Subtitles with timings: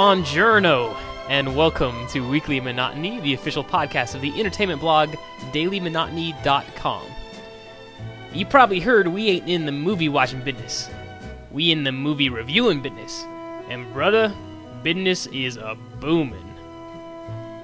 [0.00, 0.96] Buongiorno,
[1.28, 5.10] and welcome to Weekly Monotony, the official podcast of the entertainment blog
[5.52, 7.02] DailyMonotony.com.
[8.32, 10.88] You probably heard we ain't in the movie watching business.
[11.50, 13.26] We in the movie reviewing business.
[13.68, 14.34] And brother,
[14.82, 16.54] business is a boomin'.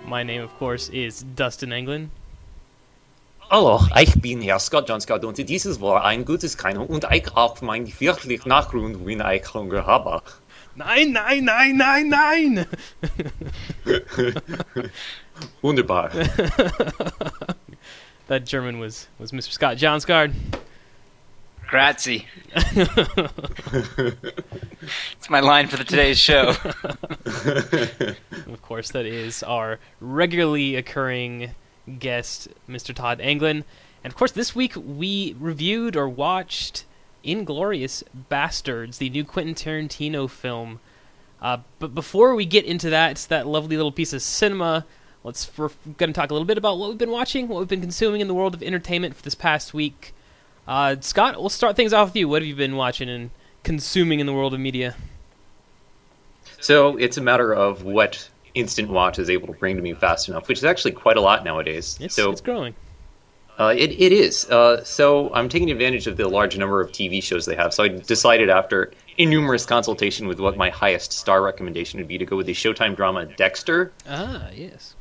[0.05, 2.11] My name, of course, is Dustin Englund.
[3.51, 7.31] Hallo, ich bin Herr Scott John Scott und dieses war ein gutes Kino und ich
[7.63, 10.21] mein wirklich wenn ich Hunger habe.
[10.77, 12.67] Nein, nein, nein, nein, nein!
[15.63, 16.11] Wunderbar.
[18.27, 19.53] that German was, was Mr.
[19.53, 20.35] Scott Johnsgard.
[21.67, 22.27] Grazie.
[22.55, 22.91] it's
[25.31, 26.55] my line for the today's show.
[28.47, 31.53] of course, that is our regularly occurring
[31.99, 32.95] guest, Mr.
[32.95, 33.65] Todd Anglin.
[34.05, 36.85] And of course, this week we reviewed or watched
[37.27, 40.81] Inglourious Basterds, the new Quentin Tarantino film.
[41.41, 44.87] Uh, but before we get into that, it's that lovely little piece of cinema.
[45.25, 47.69] Let's we're going to talk a little bit about what we've been watching, what we've
[47.69, 50.15] been consuming in the world of entertainment for this past week.
[50.69, 52.29] Uh, Scott, we'll start things off with you.
[52.29, 53.31] What have you been watching and
[53.63, 54.95] consuming in the world of media?
[56.61, 60.29] So it's a matter of what Instant Watch is able to bring to me fast
[60.29, 61.99] enough, which is actually quite a lot nowadays.
[62.01, 62.75] It's, so it's growing.
[63.59, 64.49] Uh, it, it is.
[64.51, 67.73] Uh, so I'm taking advantage of the large number of TV shows they have.
[67.73, 72.27] So I decided after innumerous consultation with what my highest star recommendation would be to
[72.27, 73.93] go with the Showtime drama Dexter.
[74.09, 74.95] Ah, yes.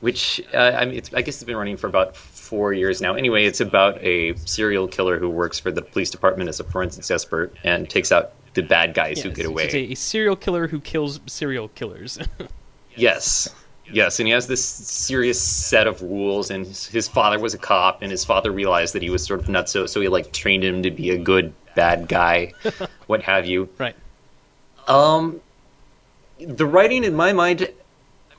[0.00, 3.14] Which uh, I mean, I guess it's been running for about four years now.
[3.14, 7.10] Anyway, it's about a serial killer who works for the police department as a forensics
[7.10, 9.64] expert and takes out the bad guys yeah, who get away.
[9.64, 12.18] It's a, a serial killer who kills serial killers.
[12.96, 13.52] yes.
[13.92, 17.58] Yes, and he has this serious set of rules, and his, his, father was a
[17.58, 20.64] cop, and his father realized that he was sort of nutso, so he like trained
[20.64, 22.52] him to be a good bad guy,
[23.06, 23.68] what have you.
[23.78, 23.96] Right.
[24.86, 25.40] Um,
[26.38, 27.68] the writing, in my mind,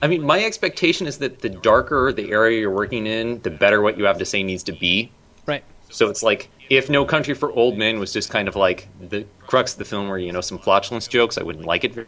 [0.01, 3.81] I mean, my expectation is that the darker the area you're working in, the better
[3.81, 5.11] what you have to say needs to be.
[5.45, 5.63] Right.
[5.89, 9.25] So it's like if No Country for Old Men was just kind of like the
[9.45, 12.07] crux of the film, where you know some flatulence jokes, I wouldn't like it very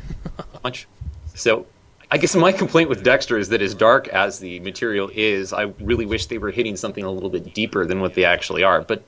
[0.64, 0.88] much.
[1.34, 1.66] So
[2.10, 5.64] I guess my complaint with Dexter is that as dark as the material is, I
[5.80, 8.80] really wish they were hitting something a little bit deeper than what they actually are.
[8.80, 9.02] But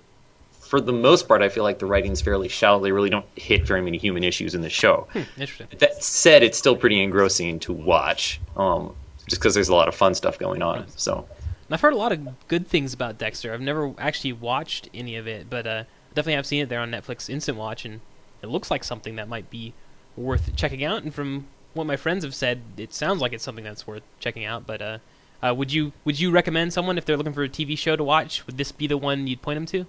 [0.61, 2.83] for the most part, I feel like the writing's fairly shallow.
[2.83, 5.09] They really don't hit very many human issues in the show.
[5.13, 5.67] Hmm, interesting.
[5.79, 8.95] That said, it's still pretty engrossing to watch, um,
[9.27, 10.87] just because there's a lot of fun stuff going on.
[10.97, 11.27] So.
[11.73, 13.55] I've heard a lot of good things about Dexter.
[13.55, 16.91] I've never actually watched any of it, but uh, definitely have seen it there on
[16.91, 18.01] Netflix Instant Watch, and
[18.43, 19.73] it looks like something that might be
[20.17, 21.05] worth checking out.
[21.05, 24.45] And from what my friends have said, it sounds like it's something that's worth checking
[24.45, 24.67] out.
[24.67, 24.99] But uh,
[25.43, 28.05] uh, would you would you recommend someone if they're looking for a TV show to
[28.05, 28.47] watch?
[28.47, 29.87] Would this be the one you'd point them to?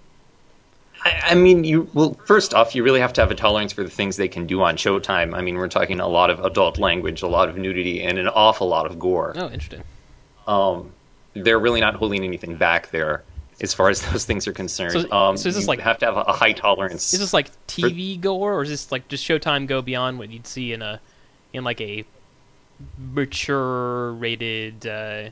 [1.03, 2.13] I, I mean, you well.
[2.25, 4.61] First off, you really have to have a tolerance for the things they can do
[4.61, 5.35] on Showtime.
[5.35, 8.27] I mean, we're talking a lot of adult language, a lot of nudity, and an
[8.27, 9.33] awful lot of gore.
[9.35, 9.83] Oh, interesting.
[10.47, 10.91] Um,
[11.33, 13.23] they're really not holding anything back there
[13.61, 14.93] as far as those things are concerned.
[14.93, 17.13] So, um, so is this you like have to have a, a high tolerance?
[17.13, 20.29] Is this like TV for, gore, or is this like just Showtime go beyond what
[20.29, 20.99] you'd see in a
[21.53, 22.05] in like a
[22.97, 25.29] mature rated uh,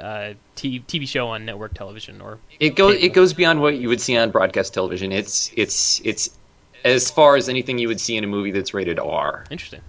[0.00, 4.00] uh, TV show on network television or it goes it goes beyond what you would
[4.00, 5.12] see on broadcast television.
[5.12, 6.36] It's it's it's
[6.84, 9.44] as far as anything you would see in a movie that's rated R.
[9.50, 9.80] Interesting.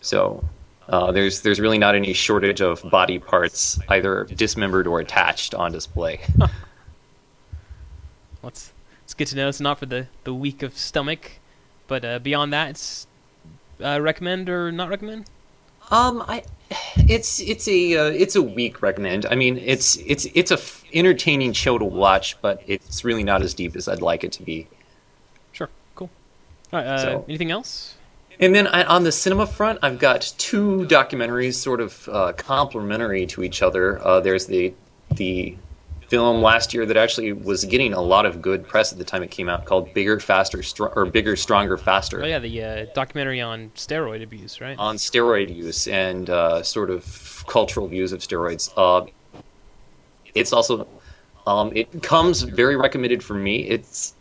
[0.00, 0.44] So
[0.88, 5.72] uh, there's there's really not any shortage of body parts either dismembered or attached on
[5.72, 6.20] display.
[8.42, 8.48] Huh.
[8.48, 8.72] It's
[9.04, 9.48] it's good to know.
[9.48, 11.38] It's not for the the weak of stomach,
[11.86, 13.06] but uh, beyond that, it's
[13.82, 15.28] uh, recommend or not recommend?
[15.90, 16.44] Um, I,
[16.96, 19.26] it's it's a uh, it's a weak recommend.
[19.26, 23.42] I mean, it's it's it's a f- entertaining show to watch, but it's really not
[23.42, 24.66] as deep as I'd like it to be.
[25.52, 26.10] Sure, cool.
[26.72, 27.96] All right, uh, so, anything else?
[28.40, 33.26] And then I, on the cinema front, I've got two documentaries, sort of uh, complementary
[33.26, 34.04] to each other.
[34.04, 34.74] Uh, there's the
[35.14, 35.56] the
[36.08, 39.22] film last year that actually was getting a lot of good press at the time
[39.22, 42.22] it came out called Bigger, Faster, Str- or Bigger, Stronger, Faster.
[42.22, 44.78] Oh yeah, the uh, documentary on steroid abuse, right?
[44.78, 48.70] On steroid use and uh, sort of cultural views of steroids.
[48.76, 49.06] Uh,
[50.34, 50.86] it's also
[51.46, 53.68] um, it comes very recommended for me.
[53.68, 54.14] It's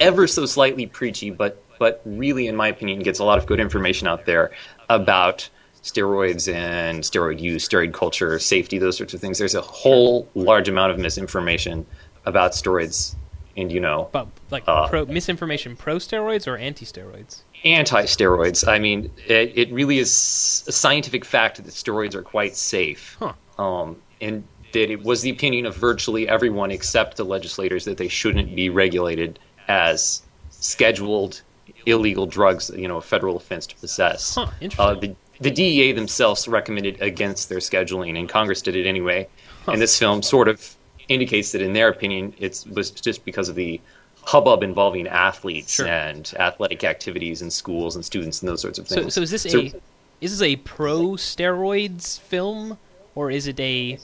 [0.00, 3.60] ever so slightly preachy, but but really, in my opinion, gets a lot of good
[3.60, 4.52] information out there
[4.88, 5.48] about
[5.86, 9.38] steroids and steroid use, steroid culture, safety, those sorts of things.
[9.38, 11.86] There's a whole large amount of misinformation
[12.24, 13.14] about steroids,
[13.56, 17.42] and you know, but like uh, pro, misinformation pro steroids or anti steroids.
[17.64, 18.66] Anti steroids.
[18.66, 23.16] I mean, it, it, really is a scientific fact that steroids are quite safe.
[23.18, 23.32] Huh.
[23.58, 28.08] Um, and that it was the opinion of virtually everyone except the legislators that they
[28.08, 29.38] shouldn't be regulated
[29.68, 31.42] as scheduled
[31.86, 34.34] illegal drugs, you know, a federal offense to possess.
[34.34, 35.00] Huh, Uh, interesting.
[35.00, 39.28] the, the DEA themselves recommended against their scheduling, and Congress did it anyway.
[39.66, 40.74] And this film sort of
[41.08, 43.80] indicates that, in their opinion, it was just because of the
[44.22, 45.86] hubbub involving athletes Sure.
[45.86, 49.14] and athletic activities and schools and students and those sorts of so, things.
[49.14, 49.72] so is this So- a
[50.20, 52.78] is this a pro steroids film,
[53.14, 53.98] or is it a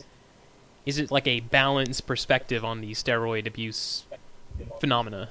[0.85, 4.05] is it like a balanced perspective on the steroid abuse
[4.81, 5.29] phenomena?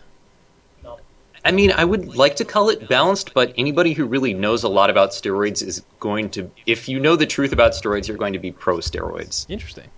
[1.43, 4.69] I mean, I would like to call it balanced, but anybody who really knows a
[4.69, 8.33] lot about steroids is going to, if you know the truth about steroids, you're going
[8.33, 9.49] to be pro steroids.
[9.49, 9.89] Interesting.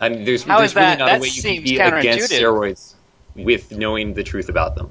[0.00, 1.64] I mean, there's, How there's is really that- not that a way you can seems
[1.70, 2.40] be against counterintuitive.
[2.42, 2.94] steroids
[3.34, 4.90] with knowing the truth about them.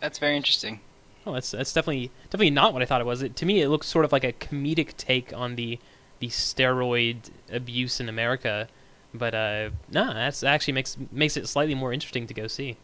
[0.00, 0.80] That's very interesting.
[1.24, 3.22] Oh, that's that's definitely definitely not what I thought it was.
[3.22, 5.78] It, to me, it looks sort of like a comedic take on the
[6.18, 8.66] the steroid abuse in America.
[9.14, 12.76] But uh, no, that's actually makes makes it slightly more interesting to go see.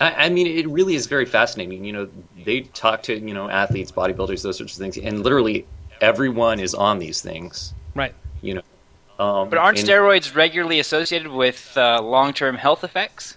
[0.00, 1.84] I, I mean, it really is very fascinating.
[1.84, 2.08] You know,
[2.44, 5.66] they talk to you know athletes, bodybuilders, those sorts of things, and literally
[6.00, 7.74] everyone is on these things.
[7.94, 8.14] Right.
[8.40, 13.36] You know, um, But aren't and- steroids regularly associated with uh, long-term health effects?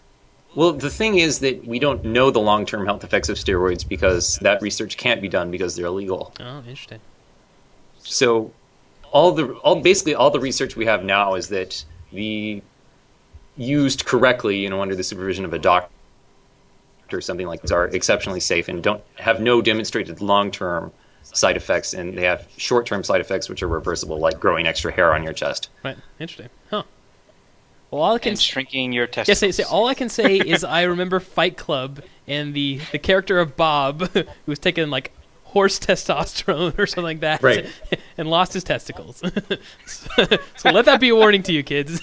[0.55, 4.37] Well, the thing is that we don't know the long-term health effects of steroids because
[4.37, 6.33] that research can't be done because they're illegal.
[6.39, 6.99] Oh, interesting.
[7.99, 8.51] So,
[9.11, 12.61] all the all basically all the research we have now is that the
[13.57, 15.89] used correctly, you know, under the supervision of a doctor
[17.13, 20.91] or something like this, are exceptionally safe and don't have no demonstrated long-term
[21.23, 25.13] side effects, and they have short-term side effects which are reversible, like growing extra hair
[25.13, 25.69] on your chest.
[25.83, 25.97] Right.
[26.19, 26.49] Interesting.
[26.69, 26.83] Huh.
[27.91, 29.39] Well, all I can And shrinking your Yes, testicles.
[29.39, 33.39] say, say, all I can say is I remember Fight Club and the the character
[33.39, 35.11] of Bob who was taking like
[35.43, 37.65] horse testosterone or something like that, Right.
[38.17, 39.21] and lost his testicles.
[39.85, 40.25] so,
[40.57, 42.01] so let that be a warning to you, kids.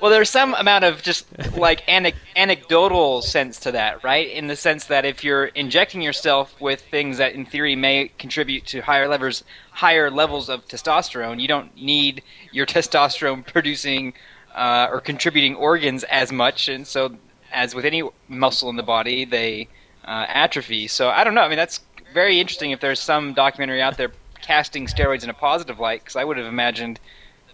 [0.00, 4.30] Well, there's some amount of just like ane- anecdotal sense to that, right?
[4.30, 8.64] In the sense that if you're injecting yourself with things that, in theory, may contribute
[8.66, 9.42] to higher levels,
[9.72, 12.22] higher levels of testosterone, you don't need
[12.52, 14.14] your testosterone producing
[14.54, 17.16] uh, or contributing organs as much, and so
[17.52, 19.66] as with any muscle in the body, they
[20.04, 20.86] uh, atrophy.
[20.86, 21.42] So I don't know.
[21.42, 21.80] I mean, that's
[22.14, 22.70] very interesting.
[22.70, 24.12] If there's some documentary out there
[24.42, 27.00] casting steroids in a positive light, because I would have imagined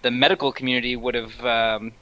[0.03, 1.45] the medical community would have.
[1.47, 1.93] Um,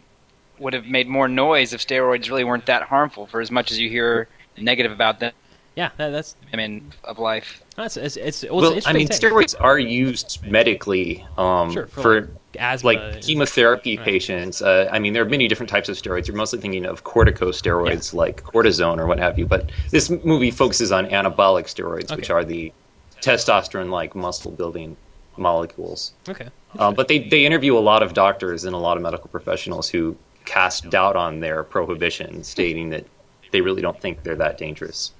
[0.62, 3.26] would have made more noise if steroids really weren't that harmful.
[3.26, 5.32] For as much as you hear negative about them
[5.74, 9.20] yeah, that, that's in of life, that's it's, it's, well, Well, it's I mean, take.
[9.20, 12.28] steroids are used medically um, Sure, for, for like,
[12.58, 12.92] asthma.
[12.92, 14.04] like chemotherapy Right.
[14.04, 14.60] patients.
[14.60, 16.26] Uh, I mean, there are many different types of steroids.
[16.28, 19.46] You're mostly thinking of corticosteroids like cortisone or what have you.
[19.46, 22.70] But this movie focuses on anabolic steroids, which are the
[23.22, 24.96] testosterone-like muscle-building
[25.38, 26.12] molecules.
[26.28, 26.48] okay.
[26.78, 29.88] Uh, but they, they interview a lot of doctors and a lot of medical professionals
[29.88, 33.06] who cast doubt on their prohibition, stating that
[33.50, 35.12] they really don't think they're that dangerous.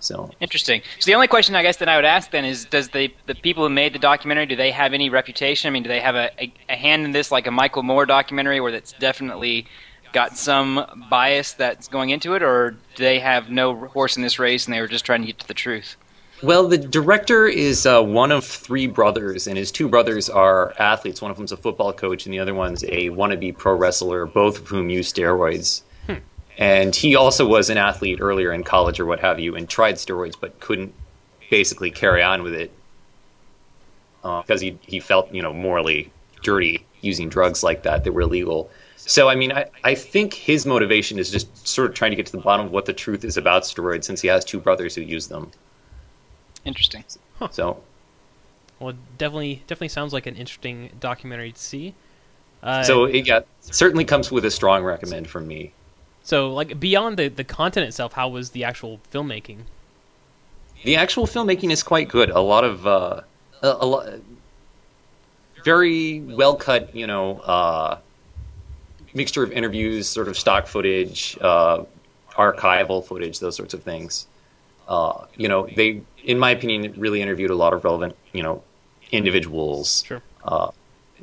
[0.00, 0.82] So interesting.
[0.98, 3.34] So the only question I guess that I would ask then is, does the the
[3.34, 5.68] people who made the documentary do they have any reputation?
[5.68, 8.04] I mean, do they have a, a, a hand in this, like a Michael Moore
[8.04, 9.66] documentary, where that's definitely
[10.12, 14.38] got some bias that's going into it, or do they have no horse in this
[14.38, 15.96] race and they were just trying to get to the truth?
[16.40, 21.20] Well, the director is uh, one of three brothers, and his two brothers are athletes.
[21.20, 24.60] One of them's a football coach, and the other one's a wannabe pro wrestler, both
[24.60, 25.82] of whom use steroids.
[26.58, 29.94] And he also was an athlete earlier in college or what have you, and tried
[29.94, 30.92] steroids but couldn't
[31.50, 32.72] basically carry on with it
[34.24, 36.10] uh, because he, he felt, you know, morally
[36.42, 38.70] dirty using drugs like that that were illegal.
[38.96, 42.26] So, I mean, I, I think his motivation is just sort of trying to get
[42.26, 44.96] to the bottom of what the truth is about steroids since he has two brothers
[44.96, 45.52] who use them.
[46.68, 47.04] Interesting.
[47.50, 47.84] So,
[48.80, 51.96] Well, definitely definitely sounds like an interesting documentary to see.
[52.62, 55.74] Uh, so it yeah, certainly comes with a strong recommend from me.
[56.22, 59.66] so like beyond the the content itself, how was the actual filmmaking?
[60.84, 62.30] The actual filmmaking is quite good.
[62.30, 63.22] A lot of uh,
[63.62, 64.08] a, a lot,
[65.64, 68.00] very well cut, you know, uh,
[69.14, 71.84] mixture of interviews, sort of stock footage, uh,
[72.36, 74.26] archival footage, those sorts of things.
[74.88, 78.62] Uh, you know, they, in my opinion, really interviewed a lot of relevant, you know,
[79.12, 80.02] individuals.
[80.06, 80.22] Sure.
[80.44, 80.70] Uh,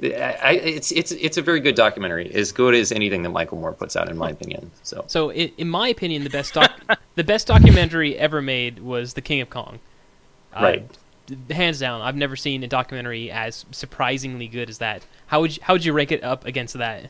[0.04, 3.72] I, it's it's it's a very good documentary, as good as anything that Michael Moore
[3.72, 4.70] puts out, in my opinion.
[4.84, 6.74] So So, i in my opinion, the best doc-
[7.16, 9.80] the best documentary ever made was The King of Kong.
[10.54, 10.98] Uh, Right.
[11.28, 15.06] d- hands down, I've never seen a documentary as surprisingly good as that.
[15.28, 17.10] How would you, how would you rank it up against that?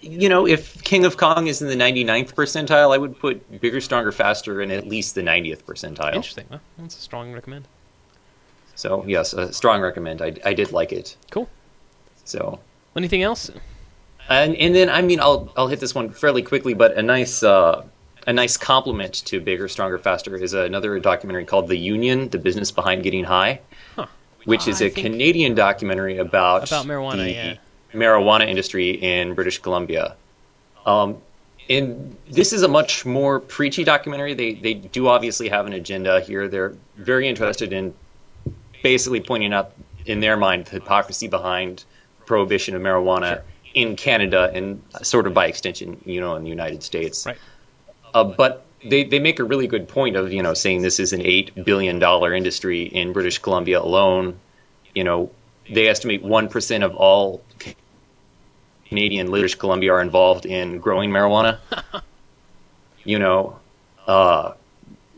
[0.00, 3.80] You know, if King of Kong is in the 99th percentile, I would put Bigger,
[3.80, 6.14] Stronger, Faster in at least the 90th percentile.
[6.14, 6.46] Interesting.
[6.50, 7.66] Well, that's a strong recommend.
[8.74, 10.22] So, yes, a strong recommend.
[10.22, 11.16] I, I did like it.
[11.30, 11.48] Cool.
[12.24, 12.60] So,
[12.96, 13.50] Anything else?
[14.28, 17.42] And and then I mean I'll I'll hit this one fairly quickly, but a nice
[17.42, 17.84] uh,
[18.26, 22.70] a nice compliment to Bigger, Stronger, Faster is another documentary called The Union: The Business
[22.70, 23.60] Behind Getting High,
[23.96, 24.06] Huh.
[24.44, 27.54] which is a Canadian documentary about About marijuana, the yeah.
[27.92, 30.16] Marijuana industry in British Columbia.
[30.86, 31.18] Um,
[31.70, 34.34] and this is a much more preachy documentary.
[34.34, 36.48] They they do obviously have an agenda here.
[36.48, 37.94] They're very interested in
[38.82, 39.72] basically pointing out
[40.06, 41.84] in their mind the hypocrisy behind
[42.26, 43.44] prohibition of marijuana Sure.
[43.74, 47.26] in Canada and sort of by extension, you know, in the United States.
[47.26, 47.36] Right.
[48.14, 51.12] Uh, but they, they make a really good point of you know saying this is
[51.12, 54.38] an eight billion dollar industry in British Columbia alone.
[54.94, 55.30] You know,
[55.70, 57.42] they estimate one percent of all
[58.86, 61.58] Canadian British Columbia are involved in growing marijuana.
[63.04, 63.58] you know,
[64.06, 64.52] uh,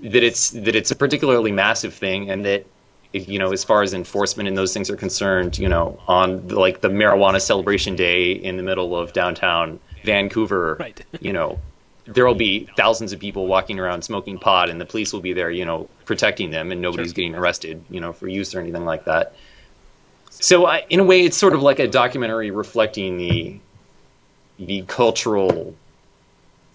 [0.02, 2.66] that it's that it's a particularly massive thing, and that
[3.12, 6.58] you know, as far as enforcement and those things are concerned, you know, on the,
[6.58, 11.04] like the marijuana celebration day in the middle of downtown Vancouver, Right.
[11.20, 11.58] you know,
[12.06, 15.32] there will be thousands of people walking around smoking pot, and the police will be
[15.32, 17.14] there, you know, protecting them, and nobody's Sure.
[17.14, 19.34] getting arrested, you know, for use or anything like that.
[20.40, 23.60] So, in a way, it's sort of like a documentary reflecting the
[24.58, 25.74] the cultural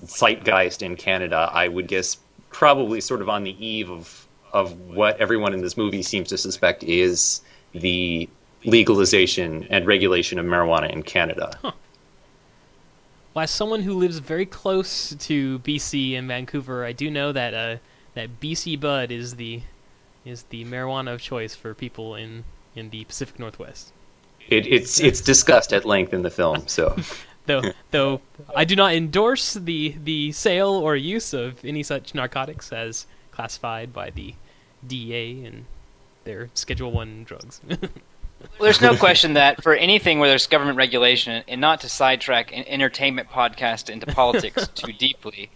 [0.05, 1.49] zeitgeist in Canada.
[1.51, 2.17] I would guess
[2.49, 6.37] probably sort of on the eve of of what everyone in this movie seems to
[6.37, 7.41] suspect is
[7.73, 8.29] the
[8.63, 11.57] legalization and regulation of marijuana in Canada.
[13.33, 17.53] Well, as someone who lives very close to BC and Vancouver, I do know that
[17.53, 17.77] uh,
[18.13, 19.61] that BC Bud is the
[20.23, 23.91] is the marijuana of choice for people in in the Pacific Northwest.
[24.47, 26.67] It, it's it's discussed at length in the film.
[26.67, 26.95] So
[27.45, 28.21] Though though
[28.55, 33.93] I do not endorse the the sale or use of any such narcotics as classified
[33.93, 34.33] by the
[34.85, 35.65] DEA and
[36.23, 37.61] their Schedule One drugs.
[37.69, 37.79] Well,
[38.59, 42.63] there's no question that for anything where there's government regulation, and not to sidetrack an
[42.67, 45.51] entertainment podcast into politics too deeply,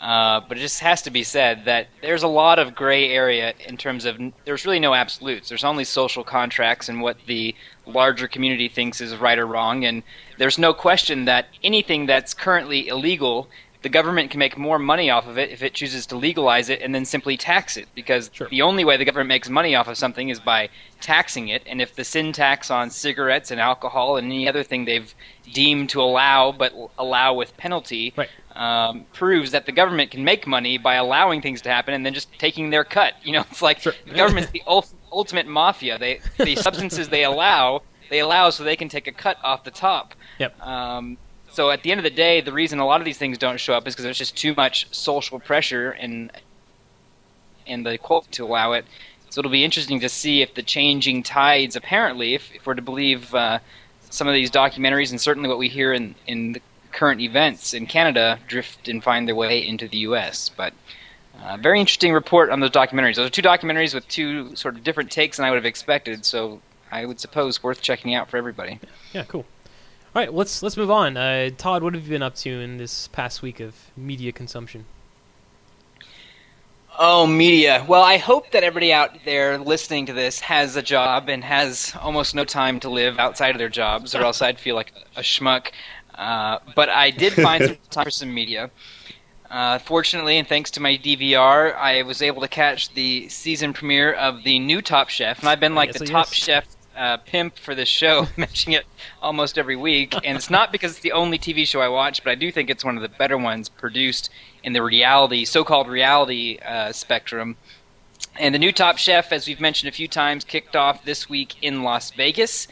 [0.00, 3.52] uh, but it just has to be said that there's a lot of gray area
[3.66, 5.50] in terms of there's really no absolutes.
[5.50, 7.54] There's only social contracts and what the
[7.86, 10.02] larger community thinks is right or wrong, and
[10.38, 13.48] there's no question that anything that's currently illegal.
[13.82, 16.82] The government can make more money off of it if it chooses to legalize it
[16.82, 17.88] and then simply tax it.
[17.94, 18.46] Because Sure.
[18.50, 20.68] the only way the government makes money off of something is by
[21.00, 21.62] taxing it.
[21.66, 25.14] And if the sin tax on cigarettes and alcohol and any other thing they've
[25.52, 28.28] deemed to allow but allow with penalty Right.
[28.54, 32.12] um, proves that the government can make money by allowing things to happen and then
[32.12, 33.14] just taking their cut.
[33.22, 33.94] You know, it's like Sure.
[34.06, 35.96] the government's the ul- ultimate mafia.
[35.98, 39.70] They the substances they allow they allow so they can take a cut off the
[39.70, 40.14] top.
[40.38, 40.60] Yep.
[40.66, 41.16] Um,
[41.52, 43.58] so at the end of the day, the reason a lot of these things don't
[43.58, 46.30] show up is because there's just too much social pressure and
[47.66, 48.84] and the quote to allow it.
[49.30, 52.82] So it'll be interesting to see if the changing tides, apparently, if, if we're to
[52.82, 53.60] believe uh,
[54.10, 57.86] some of these documentaries and certainly what we hear in, in the current events in
[57.86, 60.50] Canada, drift and find their way into the U.S.
[60.56, 60.72] But
[61.44, 63.14] uh, very interesting report on those documentaries.
[63.14, 66.24] Those are two documentaries with two sort of different takes than I would have expected.
[66.24, 68.80] So I would suppose worth checking out for everybody.
[69.12, 69.46] yeah, cool.
[70.14, 71.16] All right, let's let's move on.
[71.16, 74.86] Uh, Todd, what have you been up to in this past week of media consumption?
[76.98, 77.84] Oh, media.
[77.88, 81.94] Well, I hope that everybody out there listening to this has a job and has
[82.00, 85.20] almost no time to live outside of their jobs, or else I'd feel like a
[85.20, 85.68] schmuck.
[86.14, 88.70] Uh, but I did find some time for some media.
[89.48, 94.12] Uh, fortunately, and thanks to my DVR, I was able to catch the season premiere
[94.12, 96.10] of the new Top Chef, and I've been like Yes, the yes.
[96.10, 98.84] Top Chef uh, pimp for this show, mentioning it
[99.22, 100.14] almost every week.
[100.24, 102.70] And it's not because it's the only TV show I watch, but I do think
[102.70, 104.30] it's one of the better ones produced
[104.62, 107.56] in the reality, so-called reality uh, spectrum.
[108.38, 111.56] And the new Top Chef, as we've mentioned a few times, kicked off this week
[111.62, 112.68] in Las Vegas.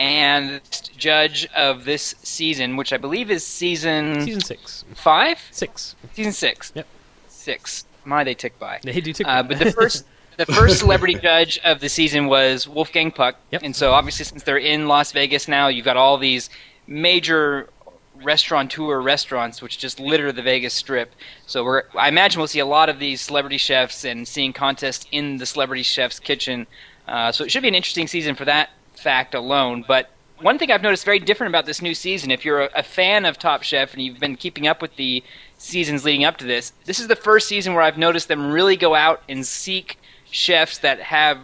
[0.00, 0.60] And
[0.96, 5.96] judge of this season, which I believe is season, Season six, five, six.
[6.12, 6.86] season six, Yep.
[7.26, 7.84] six.
[8.04, 8.78] My, they tick by.
[8.84, 9.26] They do tick.
[9.26, 10.04] Uh, but the first
[10.38, 13.36] the first celebrity judge of the season was Wolfgang Puck.
[13.50, 13.62] Yep.
[13.64, 16.48] And so obviously since they're in Las Vegas now, you've got all these
[16.86, 17.68] major
[18.22, 21.12] restaurateur restaurants which just litter the Vegas strip.
[21.46, 25.06] So we're I imagine we'll see a lot of these celebrity chefs and seeing contests
[25.12, 26.66] in the celebrity chef's kitchen.
[27.06, 29.84] Uh, so it should be an interesting season for that fact alone.
[29.86, 32.82] But one thing I've noticed very different about this new season, if you're a, a
[32.82, 35.22] fan of Top Chef and you've been keeping up with the
[35.56, 38.76] seasons leading up to this, this is the first season where I've noticed them really
[38.76, 39.97] go out and seek
[40.30, 41.38] chefs that have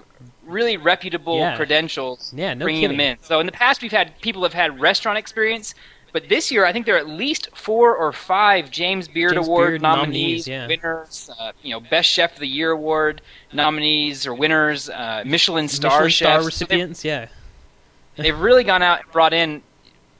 [0.46, 1.56] really reputable Yeah.
[1.56, 2.96] credentials, Yeah, no bringing kidding.
[2.98, 3.22] them in.
[3.22, 5.74] So in the past, we've had people have had restaurant experience,
[6.12, 9.46] but this year I think there are at least four or five James Beard James
[9.48, 10.66] Award Beard nominees, nominees, yeah.
[10.66, 13.20] winners, uh, you know, Best Chef of the Year award
[13.52, 16.56] nominees or winners, uh, Michelin star Michelin star chefs.
[16.58, 17.04] So they've- recipients.
[17.04, 17.26] Yeah.
[18.16, 19.62] they've really gone out and brought in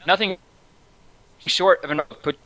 [0.07, 0.39] nothing
[1.47, 2.01] short of, an,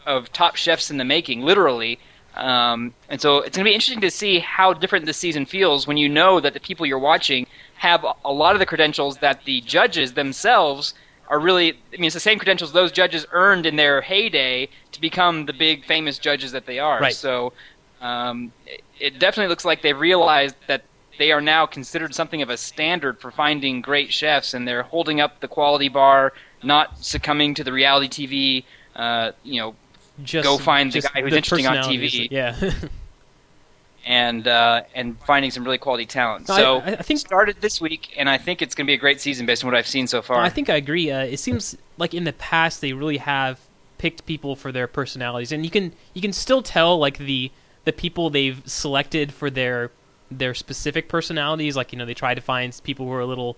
[0.04, 1.98] of top chefs in the making, literally.
[2.38, 5.88] Um, and so it's going to be interesting to see how different this season feels
[5.88, 9.44] when you know that the people you're watching have a lot of the credentials that
[9.44, 10.94] the judges themselves
[11.28, 11.72] are really.
[11.72, 15.52] I mean, it's the same credentials those judges earned in their heyday to become the
[15.52, 17.00] big famous judges that they are.
[17.00, 17.14] Right.
[17.14, 17.52] So
[18.00, 20.84] um, it, it definitely looks like they've realized that
[21.18, 25.20] they are now considered something of a standard for finding great chefs, and they're holding
[25.20, 28.64] up the quality bar, not succumbing to the reality TV.
[28.94, 29.74] Uh, you know,
[30.22, 31.76] Just Go find the guy who's interesting on.
[31.84, 32.28] TV.
[32.30, 32.56] Yeah.
[34.06, 36.48] and uh, and finding some really quality talent.
[36.48, 38.94] No, so I- I think- started this week, and I think it's going to be
[38.94, 40.40] a great season based on what I've seen so far.
[40.40, 41.10] I think I agree.
[41.10, 43.60] Uh, it seems like in the past they really have
[43.98, 47.50] picked people for their personalities, and you can you can still tell like the
[47.84, 49.90] the people they've selected for their
[50.30, 51.76] their specific personalities.
[51.76, 53.56] Like you know they try to find people who are a little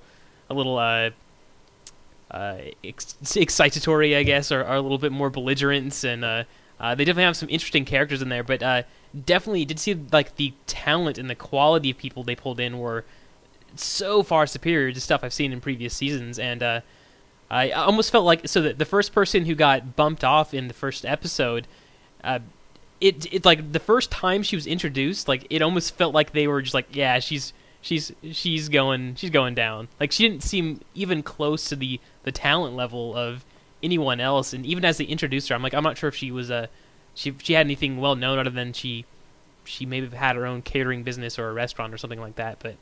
[0.49, 1.11] a little uh,
[2.31, 6.45] uh, ex- excitatory, I guess, or are a little bit more belligerent, and uh,
[6.79, 8.45] uh, they definitely have some interesting characters in there.
[8.45, 8.83] But uh,
[9.25, 13.05] definitely did see like the talent and the quality of people they pulled in were
[13.77, 16.81] so far superior to stuff I've seen in previous seasons, and uh,
[17.51, 20.75] I almost felt like so that the first person who got bumped off in the
[20.75, 21.67] first episode,
[22.23, 22.39] uh,
[23.01, 26.47] it it like the first time she was introduced, like it almost felt like they
[26.47, 29.89] were just like, yeah, she's she's she's going she's going down.
[29.99, 33.45] Like she didn't seem even close to the the talent level of
[33.83, 36.31] anyone else, and even as they introduced her, I'm like, I'm not sure if she
[36.31, 36.69] was a
[37.15, 39.05] she she had anything well known other than she
[39.65, 42.77] she maybe had her own catering business or a restaurant or something like that, but.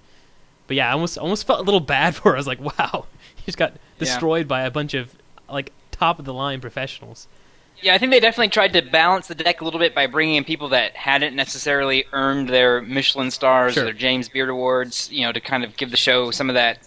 [0.67, 2.37] But yeah, I almost almost felt a little bad for her.
[2.37, 3.07] I was like, "Wow,
[3.39, 5.15] she just got destroyed by a bunch of
[5.49, 7.27] like top of the line professionals."
[7.81, 10.35] yeah, I think they definitely tried to balance the deck a little bit by bringing
[10.35, 13.83] in people that hadn't necessarily earned their Michelin stars Sure.
[13.83, 15.09] or their James Beard awards.
[15.11, 16.81] You know, to kind of give the show some of that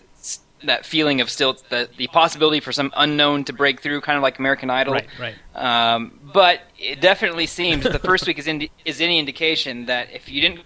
[0.63, 4.23] that feeling of still the the possibility for some unknown to break through, kind of
[4.23, 4.93] like American Idol.
[4.93, 5.35] Right, right.
[5.55, 8.47] Um, but it definitely seems the first week is
[8.85, 10.61] is any indication that if you didn't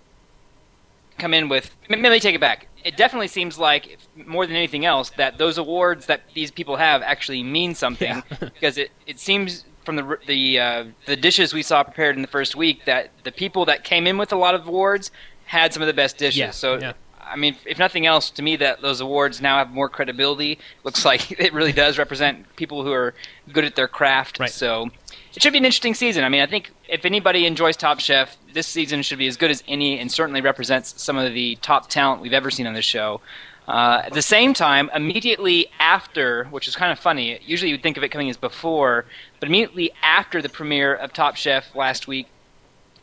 [1.17, 2.67] come in with, let me take it back.
[2.83, 6.75] It definitely seems like if- more than anything else that those awards that these people
[6.75, 11.61] have actually mean something because it, it seems from the the uh, the dishes we
[11.61, 14.55] saw prepared in the first week that the people that came in with a lot
[14.55, 15.11] of awards
[15.45, 16.37] had some of the best dishes.
[16.37, 16.93] Yeah, so yeah.
[17.27, 20.59] I mean, if nothing else, to me, that those awards now have more credibility.
[20.83, 23.13] Looks like it really does represent people who are
[23.51, 24.39] good at their craft.
[24.39, 24.49] Right.
[24.49, 24.89] So
[25.33, 26.23] it should be an interesting season.
[26.23, 29.51] I mean, I think if anybody enjoys Top Chef, this season should be as good
[29.51, 32.85] as any, and certainly represents some of the top talent we've ever seen on this
[32.85, 33.21] show.
[33.67, 37.97] Uh, at the same time, immediately after, which is kind of funny, usually you'd think
[37.97, 39.05] of it coming as before,
[39.39, 42.27] but immediately after the premiere of Top Chef last week,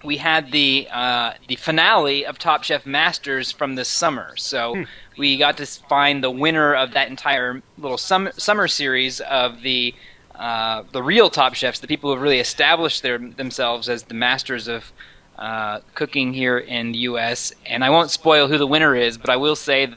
[0.05, 4.37] we had the uh, the finale of Top Chef Masters from this summer.
[4.37, 4.85] So
[5.17, 9.95] we got to find the winner of that entire little sum- summer series of the
[10.35, 14.15] uh, the real Top Chefs, the people who have really established their, themselves as the
[14.15, 14.93] masters of
[15.39, 17.53] uh, cooking here in the U.S.
[17.67, 19.95] And I won't spoil who the winner is, but I will say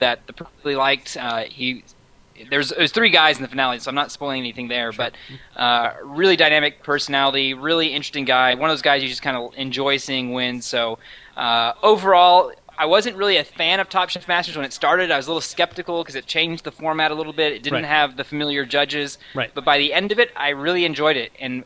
[0.00, 1.82] that the person really liked uh, he.
[2.50, 4.92] There's there's three guys in the finale, so I'm not spoiling anything there.
[4.92, 5.14] But
[5.56, 8.54] uh, really dynamic personality, really interesting guy.
[8.54, 10.60] One of those guys you just kind of enjoy seeing win.
[10.62, 10.98] So
[11.36, 15.10] uh, overall, I wasn't really a fan of Top Chef Masters when it started.
[15.10, 17.52] I was a little skeptical because it changed the format a little bit.
[17.52, 17.84] It didn't Right.
[17.88, 19.18] have the familiar judges.
[19.34, 19.50] Right.
[19.54, 21.64] But by the end of it, I really enjoyed it, and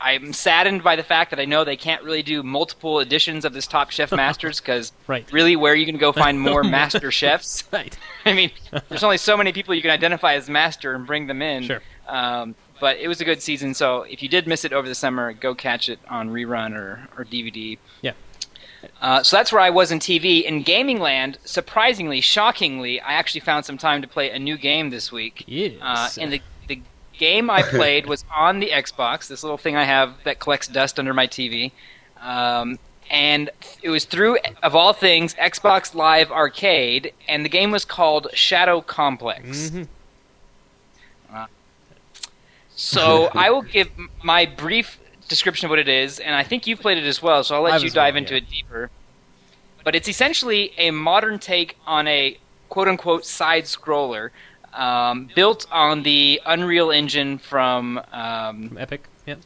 [0.00, 3.52] I'm saddened by the fact that I know they can't really do multiple editions of
[3.52, 5.30] this Top Chef Masters because Right.
[5.32, 7.64] really, where are you going to go find more master chefs?
[7.72, 7.96] Right.
[8.24, 8.50] I mean,
[8.88, 11.64] there's only so many people you can identify as master and bring them in.
[11.64, 11.80] Sure.
[12.08, 14.94] Um, but it was a good season, so if you did miss it over the
[14.94, 17.76] summer, go catch it on rerun or, or DVD.
[18.00, 18.12] Yeah.
[19.02, 20.42] Uh, so that's where I was in TV.
[20.42, 24.88] In gaming land, surprisingly, shockingly, I actually found some time to play a new game
[24.88, 25.44] this week.
[25.46, 25.76] Yes.
[25.82, 26.44] Uh, and the, the
[27.20, 30.98] game I played was on the Xbox, this little thing I have that collects dust
[30.98, 31.70] under my TV.
[32.20, 32.78] Um,
[33.10, 33.50] and
[33.82, 38.80] it was through, of all things, Xbox Live Arcade, and the game was called Shadow
[38.80, 39.70] Complex.
[39.70, 39.88] Mhm.
[42.76, 43.90] So I will give
[44.22, 47.44] my brief description of what it is, and I think you've played it as well,
[47.44, 48.38] so I'll let I've you as well, dive into yeah.
[48.38, 48.90] it deeper.
[49.84, 52.38] But it's essentially a modern take on a
[52.70, 54.30] quote unquote side scroller
[54.72, 59.04] um, built on the Unreal Engine from um, From Epic.
[59.26, 59.36] Yeah.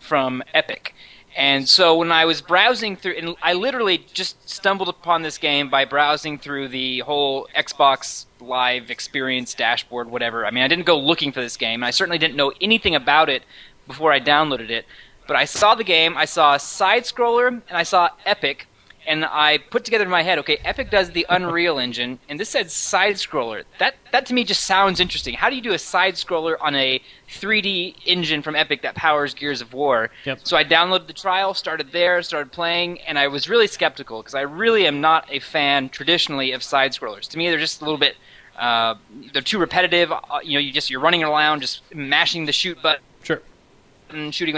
[0.00, 0.94] from Epic.
[1.34, 5.70] And so when I was browsing through, and I literally just stumbled upon this game
[5.70, 10.44] by browsing through the whole Xbox Live experience dashboard, whatever.
[10.44, 11.82] I mean, I didn't go looking for this game.
[11.82, 13.44] and I certainly didn't know anything about it
[13.86, 14.84] before I downloaded it.
[15.26, 18.66] But I saw the game, I saw a side scroller, and I saw Epic,
[19.06, 22.48] and I put together in my head, okay, Epic does the Unreal Engine, and this
[22.50, 23.64] said side scroller.
[23.78, 25.34] That that to me just sounds interesting.
[25.34, 29.34] How do you do a side scroller on a 3D engine from Epic that powers
[29.34, 30.10] Gears of War?
[30.24, 30.40] Yep.
[30.44, 34.34] So I downloaded the trial, started there, started playing, and I was really skeptical because
[34.34, 37.28] I really am not a fan traditionally of side scrollers.
[37.28, 38.16] To me, they're just a little bit.
[38.58, 38.94] Uh,
[39.32, 40.12] they're too repetitive.
[40.12, 43.40] Uh, you know, you just you're running around, just mashing the shoot button Sure.
[44.10, 44.56] and shooting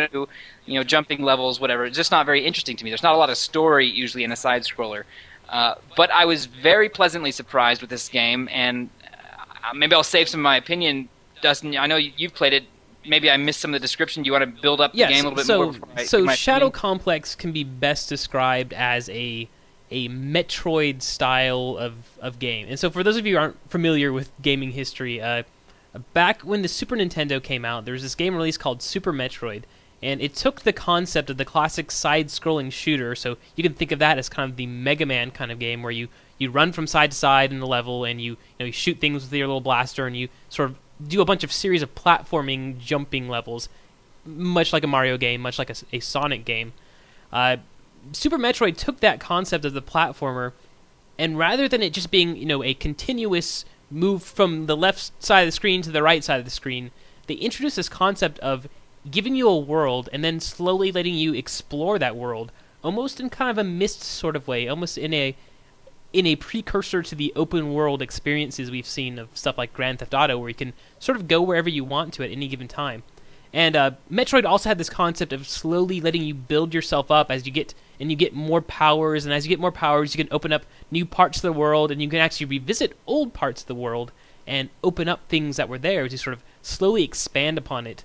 [0.66, 1.84] you know jumping levels whatever.
[1.84, 2.90] It's just not very interesting to me.
[2.90, 5.04] There's not a lot of story usually in a side scroller.
[5.48, 10.26] Uh, but i was very pleasantly surprised with this game and uh, maybe i'll save
[10.26, 11.08] some of my opinion.
[11.42, 12.64] Dustin i know you- you've played it.
[13.06, 14.22] Maybe i missed some of the description.
[14.22, 15.10] Do you want to build up Yes.
[15.10, 16.72] the game a little bit so more I so Shadow opinion?
[16.72, 19.48] Complex can be best described as a
[19.90, 22.66] a Metroid style of, of game.
[22.68, 25.42] And so for those of you who aren't familiar with gaming history, uh,
[26.14, 29.64] back when the Super Nintendo came out, there was this game released called Super Metroid,
[30.04, 33.14] and it took the concept of the classic side-scrolling shooter.
[33.14, 35.82] So you can think of that as kind of the Mega Man kind of game
[35.82, 38.66] where you you run from side to side in the level and you you know
[38.66, 40.76] you shoot things with your little blaster and you sort of
[41.08, 43.68] do a bunch of series of platforming jumping levels
[44.26, 46.72] much like a Mario game, much like a, a Sonic game.
[47.32, 47.58] Uh,
[48.12, 50.52] Super Metroid took that concept of the platformer,
[51.18, 55.42] and rather than it just being you know a continuous move from the left side
[55.42, 56.90] of the screen to the right side of the screen,
[57.26, 58.68] they introduced this concept of
[59.10, 63.50] giving you a world and then slowly letting you explore that world, almost in kind
[63.50, 65.36] of a Myst sort of way, almost in a
[66.12, 70.14] in a precursor to the open world experiences we've seen of stuff like Grand Theft
[70.14, 73.02] Auto, where you can sort of go wherever you want to at any given time.
[73.52, 77.46] And uh, Metroid also had this concept of slowly letting you build yourself up as
[77.46, 80.32] you get and you get more powers, and as you get more powers, you can
[80.32, 83.68] open up new parts of the world, and you can actually revisit old parts of
[83.68, 84.10] the world
[84.46, 88.04] and open up things that were there to sort of slowly expand upon it.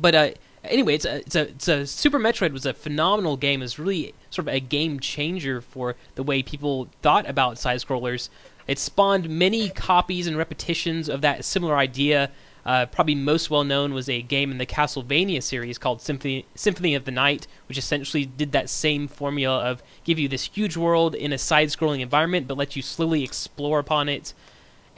[0.00, 0.30] But uh,
[0.64, 3.62] anyway, it's a, it's a it's a Super Metroid was a phenomenal game.
[3.62, 8.28] It's really sort of a game changer for the way people thought about side scrollers.
[8.66, 12.30] It spawned many copies and repetitions of that similar idea.
[12.66, 16.94] Uh, probably most well known was a game in the Castlevania series called Symphony Symphony
[16.94, 21.14] of the Night, which essentially did that same formula of give you this huge world
[21.14, 24.34] in a side-scrolling environment, but let you slowly explore upon it.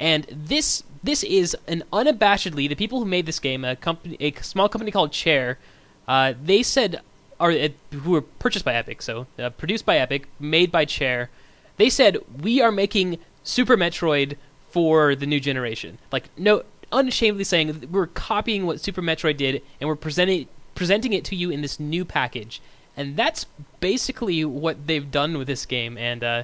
[0.01, 4.33] And this this is an unabashedly the people who made this game, a company, a
[4.41, 5.59] small company called Chair,
[6.09, 7.03] uh, they said,
[7.39, 11.29] or uh, who were purchased by Epic, so uh, produced by Epic, made by Chair.
[11.77, 14.37] They said we are making Super Metroid
[14.71, 15.99] for the new generation.
[16.11, 21.25] Like no, unashamedly saying we're copying what Super Metroid did, and we're presenting presenting it
[21.27, 22.63] to you in this new package.
[22.97, 23.45] And that's
[23.81, 25.99] basically what they've done with this game.
[25.99, 26.43] And uh,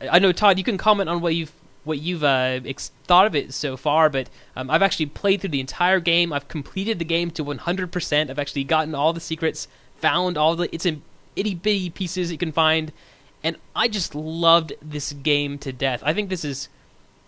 [0.00, 1.52] I know Todd, you can comment on what you've
[1.84, 5.50] what you've uh, ex- thought of it so far, but um, I've actually played through
[5.50, 6.32] the entire game.
[6.32, 8.30] I've completed the game to 100%.
[8.30, 11.02] I've actually gotten all the secrets, found all the it's in
[11.34, 12.92] itty bitty pieces you can find,
[13.42, 16.02] and I just loved this game to death.
[16.04, 16.68] I think this is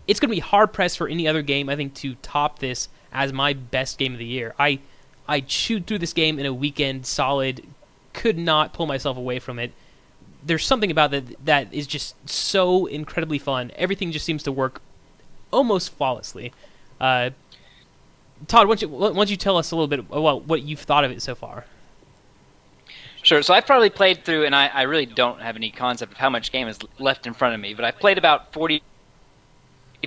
[0.06, 2.88] it's going to be hard pressed for any other game I think to top this
[3.12, 4.54] as my best game of the year.
[4.58, 4.80] I
[5.26, 7.66] I chewed through this game in a weekend solid,
[8.12, 9.72] could not pull myself away from it
[10.44, 13.72] there's something about that that is just so incredibly fun.
[13.76, 14.80] Everything just seems to work
[15.50, 16.52] almost flawlessly.
[17.00, 17.30] Uh,
[18.46, 20.80] Todd, why don't, you, why don't you tell us a little bit about what you've
[20.80, 21.64] thought of it so far?
[23.22, 23.40] Sure.
[23.42, 26.28] So I've probably played through, and I, I really don't have any concept of how
[26.28, 28.52] much game is left in front of me, but I've played about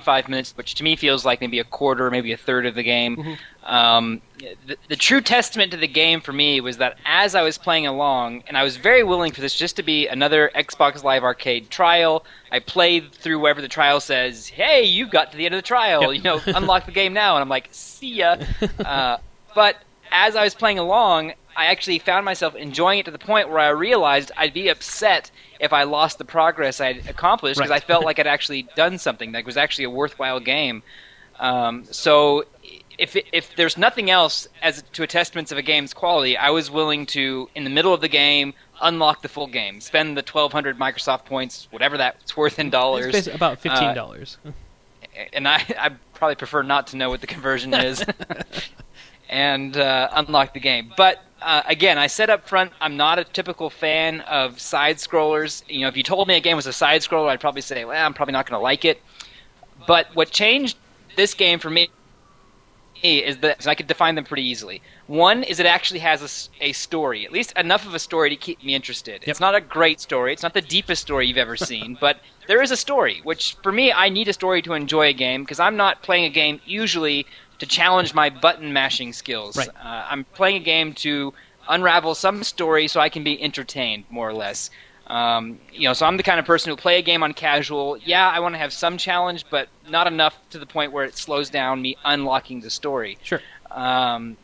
[0.00, 2.82] 45 minutes, which to me feels like maybe a quarter, maybe a third of the
[2.82, 3.36] game.
[3.64, 4.22] Um,
[4.66, 7.86] the, the true testament to the game for me was that as I was playing
[7.86, 11.70] along, and I was very willing for this just to be another Xbox Live Arcade
[11.70, 12.24] trial.
[12.52, 15.66] I played through wherever the trial says, "Hey, you got to the end of the
[15.66, 16.12] trial.
[16.12, 16.16] Yep.
[16.16, 18.36] You know, unlock the game now." And I'm like, "See ya."
[18.78, 19.18] Uh,
[19.54, 19.76] but
[20.10, 23.58] as I was playing along, I actually found myself enjoying it to the point where
[23.58, 27.82] I realized I'd be upset if I lost the progress I'd accomplished because Right.
[27.82, 30.82] I felt like I'd actually done something that was actually a worthwhile game.
[31.40, 32.44] Um, so
[32.96, 36.50] if it, if there's nothing else as to a testament of a game's quality, I
[36.50, 40.22] was willing to, in the middle of the game, unlock the full game, spend the
[40.22, 44.38] 1,200 Microsoft points, whatever that's worth in dollars, It's about fifteen dollars.
[45.32, 48.04] and I, I probably prefer not to know what the conversion is,
[49.28, 50.92] and uh, unlock the game.
[50.96, 55.62] But uh, again, I said up front, I'm not a typical fan of side scrollers.
[55.68, 57.84] You know, if you told me a game was a side scroller, I'd probably say,
[57.84, 59.00] well, I'm probably not going to like it.
[59.86, 60.76] But what changed
[61.16, 61.90] this game for me
[63.02, 64.82] is that so I could define them pretty easily.
[65.06, 68.62] One is it actually has a story, at least enough of a story to keep
[68.62, 69.22] me interested.
[69.26, 70.32] It's not a great story.
[70.32, 73.20] It's not the deepest story you've ever seen, but there is a story.
[73.22, 76.24] Which for me, I need a story to enjoy a game because I'm not playing
[76.24, 77.26] a game usually
[77.58, 79.56] to challenge my button mashing skills.
[79.56, 79.68] Right.
[79.68, 81.34] Uh, I'm playing a game to
[81.68, 84.70] unravel some story so I can be entertained, more or less.
[85.08, 87.96] Um, you know, so I'm the kind of person who play a game on casual.
[87.98, 91.16] Yeah, I want to have some challenge, but not enough to the point where it
[91.16, 93.16] slows down me unlocking the story.
[93.22, 93.40] Sure.
[93.70, 94.36] Um,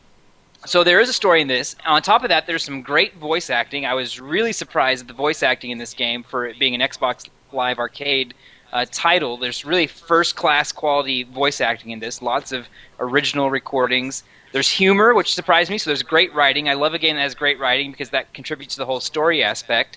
[0.64, 1.76] so there is a story in this.
[1.84, 3.84] On top of that, there's some great voice acting.
[3.84, 6.80] I was really surprised at the voice acting in this game for it being an
[6.80, 8.32] Xbox Live Arcade
[8.74, 9.36] uh, title.
[9.36, 12.20] There's really first class quality voice acting in this.
[12.20, 14.24] Lots of original recordings.
[14.52, 15.78] There's humor, which surprised me.
[15.78, 16.68] So there's great writing.
[16.68, 19.42] I love a game that has great writing because that contributes to the whole story
[19.42, 19.96] aspect.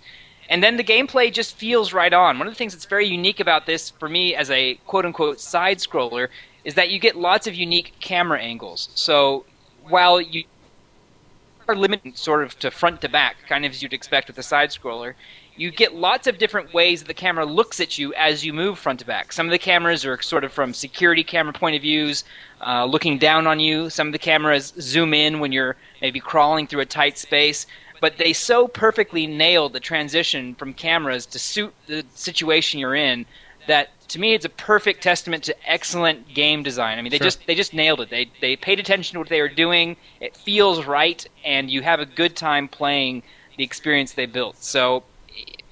[0.50, 2.38] And then the gameplay just feels right on.
[2.38, 5.40] One of the things that's very unique about this for me as a quote unquote
[5.40, 6.30] side scroller
[6.64, 8.90] is that you get lots of unique camera angles.
[8.94, 9.46] So
[9.88, 10.44] while you
[11.68, 14.44] are limited sort of to front to back, kind of as you'd expect with a
[14.44, 15.16] side scroller,
[15.58, 18.78] you get lots of different ways that the camera looks at you as you move
[18.78, 19.34] front to back.
[19.34, 22.24] Some of the cameras are sort of from security camera point of views,
[22.66, 23.90] uh, looking down on you.
[23.90, 27.66] Some of the cameras zoom in when you're maybe crawling through a tight space.
[28.00, 33.26] But they so perfectly nailed the transition from cameras to suit the situation you're in
[33.68, 36.98] that to me it's a perfect testament to excellent game design.
[36.98, 37.26] I mean, they Sure.
[37.26, 38.10] just they just nailed it.
[38.10, 39.98] They they paid attention to what they were doing.
[40.20, 43.24] It feels right, and you have a good time playing
[43.58, 44.64] the experience they built.
[44.64, 45.04] So,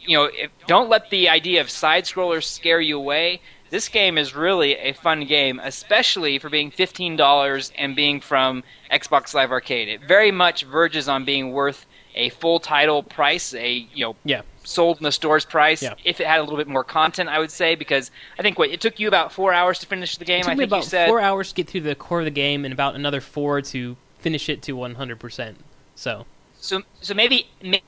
[0.07, 3.41] you know, if, don't let the idea of side scrollers scare you away.
[3.71, 8.63] This game is really a fun game, especially for being fifteen dollars and being from
[8.91, 9.89] Xbox Live Arcade.
[9.89, 14.41] It very much verges on being worth a full title price, a you know Yeah.
[14.63, 15.81] sold in the store's price.
[15.81, 15.95] Yeah.
[16.05, 18.69] If it had a little bit more content, I would say because I think what
[18.69, 20.41] it took you about four hours to finish the game.
[20.41, 22.19] It took I me think about you said four hours to get through the core
[22.19, 25.55] of the game, and about another four to finish it to 100%.
[25.95, 26.25] So,
[26.59, 26.81] so.
[27.01, 27.83] So maybe, maybe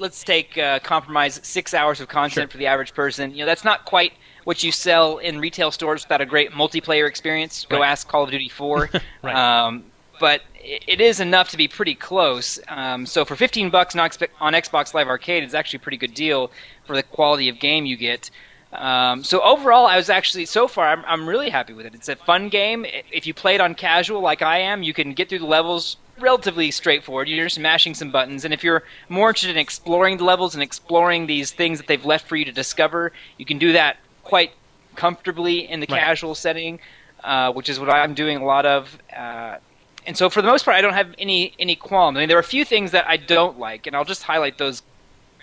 [0.00, 2.48] let's take uh, compromise six hours of content Sure.
[2.48, 3.30] for the average person.
[3.32, 4.12] You know that's not quite
[4.44, 7.66] what you sell in retail stores without a great multiplayer experience.
[7.68, 7.88] Go Right.
[7.90, 8.90] ask Call of Duty 4.
[9.22, 9.34] Right.
[9.34, 9.84] um,
[10.20, 12.58] but it it is enough to be pretty close.
[12.68, 16.50] Um, so for 15 bucks on Xbox- Live Arcade, it's actually a pretty good deal
[16.86, 18.30] for the quality of game you get.
[18.72, 21.94] Um, so overall, I was actually so far I'm, I'm really happy with it.
[21.94, 22.84] It's a fun game.
[23.12, 25.96] If you play it on casual like I am, you can get through the levels
[26.20, 27.28] relatively straightforward.
[27.28, 30.62] You're just mashing some buttons, and if you're more interested in exploring the levels and
[30.62, 34.52] exploring these things that they've left for you to discover, you can do that quite
[34.94, 36.00] comfortably in the Right.
[36.00, 36.80] casual setting,
[37.22, 38.98] uh, which is what I'm doing a lot of.
[39.14, 39.56] Uh,
[40.06, 42.16] and so for the most part, I don't have any any qualms.
[42.16, 44.58] I mean, there are a few things that I don't like, and I'll just highlight
[44.58, 44.82] those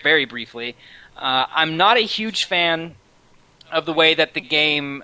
[0.01, 0.75] very briefly.
[1.17, 2.95] Uh, I'm not a huge fan
[3.71, 5.03] of the way that the game.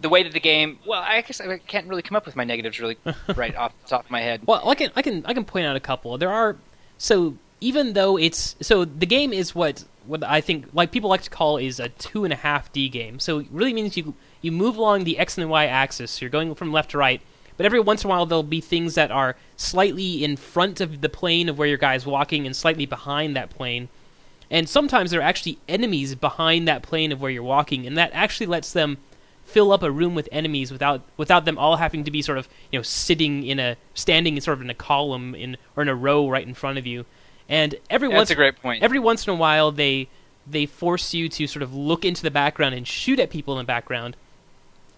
[0.00, 2.44] The way that the game, well, I guess I can't really come up with my
[2.44, 2.98] negatives really
[3.36, 4.42] right off the top of my head.
[4.46, 6.16] well, I can I can I can point out a couple.
[6.18, 6.56] There are
[6.98, 11.22] so even though it's so the game is what what I think like people like
[11.22, 13.18] to call is a two and a half D game.
[13.18, 16.20] So it really means you you move along the X and Y axis.
[16.20, 17.20] You're going from left to right,
[17.56, 21.00] but every once in a while there'll be things that are slightly in front of
[21.00, 23.88] the plane of where your guy's walking and slightly behind that plane.
[24.48, 28.10] And sometimes there are actually enemies behind that plane of where you're walking, and that
[28.12, 28.98] actually lets them
[29.46, 32.48] fill up a room with enemies without without them all having to be sort of
[32.70, 35.88] you know sitting in a standing in sort of in a column in or in
[35.88, 37.06] a row right in front of you.
[37.48, 38.82] And every That's once a great point.
[38.82, 40.08] every once in a while they
[40.46, 43.64] they force you to sort of look into the background and shoot at people in
[43.64, 44.16] the background.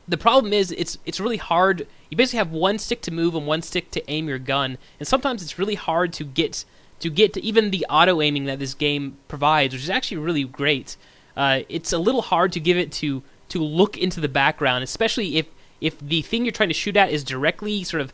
[0.07, 1.87] The problem is it's it's really hard.
[2.09, 5.07] You basically have one stick to move and one stick to aim your gun, and
[5.07, 6.65] sometimes it's really hard to get
[7.01, 10.45] to get to even the auto aiming that this game provides, which is actually really
[10.45, 10.97] great.
[11.37, 15.37] Uh, it's a little hard to give it to to look into the background, especially
[15.37, 15.47] if
[15.81, 18.13] if the thing you're trying to shoot at is directly sort of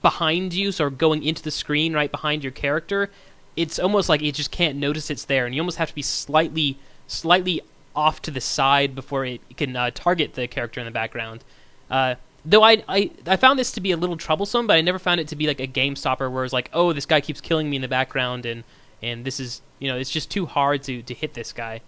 [0.00, 3.10] behind you, sort of going into the screen right behind your character.
[3.56, 6.02] It's almost like it just can't notice it's there, and you almost have to be
[6.02, 7.60] slightly slightly
[7.94, 11.44] off to the side before it can uh, target the character in the background.
[11.90, 14.98] Uh, though I, I I found this to be a little troublesome, but I never
[14.98, 17.40] found it to be like a game stopper where it's like, oh, this guy keeps
[17.40, 18.64] killing me in the background, and
[19.02, 21.80] and this is you know it's just too hard to to hit this guy.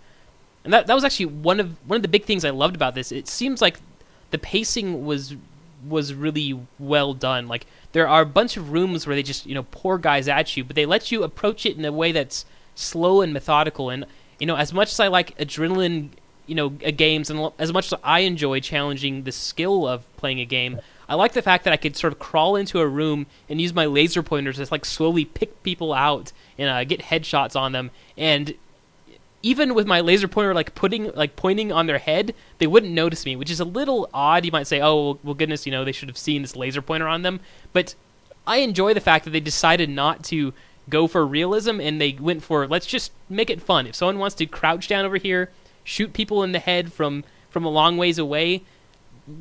[0.67, 2.97] And that that was actually one of one of the big things I loved about
[2.97, 3.13] this.
[3.13, 3.79] It seems like
[4.33, 5.37] the pacing was
[5.89, 7.47] was really well done.
[7.47, 10.57] Like there are a bunch of rooms where they just you know pour guys at
[10.57, 13.91] you, but they let you approach it in a way that's slow and methodical.
[13.91, 14.07] And
[14.41, 16.09] you know, as much as I like adrenaline,
[16.49, 20.45] you know, games, and as much as I enjoy challenging the skill of playing a
[20.45, 23.61] game, I like the fact that I could sort of crawl into a room and
[23.61, 27.71] use my laser pointers to like slowly pick people out and uh, get headshots on
[27.71, 27.93] them.
[28.17, 28.57] And
[29.47, 33.25] even with my laser pointer like putting like pointing on their head, they wouldn't notice
[33.25, 34.45] me, which is a little odd.
[34.45, 37.07] You might say, "Oh, well, goodness, you know, they should have seen this laser pointer
[37.07, 37.39] on them."
[37.73, 37.95] But
[38.45, 40.53] I enjoy the fact that they decided not to
[40.89, 43.87] go for realism and they went for let's just make it fun.
[43.87, 45.53] If someone wants to crouch down over here,
[45.85, 48.65] shoot people in the head from from a long ways away,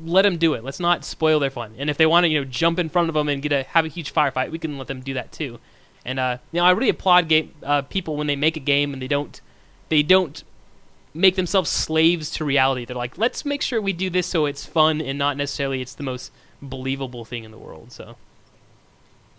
[0.04, 0.62] let them do it.
[0.62, 1.74] Let's not spoil their fun.
[1.78, 3.64] And if they want to, you know, jump in front of them and get a
[3.64, 5.58] have a huge firefight, we can let them do that too.
[6.04, 8.92] And uh, you know, I really applaud game uh, people when they make a game
[8.92, 9.40] and they don't
[9.88, 10.42] they don't
[11.14, 12.84] make themselves slaves to reality.
[12.84, 15.94] They're like, let's make sure we do this so it's fun and not necessarily it's
[15.94, 17.92] the most believable thing in the world.
[17.92, 18.16] So.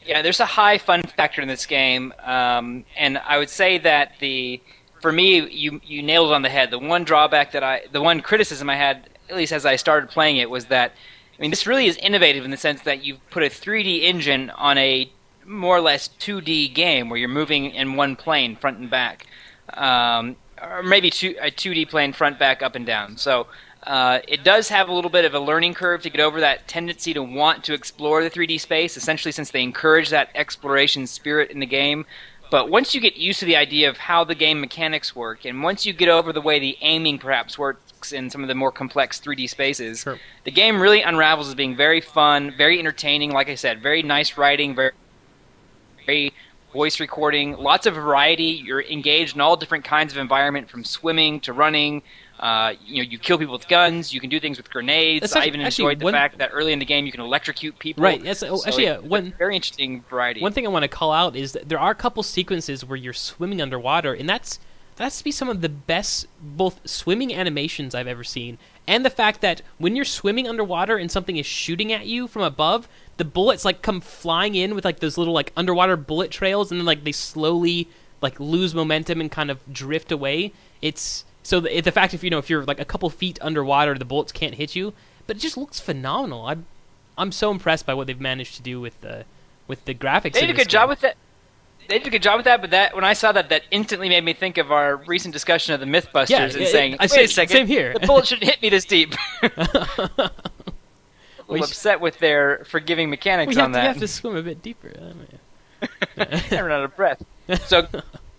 [0.06, 4.14] Yeah, there's a high fun factor in this game, um, and I would say that
[4.20, 4.62] the,
[5.02, 6.72] for me, you you nailed it on the head.
[6.72, 10.10] The one drawback that I, the one criticism I had, at least as I started
[10.10, 10.94] playing it, was that,
[11.38, 14.50] I mean, this really is innovative in the sense that you've put a 3D engine
[14.52, 15.12] on a
[15.46, 19.26] more or less 2D game where you're moving in one plane, front and back.
[19.78, 23.16] Um, or maybe two, a 2D plane front, back, up, and down.
[23.18, 23.48] So
[23.84, 26.68] uh, it does have a little bit of a learning curve to get over that
[26.68, 31.52] tendency to want to explore the 3D space, essentially, since they encourage that exploration spirit
[31.52, 32.06] in the game.
[32.50, 35.62] But once you get used to the idea of how the game mechanics work, and
[35.62, 38.72] once you get over the way the aiming perhaps works in some of the more
[38.72, 40.18] complex 3D spaces, Sure.
[40.46, 43.32] the game really unravels as being very fun, very entertaining.
[43.32, 44.92] Like I said, very nice writing, very,
[46.06, 46.34] very
[46.74, 48.62] voice recording, lots of variety.
[48.64, 52.04] You're engaged in all different kinds of environment, from swimming to running.
[52.40, 54.14] Uh, you know, you kill people with guns.
[54.14, 55.22] You can do things with grenades.
[55.22, 57.22] That's I even actually enjoyed the one- fact that early in the game you can
[57.22, 58.04] electrocute people.
[58.04, 60.42] Right, yes, oh, So actually, uh, one- very interesting variety.
[60.42, 62.98] One thing I want to call out is that there are a couple sequences where
[62.98, 64.60] you're swimming underwater, and that's
[64.98, 69.06] that has to be some of the best both swimming animations I've ever seen, and
[69.06, 72.88] the fact that when you're swimming underwater and something is shooting at you from above,
[73.18, 76.80] the bullets like come flying in with like those little like underwater bullet trails, and
[76.80, 77.88] then like they slowly
[78.22, 80.54] like lose momentum and kind of drift away.
[80.82, 83.96] It's so the, the fact if you know if you're like a couple feet underwater,
[83.98, 84.94] the bullets can't hit you,
[85.26, 86.46] but it just looks phenomenal.
[86.46, 86.66] I'm
[87.18, 89.26] I'm so impressed by what they've managed to do with the
[89.68, 90.34] with the graphics.
[90.34, 91.18] they did a good job with that.
[91.90, 94.10] They did a good job with that, but that when I saw that, that instantly
[94.10, 97.04] made me think of our recent discussion of the MythBusters Yeah, and yeah, saying, I
[97.04, 99.16] "Wait said- a second, same here." the bullet shouldn't hit me this deep."
[101.48, 103.84] We I'm upset with their forgiving mechanics we have, on that.
[103.84, 104.92] have to swim a bit deeper.
[104.98, 105.40] I mean-
[106.18, 107.24] I out of breath.
[107.66, 107.88] So,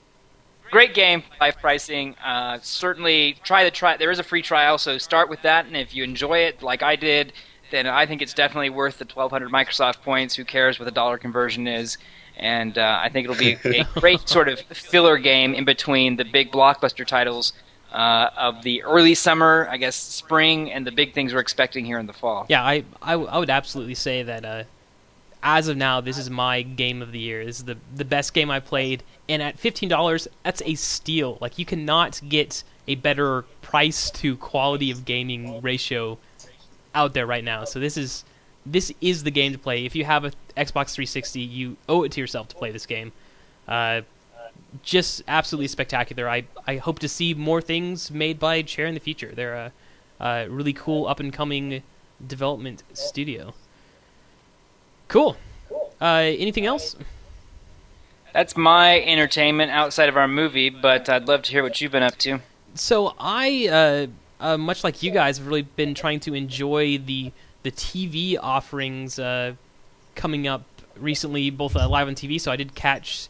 [0.71, 2.16] great game, life pricing.
[2.25, 3.97] Uh, certainly, try the try.
[3.97, 5.66] There is a free trial, so start with that.
[5.66, 7.33] And if you enjoy it, like I did,
[7.71, 10.35] then I think it's definitely worth the 1,200 Microsoft points.
[10.35, 11.99] Who cares what the dollar conversion is?
[12.37, 16.25] And uh, I think it'll be a great sort of filler game in between the
[16.25, 17.53] big blockbuster titles
[17.92, 21.98] uh, of the early summer, I guess spring, and the big things we're expecting here
[21.98, 22.46] in the fall.
[22.48, 24.64] yeah, I, I w- I would absolutely say that uh,
[25.42, 27.44] as of now, this is my game of the year.
[27.44, 31.38] This is the the best game I played, and at fifteen dollars, that's a steal.
[31.40, 36.18] Like you cannot get a better price to quality of gaming ratio
[36.94, 37.64] out there right now.
[37.64, 38.24] So this is
[38.66, 39.87] this is the game to play.
[39.87, 43.12] If you have a Xbox 360, you owe it to yourself to play this game.
[43.66, 44.03] Uh,
[44.83, 46.29] just absolutely spectacular.
[46.29, 49.33] I, I hope to see more things made by Chair in the future.
[49.35, 49.73] They're a,
[50.21, 51.83] a really cool up and coming
[52.27, 53.55] development studio.
[55.09, 55.37] Cool.
[56.01, 56.97] Uh, anything else?
[58.33, 62.03] That's my entertainment outside of our movie, but I'd love to hear what you've been
[62.03, 62.41] up to.
[62.75, 64.07] So I, uh,
[64.41, 67.33] uh, much like you guys, have really been trying to enjoy the
[67.64, 69.55] the TV offerings uh,
[70.14, 70.62] coming up
[70.97, 72.41] recently, both uh, live on TV.
[72.41, 73.29] So I did catch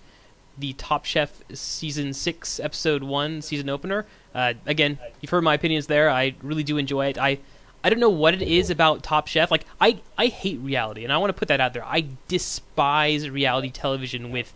[0.58, 4.06] the Top Chef season six, episode one, season opener.
[4.34, 6.10] Uh, again, you've heard my opinions there.
[6.10, 7.18] I really do enjoy it.
[7.18, 7.38] I
[7.82, 9.50] I don't know what it is about Top Chef.
[9.50, 11.84] Like I I hate reality, and I want to put that out there.
[11.84, 14.52] I despise reality television with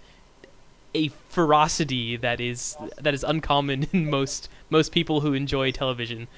[0.94, 6.28] a ferocity that is that is uncommon in most most people who enjoy television.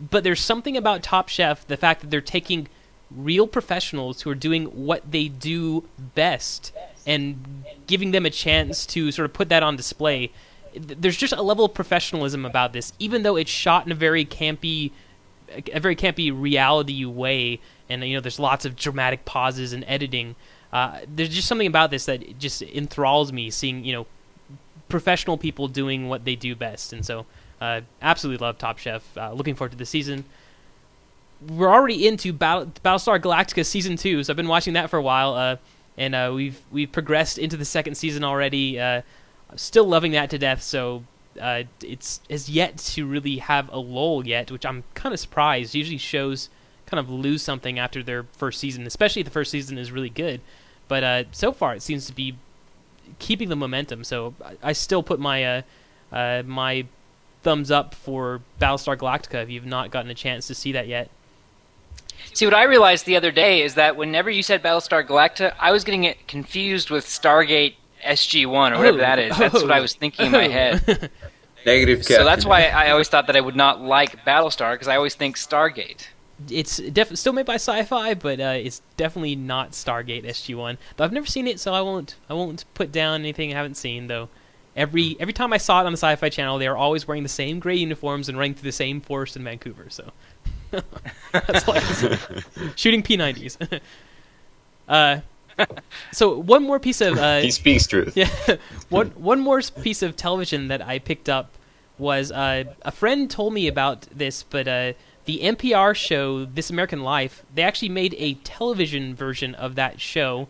[0.00, 2.68] But there's something about Top Chef, the fact that they're taking
[3.16, 6.72] real professionals who are doing what they do best
[7.06, 10.30] and giving them a chance to sort of put that on display.
[10.74, 14.24] There's just a level of professionalism about this, even though it's shot in a very
[14.24, 14.92] campy,
[15.72, 20.34] a very campy reality way, and you know there's lots of dramatic pauses and editing.
[20.72, 24.06] Uh, there's just something about this that just enthralls me, seeing you know
[24.88, 27.26] professional people doing what they do best, and so
[27.60, 29.04] uh, absolutely love Top Chef.
[29.16, 30.24] Uh, looking forward to the season.
[31.48, 35.02] We're already into Battle- Battlestar Galactica season two, so I've been watching that for a
[35.02, 35.56] while, uh,
[35.96, 38.78] and uh, we've we've progressed into the second season already.
[38.78, 39.02] Uh,
[39.56, 40.62] still loving that to death.
[40.62, 41.04] So
[41.40, 45.74] uh, it's has yet to really have a lull yet, which I'm kind of surprised.
[45.74, 46.48] Usually shows
[46.86, 50.10] kind of lose something after their first season, especially if the first season is really
[50.10, 50.40] good.
[50.88, 52.36] But uh, so far, it seems to be
[53.18, 54.04] keeping the momentum.
[54.04, 55.64] So I, I still put my
[56.12, 56.86] uh, my
[57.42, 61.10] thumbs up for Battlestar Galactica if you've not gotten a chance to see that yet.
[62.34, 65.70] See, what I realized the other day is that whenever you said Battlestar Galactica, I
[65.72, 67.74] was getting it confused with Stargate
[68.04, 69.00] SG-1 or whatever Oh.
[69.00, 69.36] that is.
[69.38, 71.10] That's what I was thinking in my head.
[71.66, 74.96] Negative, So that's why I always thought that I would not like Battlestar because I
[74.96, 76.08] always think Stargate.
[76.50, 80.76] it's def- still made by Sci-Fi, but uh, it's definitely not Stargate SG-1.
[80.96, 83.76] Though I've never seen it, so I won't I won't put down anything I haven't
[83.76, 84.08] seen.
[84.08, 84.28] Though
[84.74, 87.28] every every time I saw it on the Sci-Fi Channel, they are always wearing the
[87.28, 89.86] same gray uniforms and running through the same forest in Vancouver.
[89.88, 90.10] So
[91.32, 92.18] that's all I can say.
[92.76, 93.80] Shooting P90s.
[94.88, 95.20] uh,
[96.12, 98.16] so one more piece of uh, he speaks truth.
[98.16, 98.30] yeah.
[98.88, 101.56] one one more piece of television that I picked up
[101.98, 104.92] was uh, a friend told me about this, but uh,
[105.26, 110.48] the NPR show This American Life they actually made a television version of that show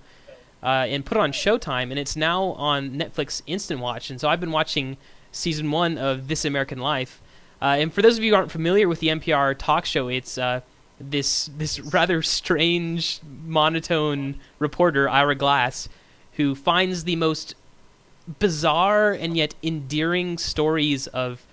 [0.63, 4.11] uh, and put it on Showtime, and it's now on Netflix Instant Watch.
[4.11, 4.97] And so I've been watching
[5.33, 7.21] season one of This American Life.
[7.63, 10.37] Uh, and for those of you who aren't familiar with the NPR talk show, it's
[10.37, 10.63] uh,
[10.99, 15.89] this this rather strange monotone reporter Ira Glass
[16.33, 17.55] who finds the most
[18.41, 21.45] bizarre and yet endearing stories of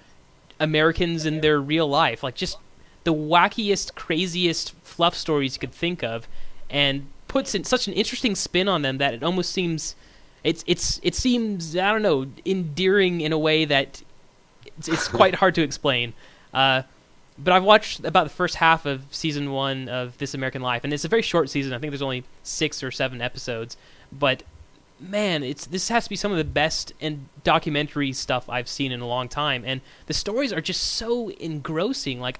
[0.60, 2.58] Americans in their real life, like just
[3.04, 6.28] the wackiest, craziest fluff stories you could think of,
[6.72, 9.96] and puts in such an interesting spin on them that it almost seems
[10.44, 14.02] it's it's it seems I don't know endearing in a way that
[14.80, 16.14] it's, it's quite hard to explain.
[16.54, 16.84] Uh,
[17.38, 20.92] but I've watched about the first half of season one of This American Life, and
[20.92, 21.74] it's a very short season.
[21.74, 23.78] I think there's only six or seven episodes,
[24.12, 24.44] but
[25.00, 28.92] man, it's this has to be some of the best and documentary stuff I've seen
[28.92, 32.20] in a long time, and the stories are just so engrossing.
[32.20, 32.40] Like,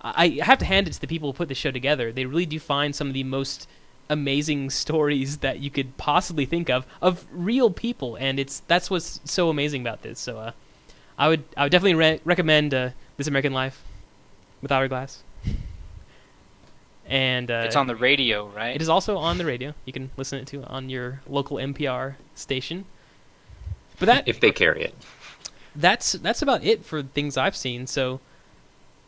[0.00, 2.10] I have to hand it to the people who put the show together.
[2.10, 3.68] They really do find some of the most
[4.10, 9.20] amazing stories that you could possibly think of of real people, and it's that's what's
[9.24, 10.18] so amazing about this.
[10.18, 10.52] So, uh,
[11.18, 13.82] I would I would definitely re- recommend uh, This American Life
[14.62, 15.22] with Ira Glass.
[17.06, 18.74] And uh, It's on the radio, right?
[18.74, 19.74] it is also on the radio.
[19.84, 22.86] You can listen it to on your local NPR station.
[23.98, 24.94] But that If they carry it.
[25.76, 27.86] that's that's about it for things I've seen.
[27.86, 28.20] So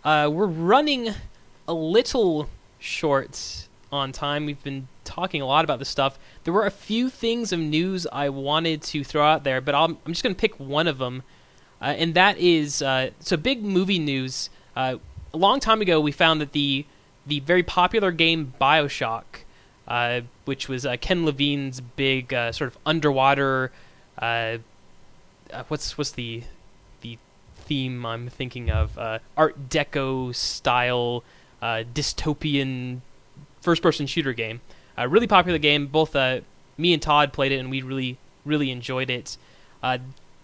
[0.04, 1.14] uh, we're running
[1.66, 2.48] a little
[2.78, 4.44] short on time.
[4.46, 6.18] We've been talking a lot about this stuff.
[6.44, 9.84] There were a few things of news I wanted to throw out there, but I'll,
[10.04, 11.22] I'm just going to pick one of them,
[11.80, 14.50] uh, and that is uh, so big movie news.
[14.74, 14.96] Uh,
[15.32, 16.86] a long time ago, we found that the
[17.26, 19.24] the very popular game Bioshock,
[19.88, 23.72] uh, which was uh, Ken Levine's big uh, sort of underwater.
[25.68, 26.44] What's what's the
[27.02, 27.18] the
[27.56, 28.98] theme I'm thinking of?
[29.36, 31.24] Art Deco style
[31.62, 33.00] dystopian
[33.60, 34.60] first person shooter game.
[34.96, 35.88] A really popular game.
[35.88, 36.14] Both
[36.78, 39.36] me and Todd played it, and we really really enjoyed it.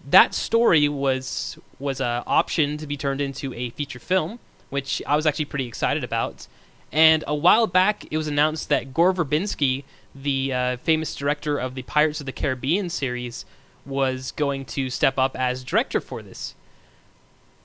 [0.09, 4.39] That story was was a option to be turned into a feature film,
[4.69, 6.47] which I was actually pretty excited about.
[6.91, 9.83] And a while back, it was announced that Gore Verbinski,
[10.13, 13.45] the uh, famous director of the Pirates of the Caribbean series,
[13.85, 16.53] was going to step up as director for this.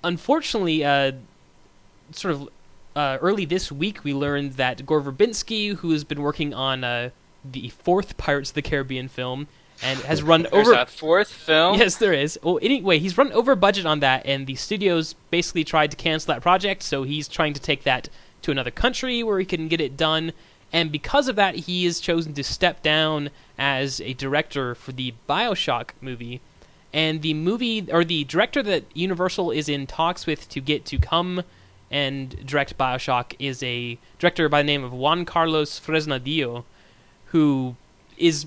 [0.03, 1.13] Unfortunately, uh,
[2.13, 2.49] sort of
[2.97, 7.11] uh, early this week, we learned that Gore Verbinski, who has been working on uh,
[7.45, 9.47] the fourth Pirates of the Caribbean film
[9.83, 10.79] and has run There's over.
[10.79, 11.79] a fourth film.
[11.79, 12.39] Yes, there is.
[12.43, 16.33] Well, anyway, he's run over budget on that, and the studios basically tried to cancel
[16.35, 16.83] that project.
[16.83, 18.09] So he's trying to take that
[18.43, 20.33] to another country where he can get it done.
[20.73, 25.15] And because of that, he has chosen to step down as a director for the
[25.29, 26.41] Bioshock movie.
[26.93, 30.99] And the movie, or the director that Universal is in talks with to get to
[30.99, 31.43] come
[31.91, 36.65] and direct Bioshock, is a director by the name of Juan Carlos Fresnadillo,
[37.27, 37.77] who
[38.17, 38.47] is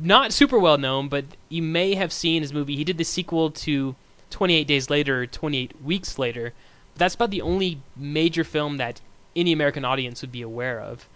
[0.00, 2.76] not super well known, but you may have seen his movie.
[2.76, 3.94] He did the sequel to
[4.30, 6.52] 28 Days Later, 28 Weeks Later.
[6.96, 9.00] That's about the only major film that
[9.34, 11.08] any American audience would be aware of.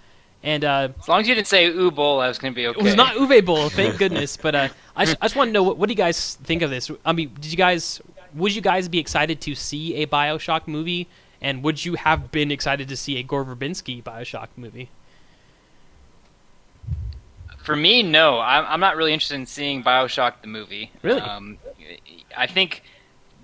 [0.42, 2.66] And uh, As long as you didn't say Uwe Boll, I was going to be
[2.66, 2.78] okay.
[2.78, 4.36] it was not Uwe Boll, thank goodness.
[4.36, 6.62] But uh, I, just, I just want to know what, what do you guys think
[6.62, 6.90] of this?
[7.04, 8.00] I mean, did you guys
[8.34, 11.08] would you guys be excited to see a Bioshock movie?
[11.40, 14.88] And would you have been excited to see a Gore Verbinski Bioshock movie?
[17.64, 18.40] For me, no.
[18.40, 20.92] I'm, I'm not really interested in seeing Bioshock the movie.
[21.02, 21.20] Really?
[21.20, 21.58] Um,
[22.36, 22.82] I think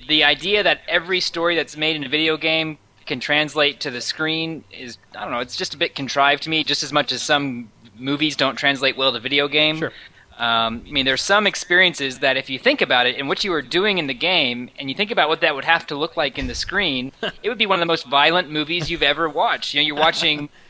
[0.06, 4.02] the idea that every story that's made in a video game can translate to the
[4.02, 7.12] screen is, I don't know, it's just a bit contrived to me, just as much
[7.12, 9.78] as some movies don't translate well to video game.
[9.78, 9.92] Sure.
[10.36, 13.50] Um, I mean, there's some experiences that if you think about it and what you
[13.50, 16.16] were doing in the game, and you think about what that would have to look
[16.18, 17.12] like in the screen,
[17.42, 19.72] it would be one of the most violent movies you've ever watched.
[19.72, 20.50] You know, you're watching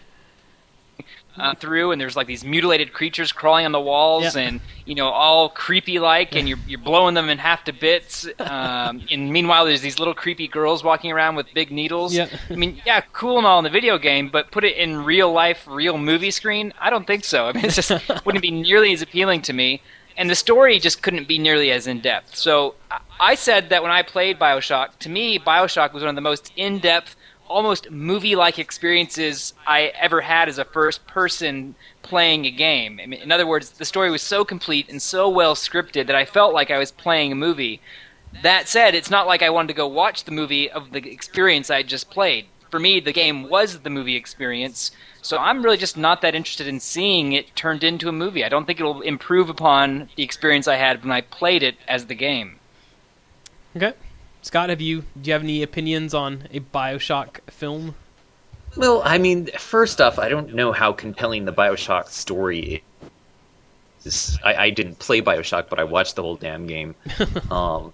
[1.36, 4.42] uh, through, and there's like these mutilated creatures crawling on the walls, Yeah.
[4.42, 8.26] and you know, all creepy like, and you're you're blowing them in half to bits.
[8.38, 12.14] Um, and meanwhile, there's these little creepy girls walking around with big needles.
[12.14, 12.28] Yeah.
[12.50, 15.32] I mean, yeah, cool and all in the video game, but put it in real
[15.32, 16.72] life, real movie screen.
[16.80, 17.46] I don't think so.
[17.46, 17.90] I mean, it just
[18.26, 19.80] wouldn't be nearly as appealing to me.
[20.16, 22.36] And the story just couldn't be nearly as in depth.
[22.36, 26.14] So I- I said that when I played Bioshock, to me, Bioshock was one of
[26.14, 27.16] the most in depth,
[27.50, 33.00] almost movie-like experiences I ever had as a first person playing a game.
[33.02, 36.16] I mean, in other words, the story was so complete and so well scripted that
[36.16, 37.80] I felt like I was playing a movie.
[38.42, 41.68] That said, it's not like I wanted to go watch the movie of the experience
[41.68, 42.46] I just played.
[42.70, 46.68] For me, the game was the movie experience, so I'm really just not that interested
[46.68, 48.44] in seeing it turned into a movie.
[48.44, 52.06] I don't think it'll improve upon the experience I had when I played it as
[52.06, 52.60] the game.
[53.76, 53.92] Okay.
[54.42, 57.94] Scott, have you do you have any opinions on a Bioshock film?
[58.76, 62.82] Well, I mean, first off, I don't know how compelling the Bioshock story
[64.04, 64.38] is.
[64.44, 66.94] I, I didn't play Bioshock, but I watched the whole damn game.
[67.50, 67.92] um,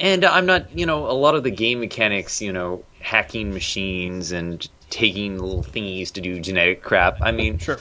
[0.00, 4.32] and I'm not, you know, a lot of the game mechanics, you know, hacking machines
[4.32, 7.18] and taking little thingies to do genetic crap.
[7.20, 7.78] I mean, Sure.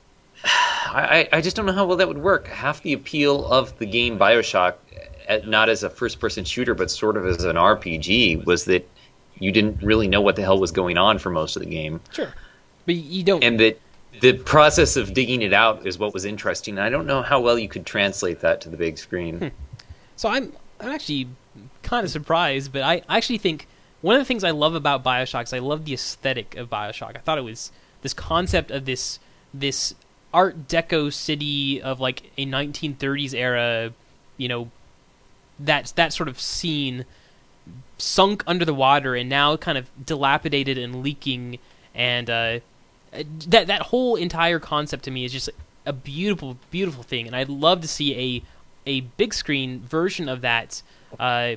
[0.44, 2.48] I, I just don't know how well that would work.
[2.48, 4.74] Half the appeal of the game Bioshock,
[5.46, 8.88] not as a first person shooter, but sort of as an RPG, was that
[9.38, 12.00] you didn't really know what the hell was going on for most of the game.
[12.12, 12.32] Sure.
[12.86, 13.80] But you don't And that
[14.20, 16.78] the process of digging it out is what was interesting.
[16.78, 19.38] I don't know how well you could translate that to the big screen.
[19.38, 19.48] Hmm.
[20.16, 21.28] So I'm I'm actually
[21.82, 23.68] kind of surprised, but I I actually think
[24.00, 27.16] one of the things I love about Bioshock is I love the aesthetic of Bioshock.
[27.16, 27.72] I thought it was
[28.02, 29.18] this concept of this
[29.52, 29.94] this
[30.32, 33.92] Art Deco city of like a 1930s era,
[34.36, 34.70] you know,
[35.60, 37.04] that that sort of scene
[37.98, 41.58] sunk under the water and now kind of dilapidated and leaking.
[41.94, 42.60] And uh,
[43.48, 45.50] that that whole entire concept to me is just
[45.86, 47.26] a beautiful beautiful thing.
[47.26, 48.42] And I'd love to see a
[48.86, 50.82] a big screen version of that
[51.18, 51.56] uh,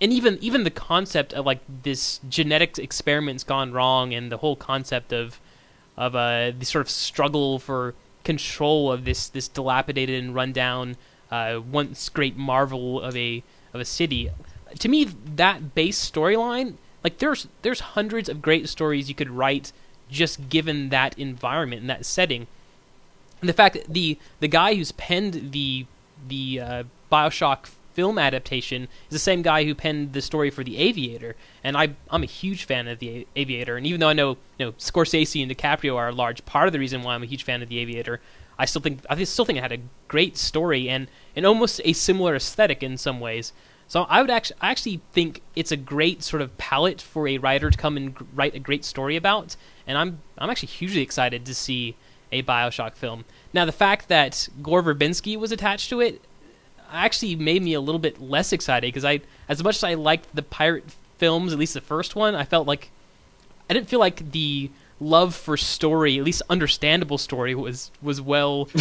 [0.00, 4.56] and even even the concept of like this genetic experiments gone wrong and the whole
[4.56, 5.40] concept of
[5.96, 10.96] of uh, the sort of struggle for control of this this dilapidated and rundown
[11.34, 14.30] uh, once great marvel of a of a city.
[14.78, 19.72] To me, that base storyline, like there's there's hundreds of great stories you could write
[20.08, 22.46] just given that environment and that setting.
[23.40, 25.86] And the fact that the the guy who's penned the
[26.28, 30.78] the uh, Bioshock film adaptation is the same guy who penned the story for The
[30.78, 33.76] Aviator, and I I'm a huge fan of The Aviator.
[33.76, 36.72] And even though I know you know Scorsese and DiCaprio are a large part of
[36.72, 38.20] the reason why I'm a huge fan of The Aviator,
[38.58, 41.92] I still think I still think it had a great story and and almost a
[41.92, 43.52] similar aesthetic in some ways.
[43.86, 47.38] So I would actually I actually think it's a great sort of palette for a
[47.38, 51.44] writer to come and write a great story about, and I'm I'm actually hugely excited
[51.46, 51.96] to see
[52.32, 53.24] a Bioshock film.
[53.52, 56.20] Now the fact that Gore Verbinski was attached to it
[56.94, 60.34] actually made me a little bit less excited because I, as much as I liked
[60.34, 60.84] the pirate
[61.18, 62.90] films, at least the first one, I felt like
[63.68, 64.70] I didn't feel like the
[65.00, 68.68] love for story, at least understandable story, was was well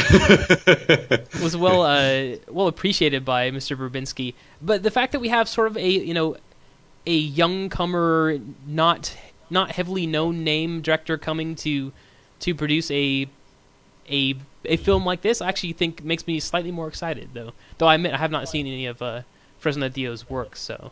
[1.42, 3.78] was well uh, well appreciated by Mr.
[3.78, 4.34] Verbinski.
[4.62, 6.38] But the fact that we have sort of a you know
[7.06, 9.16] a young comer, not
[9.50, 11.92] not heavily known name director coming to
[12.40, 13.28] to produce a
[14.10, 14.36] a
[14.66, 17.54] a film like this, I actually think makes me slightly more excited though.
[17.78, 19.22] Though I admit I have not seen any of uh,
[19.62, 20.92] Fresnadillo's work, so.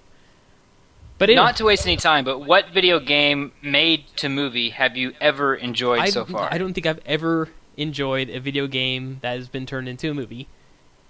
[1.22, 4.98] But anyway, Not to waste any time, but what video game made to movie have
[4.98, 6.52] you ever enjoyed I, so far?
[6.52, 7.48] I don't think I've ever
[7.78, 10.48] enjoyed a video game that has been turned into a movie.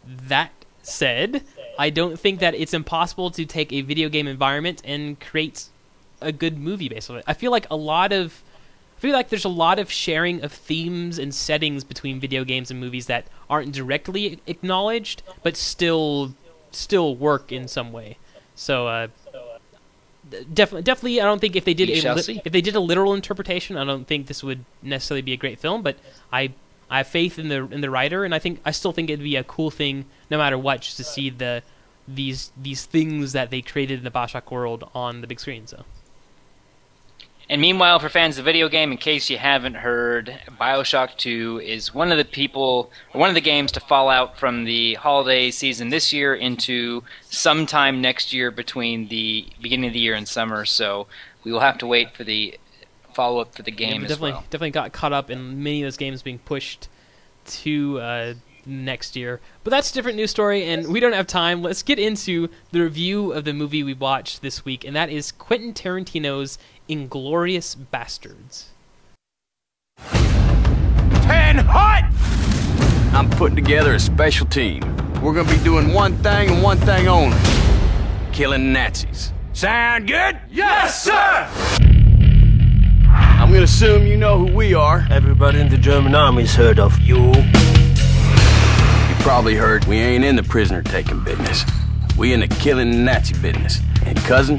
[0.06, 0.52] That
[0.82, 1.44] said,
[1.80, 5.68] I don't think that it's impossible to take a video game environment and create
[6.20, 7.24] a good movie based on it.
[7.26, 8.44] I feel like a lot of
[8.98, 12.70] I feel like there's a lot of sharing of themes and settings between video games
[12.70, 16.34] and movies that aren't directly acknowledged, but still
[16.72, 18.18] still work in some way.
[18.56, 19.08] So uh,
[20.54, 23.14] definitely, definitely, I don't think if they did a li- if they did a literal
[23.14, 25.82] interpretation, I don't think this would necessarily be a great film.
[25.82, 25.98] But
[26.32, 26.54] I
[26.90, 29.24] I have faith in the in the writer, and I think I still think it'd
[29.24, 31.64] be a cool thing, no matter what, just to see the
[32.08, 35.68] these these things that they created in the Bioshock world on the big screen.
[35.68, 35.86] So
[37.52, 41.60] And meanwhile, for fans of the video game, in case you haven't heard, Bioshock 2
[41.62, 44.94] is one of the people, or one of the games to fall out from the
[44.94, 50.30] holiday season this year into sometime next year between the beginning of the year and
[50.30, 50.64] summer.
[50.64, 51.08] So
[51.44, 52.58] we will have to wait for the
[53.14, 54.42] follow up for the game we as definitely well.
[54.44, 56.88] definitely got caught up in many of those games being pushed
[57.46, 58.34] to uh,
[58.66, 59.42] next year.
[59.64, 61.62] But that's a different news story, and we don't have time.
[61.62, 65.32] Let's get into the review of the movie we watched this week, and that is
[65.32, 66.58] Quentin Tarantino's
[66.92, 68.66] Inglourious Basterds.
[71.22, 72.12] Ten hot!
[73.14, 74.82] I'm putting together a special team.
[75.22, 77.38] We're gonna be doing one thing and one thing only.
[78.34, 79.32] Killing Nazis.
[79.54, 80.38] Sound good?
[80.50, 81.48] Yes, sir!
[83.08, 85.08] I'm gonna assume you know who we are.
[85.10, 87.32] Everybody in the German army's heard of you.
[87.34, 91.64] You probably heard we ain't in the prisoner taking business.
[92.18, 93.80] We in the killing Nazi business.
[94.06, 94.58] And cousin,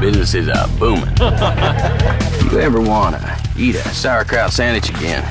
[0.00, 1.08] business is uh, booming.
[1.20, 5.24] if you ever wanna eat a sauerkraut sandwich again,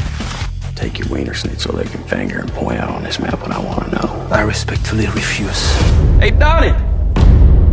[0.75, 3.89] take your wiener schnitzel licking finger and point out on this map what I wanna
[3.91, 4.27] know.
[4.31, 5.75] I respectfully refuse.
[6.19, 6.73] Hey, Donnie!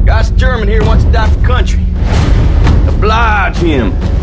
[0.04, 1.82] Guy's German here wants to die for country.
[2.88, 4.17] Oblige him.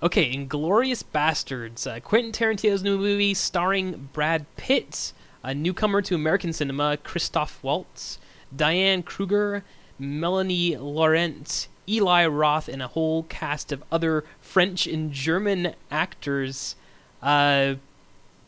[0.00, 6.52] Okay, Inglourious Basterds, uh, Quentin Tarantino's new movie starring Brad Pitt, a newcomer to American
[6.52, 8.20] cinema, Christoph Waltz,
[8.54, 9.64] Diane Kruger,
[9.98, 16.76] Melanie Laurent, Eli Roth, and a whole cast of other French and German actors.
[17.20, 17.74] Uh,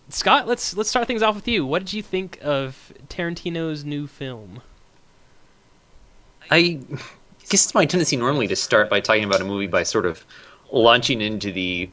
[0.09, 1.67] Scott, let's let's start things off with you.
[1.67, 4.63] What did you think of Tarantino's new film?
[6.49, 6.79] I
[7.49, 10.25] guess it's my tendency normally to start by talking about a movie by sort of
[10.73, 11.91] launching into the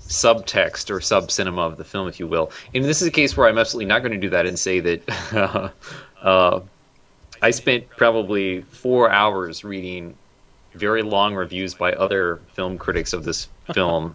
[0.00, 2.50] subtext or sub cinema of the film, if you will.
[2.74, 4.80] And this is a case where I'm absolutely not going to do that and say
[4.80, 5.72] that
[6.22, 6.60] uh,
[7.42, 10.16] I spent probably four hours reading
[10.74, 14.14] very long reviews by other film critics of this film,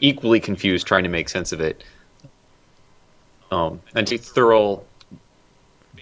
[0.00, 1.84] equally confused, trying to make sense of it.
[3.50, 4.84] Um, and take thorough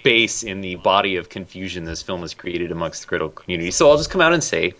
[0.02, 3.70] base in the body of confusion this film has created amongst the critical community.
[3.70, 4.74] So I'll just come out and say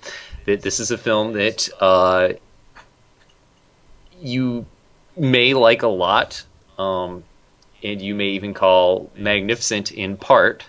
[0.46, 2.30] that this is a film that uh,
[4.20, 4.64] you
[5.16, 6.42] may like a lot,
[6.78, 7.22] um,
[7.82, 10.64] and you may even call magnificent in part,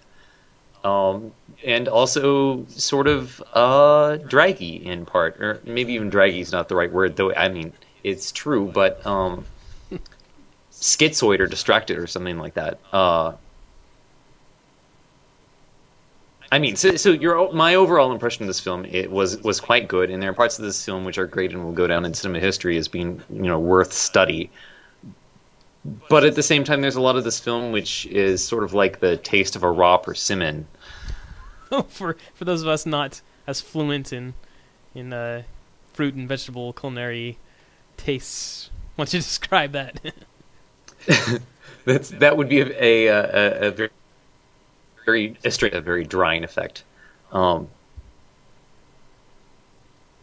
[0.83, 1.31] um,
[1.63, 6.75] and also sort of uh, draggy in part, or maybe even draggy is not the
[6.75, 7.33] right word, though.
[7.33, 7.73] I mean,
[8.03, 9.45] it's true, but um,
[10.71, 12.79] schizoid or distracted or something like that.
[12.91, 13.33] Uh,
[16.51, 19.87] I mean, so, so your my overall impression of this film it was was quite
[19.87, 22.05] good, and there are parts of this film which are great and will go down
[22.05, 24.49] in cinema history as being you know worth study.
[26.09, 28.73] But at the same time, there's a lot of this film which is sort of
[28.73, 30.67] like the taste of a raw persimmon.
[31.89, 34.33] for for those of us not as fluent in
[34.95, 35.43] in uh,
[35.93, 37.37] fruit and vegetable culinary
[37.97, 39.99] tastes, why don't you describe that?
[41.85, 43.89] That's that would be a a, a, a very
[45.07, 46.83] very a straight a very drying effect.
[47.31, 47.69] Um,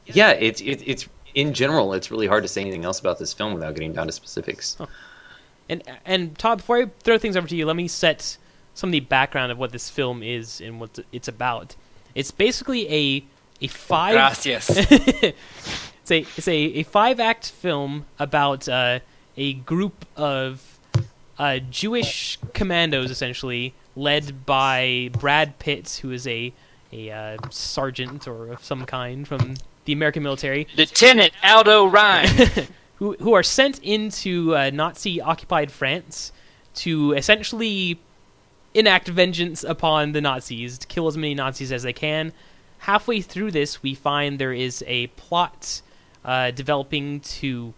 [0.07, 3.33] yeah, it's it, it's in general, it's really hard to say anything else about this
[3.33, 4.77] film without getting down to specifics.
[5.69, 8.37] and and Todd, before I throw things over to you, let me set
[8.75, 11.75] some of the background of what this film is and what it's about.
[12.15, 13.25] It's basically a
[13.63, 14.13] a five.
[14.13, 14.69] Gracias.
[14.71, 19.01] it's a it's a, a five act film about uh,
[19.39, 20.79] a group of
[21.39, 26.53] uh, Jewish commandos, essentially led by Brad Pitt, who is a
[26.93, 32.69] a uh, sergeant or of some kind from the American military, Lieutenant Aldo Ryan.
[32.97, 36.33] who who are sent into uh, Nazi occupied France
[36.75, 37.99] to essentially
[38.73, 42.33] enact vengeance upon the Nazis, to kill as many Nazis as they can.
[42.79, 45.81] Halfway through this, we find there is a plot
[46.25, 47.73] uh, developing to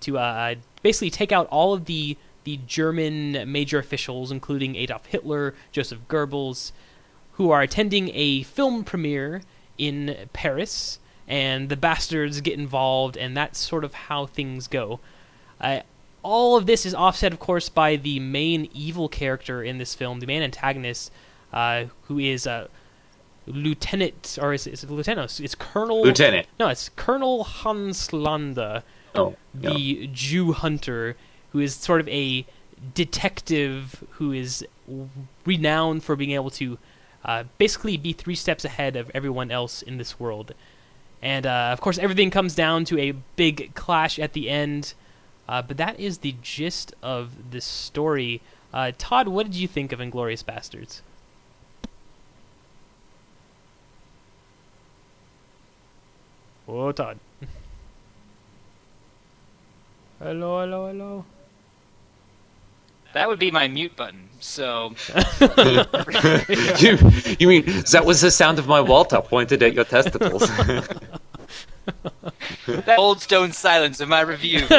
[0.00, 2.16] to uh, basically take out all of the
[2.48, 6.72] the German major officials, including Adolf Hitler, Joseph Goebbels,
[7.32, 9.42] who are attending a film premiere
[9.76, 14.98] in Paris, and the bastards get involved, and that's sort of how things go.
[15.60, 15.80] Uh,
[16.22, 20.20] all of this is offset, of course, by the main evil character in this film,
[20.20, 21.12] the main antagonist,
[21.52, 22.70] uh, who is a
[23.46, 25.38] lieutenant, or is, is it lieutenant?
[25.38, 26.00] It's Colonel.
[26.00, 26.46] Lieutenant.
[26.58, 28.84] No, it's Colonel Hans Landa,
[29.14, 31.16] Oh, the Jew hunter,
[31.52, 32.46] who is sort of a
[32.94, 34.64] detective who is
[35.44, 36.78] renowned for being able to
[37.24, 40.54] uh, basically be three steps ahead of everyone else in this world.
[41.20, 44.94] And uh, of course, everything comes down to a big clash at the end.
[45.48, 48.40] Uh, but that is the gist of this story.
[48.72, 51.00] Uh, Todd, what did you think of Inglourious Basterds?
[56.68, 57.18] Oh, Todd.
[60.18, 61.24] hello, hello, hello.
[63.14, 64.28] That would be my mute button.
[64.40, 64.94] So
[66.78, 66.98] you,
[67.38, 70.48] you mean that was the sound of my Walther pointed at your testicles?
[72.66, 74.66] that old stone silence in my review.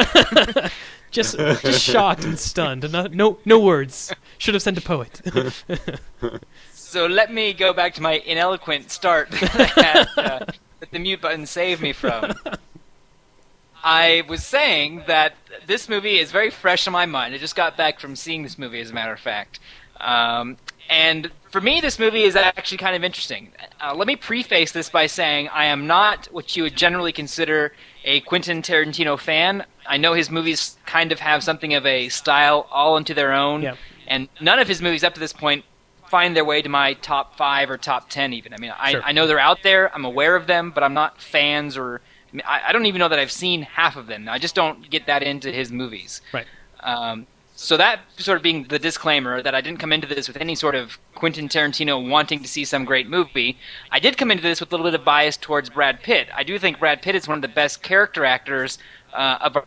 [1.10, 2.88] Just, just shocked and stunned.
[2.92, 4.12] No, no, no words.
[4.38, 5.20] Should have sent a poet.
[6.72, 10.44] So let me go back to my ineloquent start that, uh,
[10.78, 12.32] that the mute button saved me from.
[13.82, 15.34] I was saying that
[15.66, 17.34] this movie is very fresh in my mind.
[17.34, 19.58] I just got back from seeing this movie, as a matter of fact.
[20.00, 20.56] Um,
[20.88, 23.52] And for me, this movie is actually kind of interesting.
[23.80, 27.72] Uh, let me preface this by saying I am not what you would generally consider
[28.04, 29.64] a Quentin Tarantino fan.
[29.86, 33.62] I know his movies kind of have something of a style all into their own,
[34.08, 35.64] and none of his movies up to this point
[36.08, 38.32] find their way to my top five or top ten.
[38.32, 39.02] Even I mean, I, Sure.
[39.04, 39.94] I know they're out there.
[39.94, 42.00] I'm aware of them, but I'm not fans or
[42.46, 44.28] I, I don't even know that I've seen half of them.
[44.28, 46.20] I just don't get that into his movies.
[46.32, 46.46] Right.
[46.80, 47.26] Um,
[47.56, 50.54] so that sort of being the disclaimer that I didn't come into this with any
[50.54, 53.58] sort of Quentin Tarantino wanting to see some great movie.
[53.90, 56.28] I did come into this with a little bit of bias towards Brad Pitt.
[56.34, 58.78] I do think Brad Pitt is one of the best character actors
[59.12, 59.66] uh, of our-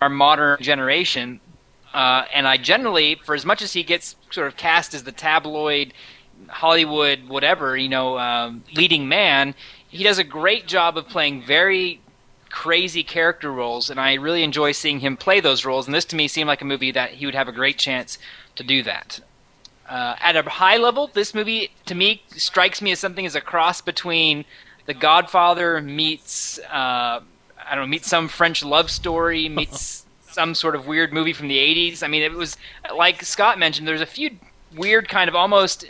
[0.00, 1.40] our modern generation.
[1.92, 5.12] Uh, and I generally, for as much as he gets sort of cast as the
[5.12, 5.92] tabloid,
[6.48, 9.54] Hollywood, whatever, you know, um, leading man,
[9.90, 12.00] he does a great job of playing very
[12.48, 15.86] crazy character roles, and I really enjoy seeing him play those roles.
[15.86, 18.18] And this to me seemed like a movie that he would have a great chance
[18.56, 19.20] to do that.
[19.88, 23.40] Uh, at a high level, this movie to me strikes me as something as a
[23.40, 24.44] cross between
[24.86, 27.20] The Godfather meets uh,
[27.70, 31.48] I don't know meets some French love story meets some sort of weird movie from
[31.48, 32.04] the '80s.
[32.04, 32.56] I mean, it was
[32.94, 33.88] like Scott mentioned.
[33.88, 34.30] There's a few
[34.76, 35.84] weird kind of almost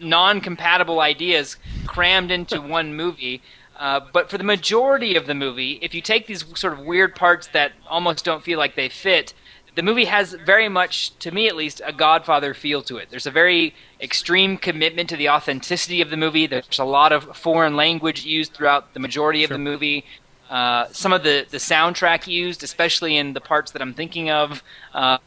[0.00, 3.42] non-compatible ideas crammed into one movie.
[3.76, 7.14] Uh, but for the majority of the movie, if you take these sort of weird
[7.14, 9.34] parts that almost don't feel like they fit,
[9.76, 13.10] the movie has very much, to me at least, a Godfather feel to it.
[13.10, 16.48] There's a very extreme commitment to the authenticity of the movie.
[16.48, 20.04] There's a lot of foreign language used throughout the majority of the movie.
[20.50, 24.64] Uh, some of the, the soundtrack used, especially in the parts that I'm thinking of,
[24.94, 25.18] uh,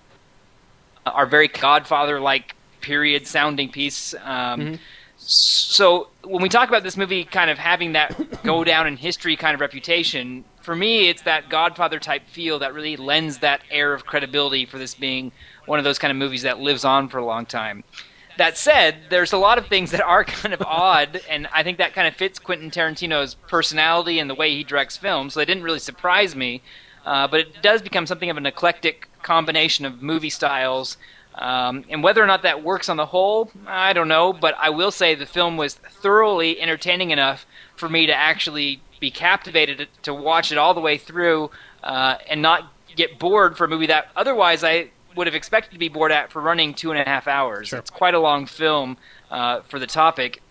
[1.05, 4.13] are very Godfather like period sounding piece.
[4.23, 4.79] Um,
[5.23, 9.36] So when we talk about this movie kind of having that go down in history
[9.36, 13.93] kind of reputation, for me it's that Godfather type feel that really lends that air
[13.93, 15.32] of credibility for this being
[15.67, 17.84] one of those kind of movies that lives on for a long time.
[18.38, 21.77] That said, there's a lot of things that are kind of odd, and I think
[21.77, 25.34] that kind of fits Quentin Tarantino's personality and the way he directs films.
[25.34, 26.61] So they didn't really surprise me,
[27.05, 30.97] uh, but it does become something of an eclectic combination of movie styles.
[31.36, 34.34] Um, and whether or not that works on the whole, I don't know.
[34.34, 39.11] But I will say the film was thoroughly entertaining enough for me to actually be
[39.11, 41.49] captivated to watch it all the way through
[41.84, 45.79] uh, and not get bored for a movie that otherwise I would have expected to
[45.79, 47.69] be bored at for running two and a half hours.
[47.69, 47.79] Sure.
[47.79, 48.97] It's quite a long film
[49.29, 50.41] uh, for the topic.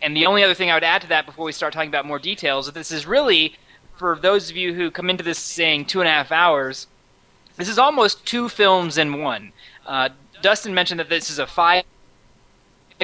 [0.00, 2.06] And the only other thing I would add to that before we start talking about
[2.06, 3.54] more details is this is really,
[3.96, 6.88] for those of you who come into this saying two and a half hours,
[7.56, 9.52] this is almost two films in one.
[9.86, 10.08] Uh,
[10.42, 11.84] Dustin mentioned that this is a five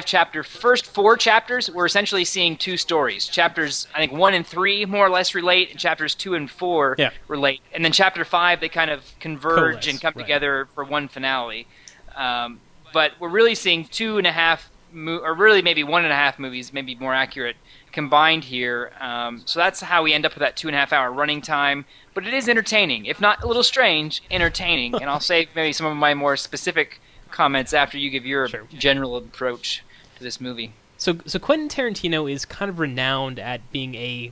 [0.05, 4.85] chapter first four chapters we're essentially seeing two stories chapters i think one and three
[4.85, 7.09] more or less relate and chapters two and four Yeah.
[7.27, 10.23] relate and then chapter five they kind of converge Coalesce, and come right.
[10.23, 11.67] together for one finale
[12.15, 12.59] um,
[12.93, 16.15] but we're really seeing two and a half mo- or really maybe one and a
[16.15, 17.57] half movies maybe more accurate
[17.91, 20.93] combined here um, so that's how we end up with that two and a half
[20.93, 25.19] hour running time but it is entertaining if not a little strange entertaining and i'll
[25.33, 26.99] save maybe some of my more specific
[27.31, 28.63] comments after you give your Sure.
[28.77, 29.83] general approach
[30.17, 34.31] to this movie So, so Quentin Tarantino is kind of renowned at being a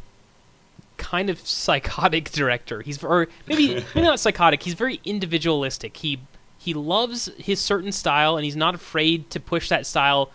[0.97, 2.81] kind of psychotic director.
[2.81, 4.63] He's or maybe maybe not psychotic.
[4.63, 5.95] He's very individualistic.
[5.97, 6.19] He
[6.57, 10.31] he loves his certain style, and he's not afraid to push that style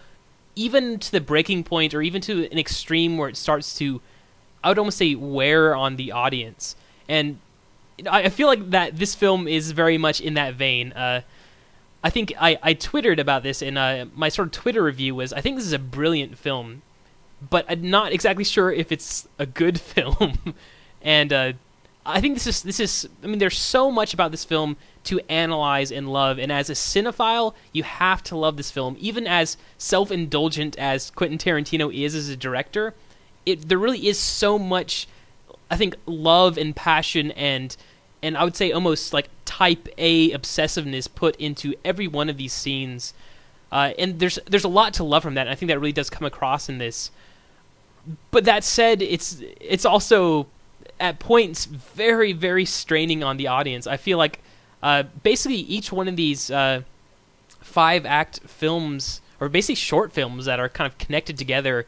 [0.54, 4.00] even to the breaking point, or even to an extreme where it starts to,
[4.62, 6.76] I would almost say, wear on the audience.
[7.08, 7.38] And
[8.08, 10.92] I, feel like that this film is very much in that vein.
[10.92, 11.22] Uh,
[12.02, 15.32] I think I, I twittered about this, and uh, my sort of Twitter review was
[15.32, 16.82] I think this is a brilliant film,
[17.48, 20.54] but I'm not exactly sure if it's a good film.
[21.00, 21.52] and uh,
[22.04, 25.20] I think this is this is I mean there's so much about this film to
[25.28, 29.56] analyze and love, and as a cinephile, you have to love this film, even as
[29.78, 32.94] self-indulgent as Quentin Tarantino is as a director.
[33.46, 35.06] It there really is so much
[35.70, 37.76] I think love and passion and
[38.22, 42.52] and I would say almost like type A obsessiveness put into every one of these
[42.52, 43.14] scenes.
[43.70, 45.42] Uh, and there's there's a lot to love from that.
[45.42, 47.10] And I think that really does come across in this.
[48.30, 50.46] But that said, it's it's also
[51.00, 53.86] at points very very straining on the audience.
[53.86, 54.40] I feel like
[54.82, 56.82] uh, basically each one of these uh,
[57.60, 61.86] five act films or basically short films that are kind of connected together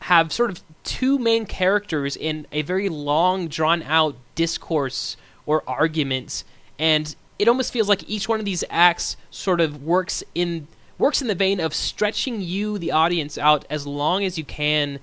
[0.00, 6.44] have sort of two main characters in a very long drawn out discourse or arguments
[6.78, 10.66] and it almost feels like each one of these acts sort of works in
[10.98, 14.98] works in the vein of stretching you the audience out as long as you can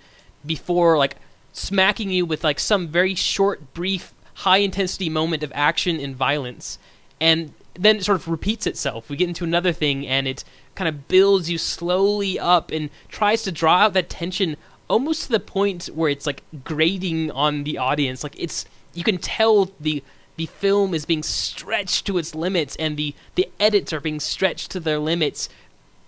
[0.45, 1.15] before like
[1.55, 6.77] smacking you with like some very short brief high intensity moment of action and violence
[7.19, 9.09] and then it sort of repeats itself.
[9.09, 10.43] We get into another thing, and it
[10.75, 15.29] kind of builds you slowly up and tries to draw out that tension almost to
[15.29, 18.23] the point where it's like grating on the audience.
[18.23, 20.03] Like it's you can tell the
[20.37, 24.71] the film is being stretched to its limits, and the the edits are being stretched
[24.71, 25.49] to their limits,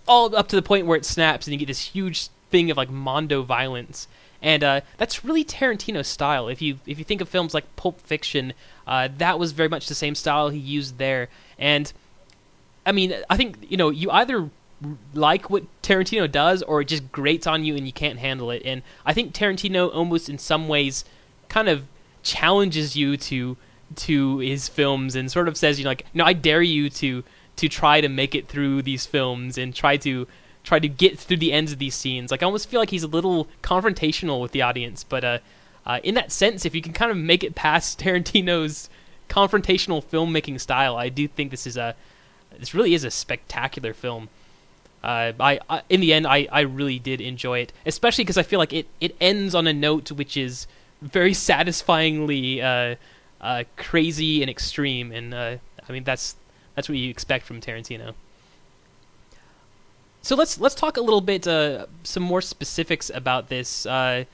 [0.06, 2.76] all up to the point where it snaps, and you get this huge thing of
[2.76, 4.08] like mondo violence.
[4.40, 6.48] And uh, that's really Tarantino's style.
[6.48, 8.52] If you if you think of films like Pulp Fiction,
[8.86, 11.28] uh, that was very much the same style he used there.
[11.58, 11.92] And
[12.86, 14.50] I mean, I think you know you either
[15.12, 18.62] like what Tarantino does or it just grates on you and you can't handle it.
[18.64, 21.04] And I think Tarantino almost in some ways
[21.48, 21.84] kind of
[22.22, 23.56] challenges you to
[23.96, 27.24] to his films and sort of says you know like no I dare you to
[27.56, 30.26] to try to make it through these films and try to
[30.64, 32.30] try to get through the ends of these scenes.
[32.30, 35.38] Like I almost feel like he's a little confrontational with the audience, but uh,
[35.86, 38.90] uh, in that sense, if you can kind of make it past Tarantino's
[39.28, 41.94] confrontational filmmaking style, I do think this is a
[42.58, 44.28] this really is a spectacular film.
[45.02, 48.42] Uh, I, I, in the end, I, I really did enjoy it, especially because I
[48.42, 50.66] feel like it, it ends on a note which is
[51.00, 52.96] very satisfyingly uh,
[53.40, 55.56] uh, crazy and extreme, and uh,
[55.88, 56.36] I mean that's
[56.74, 58.14] that's what you expect from Tarantino.
[60.22, 63.86] So let's let's talk a little bit uh, some more specifics about this.
[63.86, 64.24] Uh,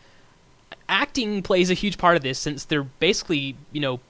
[0.89, 4.01] acting plays a huge part of this since they're basically you know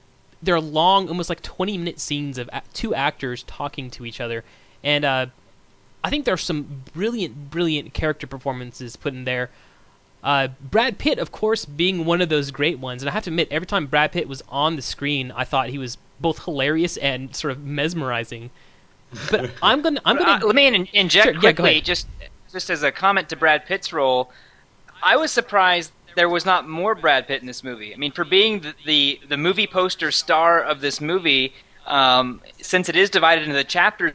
[0.41, 4.43] they're long, almost like twenty minute scenes of two actors talking to each other,
[4.83, 5.27] and uh,
[6.03, 9.49] I think there's some brilliant, brilliant character performances put in there.
[10.23, 13.31] Uh, Brad Pitt, of course, being one of those great ones, and I have to
[13.31, 16.97] admit, every time Brad Pitt was on the screen, I thought he was both hilarious
[16.97, 18.51] and sort of mesmerizing.
[19.31, 20.43] But I'm gonna, I'm gonna.
[20.43, 21.85] Uh, let me in- inject Sure, quickly, ahead.
[21.85, 22.07] just
[22.51, 24.31] just as a comment to Brad Pitt's role.
[25.03, 27.93] I was surprised there was not more Brad Pitt in this movie.
[27.93, 31.53] I mean, for being the the, the movie poster star of this movie,
[31.85, 34.13] um, since it is divided into the chapters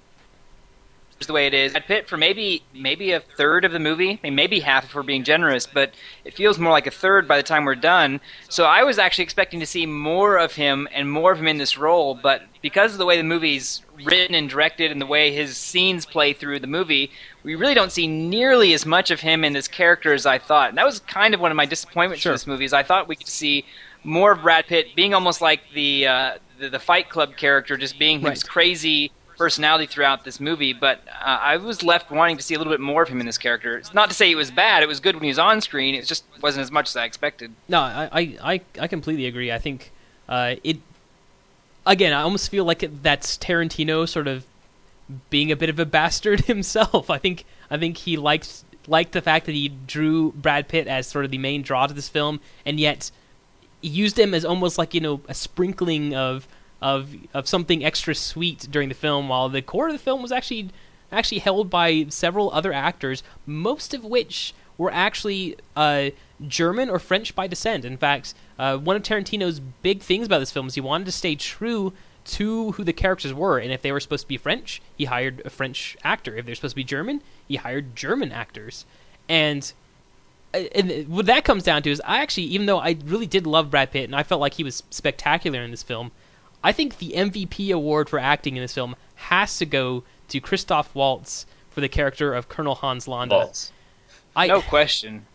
[1.26, 4.18] the way it is, Brad Pitt for maybe maybe a third of the movie, I
[4.22, 5.92] mean, maybe half if we're being generous, but
[6.24, 8.20] it feels more like a third by the time we're done.
[8.48, 11.58] So I was actually expecting to see more of him and more of him in
[11.58, 15.30] this role, but because of the way the movie's written and directed and the way
[15.32, 17.10] his scenes play through the movie,
[17.42, 20.70] we really don't see nearly as much of him in this character as I thought.
[20.70, 22.32] And that was kind of one of my disappointments Sure.
[22.32, 22.64] with this movie.
[22.64, 23.66] Is I thought we could see
[24.04, 27.98] more of Brad Pitt being almost like the uh, the, the Fight Club character, just
[27.98, 30.74] being his crazy personality throughout this movie.
[30.74, 33.26] But uh, I was left wanting to see a little bit more of him in
[33.26, 33.78] this character.
[33.78, 35.95] It's not to say it was bad; it was good when he was on screen.
[35.95, 37.51] It just wasn't as much as I expected.
[37.66, 39.51] No, I, I, I, completely agree.
[39.51, 39.93] I think
[40.28, 40.76] uh, it.
[41.86, 44.45] Again, I almost feel like that's Tarantino sort of
[45.30, 47.09] being a bit of a bastard himself.
[47.09, 51.07] I think I think he liked liked the fact that he drew Brad Pitt as
[51.07, 53.11] sort of the main draw to this film, and yet
[53.80, 56.47] used him as almost like you know a sprinkling of
[56.83, 60.33] of of something extra sweet during the film, while the core of the film was
[60.33, 60.70] actually
[61.12, 66.11] actually held by several other actors, most of which were actually uh,
[66.47, 67.85] German or French by descent.
[67.85, 71.12] In fact, uh, one of Tarantino's big things about this film is he wanted to
[71.12, 71.93] stay true
[72.24, 75.43] to who the characters were, and if they were supposed to be French, he hired
[75.45, 76.37] a French actor.
[76.37, 78.87] If they're supposed to be German, he hired German actors,
[79.28, 79.72] and
[80.55, 83.47] uh, and what that comes down to is I actually, even though I really did
[83.47, 86.11] love Brad Pitt and I felt like he was spectacular in this film,
[86.62, 90.94] I think the MVP award for acting in this film has to go to Christoph
[90.94, 93.34] Waltz for the character of Colonel Hans Landa.
[93.36, 93.72] Balls.
[94.36, 95.26] I, No question.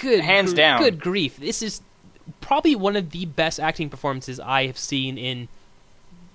[0.00, 0.80] good Hands gr- down.
[0.82, 1.36] Good grief!
[1.36, 1.80] This is
[2.40, 5.48] probably one of the best acting performances I have seen in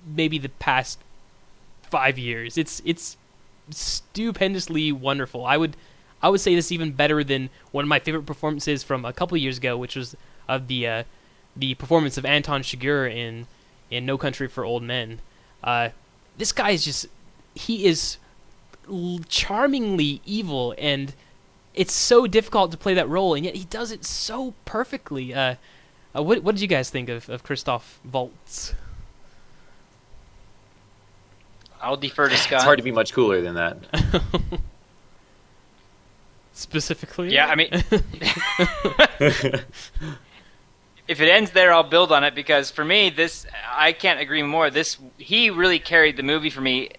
[0.06, 0.98] maybe the past
[1.82, 2.56] five years.
[2.58, 3.16] It's it's
[3.70, 5.44] stupendously wonderful.
[5.46, 5.76] I would
[6.22, 9.36] I would say this even better than one of my favorite performances from a couple
[9.36, 10.16] years ago, which was
[10.48, 11.02] of the uh,
[11.56, 13.46] the performance of Anton Chigurh in
[13.92, 15.20] in No Country for Old Men.
[15.62, 15.90] Uh,
[16.38, 17.06] this guy is just
[17.54, 18.16] he is
[18.90, 21.14] l- charmingly evil and
[21.74, 25.32] it's so difficult to play that role, and yet he does it so perfectly.
[25.32, 25.54] Uh,
[26.14, 28.74] uh, what, what did you guys think of, of Christoph Waltz?
[31.80, 32.56] I'll defer to Scott.
[32.56, 33.78] It's hard to be much cooler than that.
[36.52, 37.32] Specifically?
[37.32, 37.70] Yeah, I mean,
[41.08, 44.42] if it ends there, I'll build on it because for me, this I can't agree
[44.42, 44.70] more.
[44.70, 46.90] This he really carried the movie for me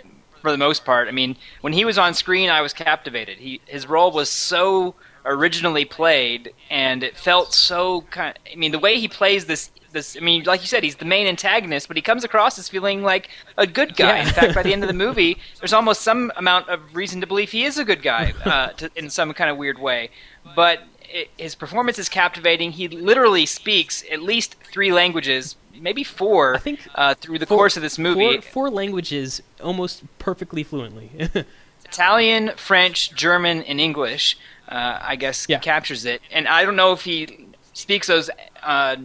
[0.41, 1.07] for the most part.
[1.07, 3.39] I mean, when he was on screen, I was captivated.
[3.39, 4.95] He his role was so
[5.25, 8.37] originally played, and it felt so kind.
[8.51, 9.71] I mean, the way he plays this.
[9.91, 12.67] This, I mean, like you said, he's the main antagonist, but he comes across as
[12.67, 13.29] feeling like
[13.59, 14.17] a good guy.
[14.17, 14.27] Yeah.
[14.27, 17.27] In fact, by the end of the movie, there's almost some amount of reason to
[17.27, 20.09] believe he is a good guy uh, to, in some kind of weird way.
[20.55, 20.79] But
[21.13, 22.71] it, his performance is captivating.
[22.71, 26.55] He literally speaks at least three languages maybe four.
[26.55, 30.63] I think uh, through the four- course of this movie, Four, four languages almost perfectly
[30.63, 31.11] fluently.
[31.85, 34.37] Italian, French, German, and English.
[34.67, 35.59] Uh, I guess Yeah.
[35.59, 38.29] captures it, and I don't know if he speaks those
[38.63, 38.95] uh,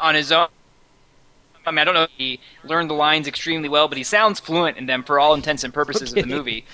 [0.00, 0.48] on his own.
[1.64, 4.40] I mean, I don't know if he learned the lines extremely well, but he sounds
[4.40, 6.64] fluent in them for all intents and purposes of the movie.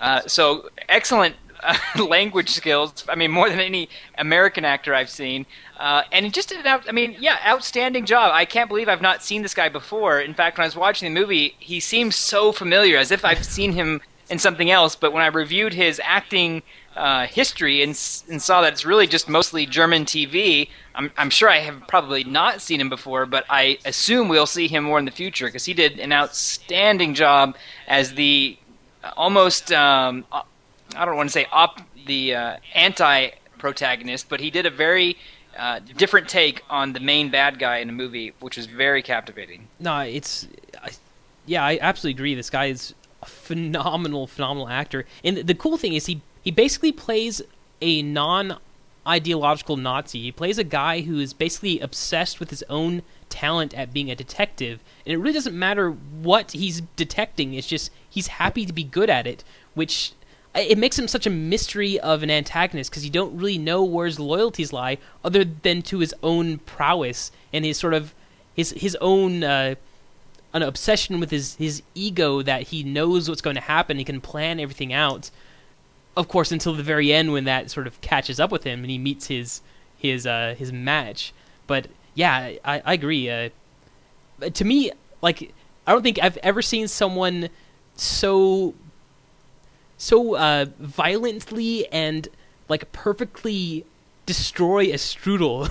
[0.00, 3.04] Uh, so excellent uh, language skills.
[3.08, 3.88] I mean, more than any
[4.18, 5.46] American actor I've seen,
[5.78, 6.88] uh, and just an out.
[6.88, 8.32] I mean, yeah, outstanding job.
[8.32, 10.20] I can't believe I've not seen this guy before.
[10.20, 13.44] In fact, when I was watching the movie, he seems so familiar, as if I've
[13.44, 14.00] seen him
[14.30, 14.96] in something else.
[14.96, 16.62] But when I reviewed his acting
[16.96, 17.90] uh, history and,
[18.30, 22.24] and saw that it's really just mostly German TV, I'm, I'm sure I have probably
[22.24, 25.64] not seen him before, but I assume we'll see him more in the future because
[25.64, 28.58] he did an outstanding job as the
[29.16, 30.42] almost um, uh,
[30.94, 35.16] I don't want to say op the uh, anti protagonist, but he did a very
[35.58, 39.68] uh, different take on the main bad guy in the movie, which was very captivating.
[39.80, 40.46] no, it's
[40.82, 40.90] I,
[41.46, 42.34] yeah, I absolutely agree.
[42.34, 45.06] This guy is a phenomenal, phenomenal actor.
[45.24, 47.42] And the cool thing is he he basically plays
[47.80, 48.58] a non
[49.06, 50.20] ideological Nazi.
[50.20, 54.16] He plays a guy who is basically obsessed with his own talent at being a
[54.16, 57.54] detective, and it really doesn't matter what he's detecting.
[57.54, 60.12] It's just he's happy to be good at it, which
[60.56, 64.06] it makes him such a mystery of an antagonist because you don't really know where
[64.06, 68.14] his loyalties lie, other than to his own prowess and his sort of
[68.54, 69.74] his his own uh,
[70.52, 73.98] an obsession with his his ego that he knows what's going to happen.
[73.98, 75.30] He can plan everything out.
[76.16, 78.90] Of course, until the very end when that sort of catches up with him and
[78.90, 79.60] he meets his
[79.96, 81.34] his uh, his match.
[81.66, 83.28] But yeah, I, I agree.
[83.28, 83.50] Uh,
[84.54, 85.52] to me, like
[85.86, 87.50] I don't think I've ever seen someone
[87.96, 88.74] so
[89.96, 92.28] so uh, violently and
[92.68, 93.84] like perfectly
[94.26, 95.68] destroy a strudel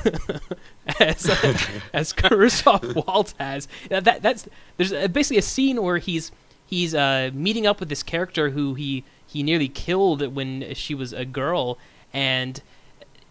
[1.00, 1.58] as uh,
[1.94, 3.68] as Christoph Waltz has.
[3.92, 4.48] Uh, That that's
[4.78, 6.32] there's uh, basically a scene where he's
[6.66, 11.14] he's uh, meeting up with this character who he he nearly killed when she was
[11.14, 11.78] a girl,
[12.14, 12.62] and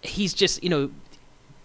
[0.03, 0.91] he's just you know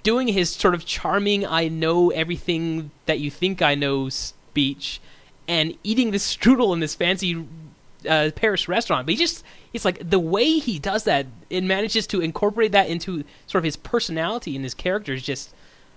[0.04, 5.02] doing his sort of charming "I know everything that you think I know" speech,
[5.48, 7.46] and eating this strudel in this fancy
[8.08, 9.06] uh, Paris restaurant.
[9.06, 9.44] But he just
[9.74, 13.66] it's like the way he does that and manages to incorporate that into sort of
[13.66, 15.54] his personality and his character is just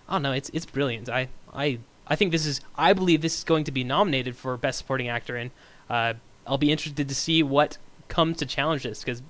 [0.08, 1.08] I don't know, it's it's brilliant.
[1.08, 4.56] I I I think this is I believe this is going to be nominated for
[4.56, 5.50] best supporting actor and
[5.88, 6.14] uh,
[6.46, 7.78] I'll be interested to see what
[8.08, 9.22] comes to challenge this because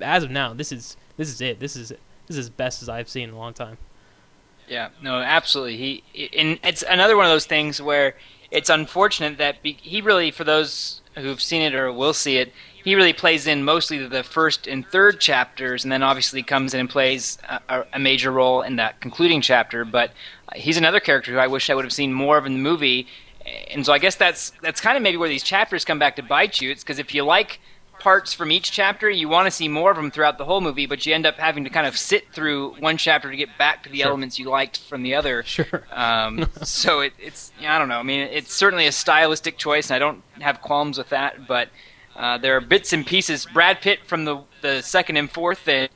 [0.00, 1.60] as of now this is this is it.
[1.60, 3.76] This is this is as best as I've seen in a long time.
[4.68, 5.76] Yeah, no, absolutely.
[5.76, 8.14] He and it's another one of those things where
[8.50, 12.52] it's unfortunate that be, he really, for those who've seen it or will see it,
[12.82, 16.80] he really plays in mostly the first and third chapters, and then obviously comes in
[16.80, 19.84] and plays a, a major role in that concluding chapter.
[19.84, 20.10] But
[20.48, 22.58] uh, he's another character who I wish I would have seen more of in the
[22.58, 23.06] movie,
[23.70, 26.22] and so I guess that's that's kind of maybe where these chapters come back to
[26.22, 26.70] bite you.
[26.70, 27.60] It's because if you like
[28.00, 29.08] parts from each chapter.
[29.08, 31.36] You want to see more of them throughout the whole movie, but you end up
[31.36, 34.08] having to kind of sit through one chapter to get back to the Sure.
[34.08, 35.42] elements you liked from the other.
[35.44, 35.84] Sure.
[35.92, 37.98] Um, so it, it's yeah, I don't know.
[37.98, 41.46] I mean, it's certainly a stylistic choice, and I don't have qualms with that.
[41.46, 41.68] But
[42.16, 43.46] uh, there are bits and pieces.
[43.46, 45.88] Brad Pitt from the the second and fourth, and,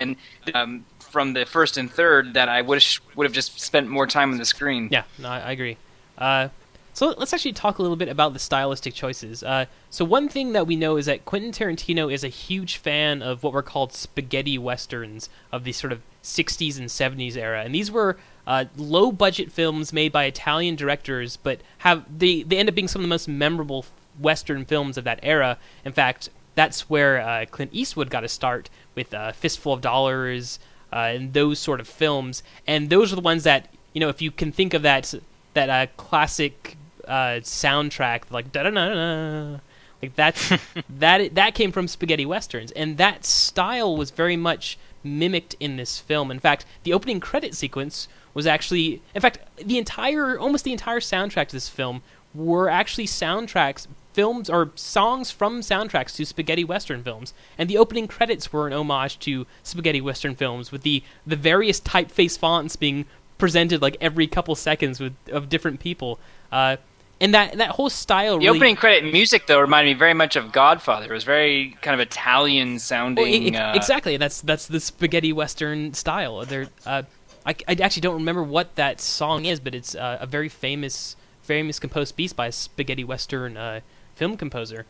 [0.00, 0.16] and
[0.54, 4.32] um, from the first and third that I wish would have just spent more time
[4.32, 4.88] on the screen.
[4.90, 5.76] Yeah, no, I I agree.
[6.18, 6.48] Uh,
[6.94, 9.42] so let's actually talk a little bit about the stylistic choices.
[9.42, 13.22] Uh, so one thing that we know is that Quentin Tarantino is a huge fan
[13.22, 17.74] of what were called spaghetti westerns of the sort of 60s and 70s era, and
[17.74, 18.16] these were
[18.46, 23.00] uh, low-budget films made by Italian directors, but have they they end up being some
[23.00, 23.84] of the most memorable
[24.18, 25.58] western films of that era.
[25.84, 30.58] In fact, that's where uh, Clint Eastwood got a start with uh, Fistful of Dollars
[30.92, 32.42] uh, and those sort of films.
[32.66, 35.14] And those are the ones that you know, if you can think of that
[35.54, 36.76] that uh, classic
[37.06, 39.58] uh, soundtrack, like da da da da,
[40.02, 40.52] like that's
[40.88, 45.98] that that came from spaghetti westerns, and that style was very much mimicked in this
[45.98, 46.30] film.
[46.30, 51.00] In fact, the opening credit sequence was actually, in fact, the entire almost the entire
[51.00, 52.02] soundtrack to this film
[52.34, 57.34] were actually soundtracks films or songs from soundtracks to spaghetti western films.
[57.58, 61.80] And the opening credits were an homage to spaghetti western films with the the various
[61.80, 63.06] typeface fonts being
[63.38, 66.18] presented like every couple seconds with of different people.
[66.50, 66.76] Uh,
[67.20, 70.36] and that that whole style The really opening credit music, though, reminded me very much
[70.36, 71.06] of Godfather.
[71.06, 73.54] It was very kind of Italian Well, sounding.
[73.54, 77.02] e- uh, exactly that's that's the spaghetti western style there uh,
[77.46, 81.16] I, I actually don't remember what that song is but it's uh, a very famous
[81.42, 83.80] famous composed piece by a spaghetti western uh,
[84.14, 84.86] film composer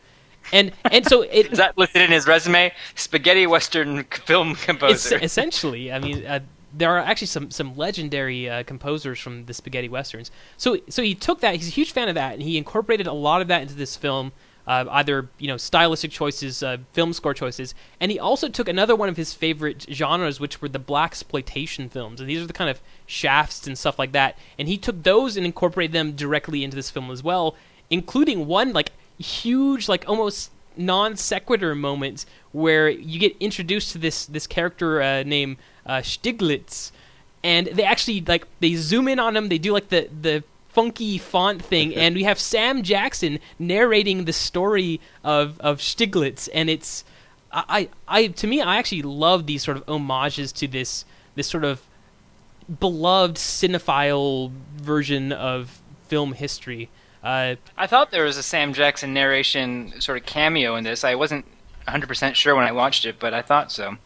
[0.53, 2.71] and and so it, Is that listed in his resume?
[2.95, 5.19] Spaghetti Western film composer.
[5.21, 6.39] essentially i mean uh,
[6.77, 10.29] there are actually some some legendary uh, composers from the spaghetti westerns.
[10.57, 11.55] So so he took that.
[11.55, 13.95] He's a huge fan of that, and he incorporated a lot of that into this
[13.95, 14.31] film.
[14.67, 18.95] Uh, either you know stylistic choices, uh, film score choices, and he also took another
[18.95, 22.69] one of his favorite genres, which were the blaxploitation films, and these are the kind
[22.69, 24.37] of shafts and stuff like that.
[24.57, 27.55] And he took those and incorporated them directly into this film as well,
[27.91, 34.25] including one like huge, like almost non sequitur moment where you get introduced to this
[34.25, 36.91] this character uh, named uh, Stiglitz,
[37.43, 39.49] and they actually like they zoom in on him.
[39.49, 44.33] They do like the the funky font thing, and we have Sam Jackson narrating the
[44.33, 47.03] story of of Stiglitz, and it's
[47.51, 51.05] I, I to me I actually love these sort of homages to this
[51.35, 51.81] this sort of
[52.79, 56.89] beloved cinephile version of film history.
[57.23, 61.03] Uh, I thought there was a Sam Jackson narration sort of cameo in this.
[61.03, 61.45] I wasn't
[61.87, 63.97] 100% sure when I watched it, but I thought so.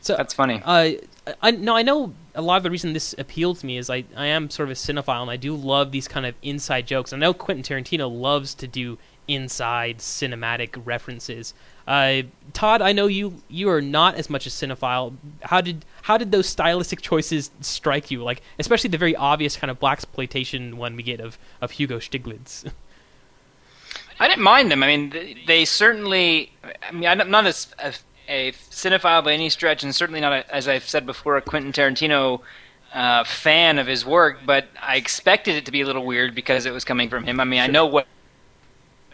[0.00, 0.62] So That's funny.
[0.64, 0.92] Uh,
[1.42, 4.04] I no, I know a lot of the reason this appealed to me is I,
[4.16, 7.12] I am sort of a cinephile and I do love these kind of inside jokes.
[7.12, 8.98] I know Quentin Tarantino loves to do
[9.28, 11.54] inside cinematic references.
[11.86, 12.22] Uh,
[12.52, 15.14] Todd, I know you you are not as much a cinephile.
[15.42, 18.22] How did how did those stylistic choices strike you?
[18.22, 22.70] Like especially the very obvious kind of blaxploitation one we get of of Hugo Stiglitz.
[24.20, 24.82] I didn't mind them.
[24.82, 26.52] I mean, th- they certainly.
[26.86, 27.94] I mean, I'm not as a,
[28.30, 31.72] a cinephile by any stretch, and certainly not, a, as I've said before, a Quentin
[31.72, 32.40] Tarantino
[32.94, 34.38] uh, fan of his work.
[34.46, 37.40] But I expected it to be a little weird because it was coming from him.
[37.40, 38.06] I mean, I know what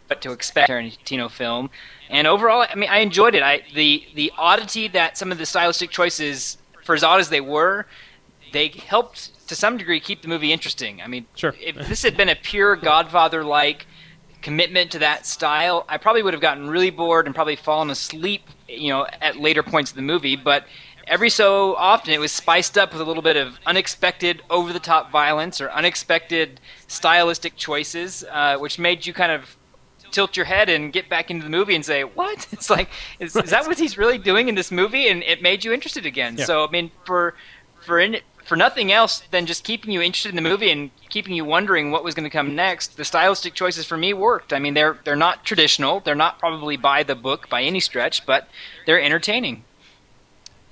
[0.06, 1.68] what to expect Tarantino film,
[2.10, 3.42] and overall, I mean, I enjoyed it.
[3.42, 7.40] I the the oddity that some of the stylistic choices, for as odd as they
[7.40, 7.86] were,
[8.52, 11.00] they helped to some degree keep the movie interesting.
[11.02, 11.54] I mean, Sure.
[11.60, 13.86] if this had been a pure Godfather like
[14.42, 18.42] commitment to that style, I probably would have gotten really bored and probably fallen asleep,
[18.68, 20.36] you know, at later points of the movie.
[20.36, 20.66] But
[21.06, 25.60] every so often, it was spiced up with a little bit of unexpected, over-the-top violence
[25.60, 29.56] or unexpected stylistic choices, uh, which made you kind of
[30.12, 33.34] tilt your head and get back into the movie and say, "What?" It's like, is,
[33.36, 35.08] is that what he's really doing in this movie?
[35.08, 36.36] And it made you interested again.
[36.38, 36.44] Yeah.
[36.44, 37.34] So, I mean, for
[37.84, 41.34] for in, for nothing else than just keeping you interested in the movie and keeping
[41.34, 44.52] you wondering what was going to come next, the stylistic choices for me worked.
[44.52, 46.00] I mean, they're they're not traditional.
[46.00, 48.48] They're not probably by the book by any stretch, but
[48.86, 49.64] they're entertaining.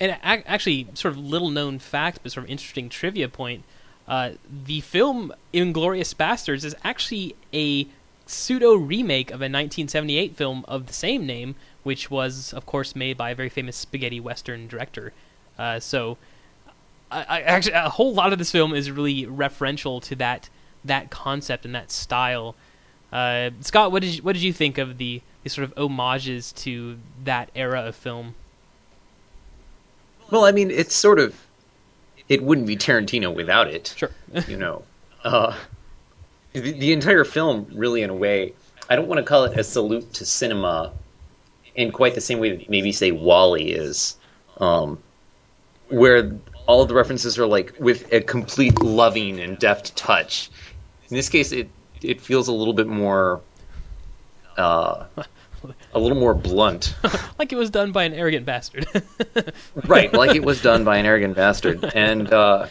[0.01, 3.65] and actually, sort of little known fact, but sort of interesting trivia point.
[4.07, 4.33] Uh,
[4.67, 7.89] the film *Inglourious Basterds* is actually a
[8.27, 13.17] pseudo remake of a 1978 film of the same name, which was, of course, made
[13.17, 15.13] by a very famous spaghetti western director.
[15.59, 16.19] Uh, so,
[17.15, 20.49] I, I actually a whole lot of this film is really referential to that
[20.85, 22.55] that concept and that style.
[23.13, 26.53] Uh, Scott, what did you, what did you think of the, the sort of homages
[26.53, 28.35] to that era of film?
[30.31, 31.41] Well, I mean, it's sort of.
[32.29, 33.95] It wouldn't be Tarantino without it.
[33.97, 34.11] Sure.
[34.49, 34.83] you know.
[35.23, 35.57] Uh,
[36.53, 38.53] the, the entire film, really, in a way,
[38.89, 40.93] I don't want to call it a salute to cinema
[41.77, 44.17] in quite the same way that maybe, say, WALL-E is,
[44.59, 44.99] um,
[45.89, 46.31] where
[46.67, 50.51] all the references are like with a complete loving and deft touch.
[51.11, 51.69] In this case, it
[52.03, 53.41] it feels a little bit more,
[54.57, 55.05] uh,
[55.95, 56.95] a little more blunt.
[57.39, 58.87] like it was done by an arrogant bastard.
[59.87, 62.67] right like it was done by an arrogant bastard and uh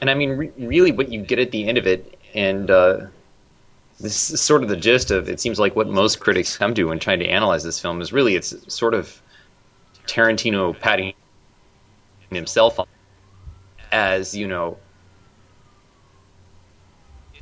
[0.00, 3.06] and i mean re- really what you get at the end of it and uh
[3.98, 6.84] this is sort of the gist of it seems like what most critics come to
[6.84, 9.20] when trying to analyze this film is really it's sort of
[10.06, 11.12] tarantino patting
[12.30, 12.86] himself on
[13.96, 14.76] as you know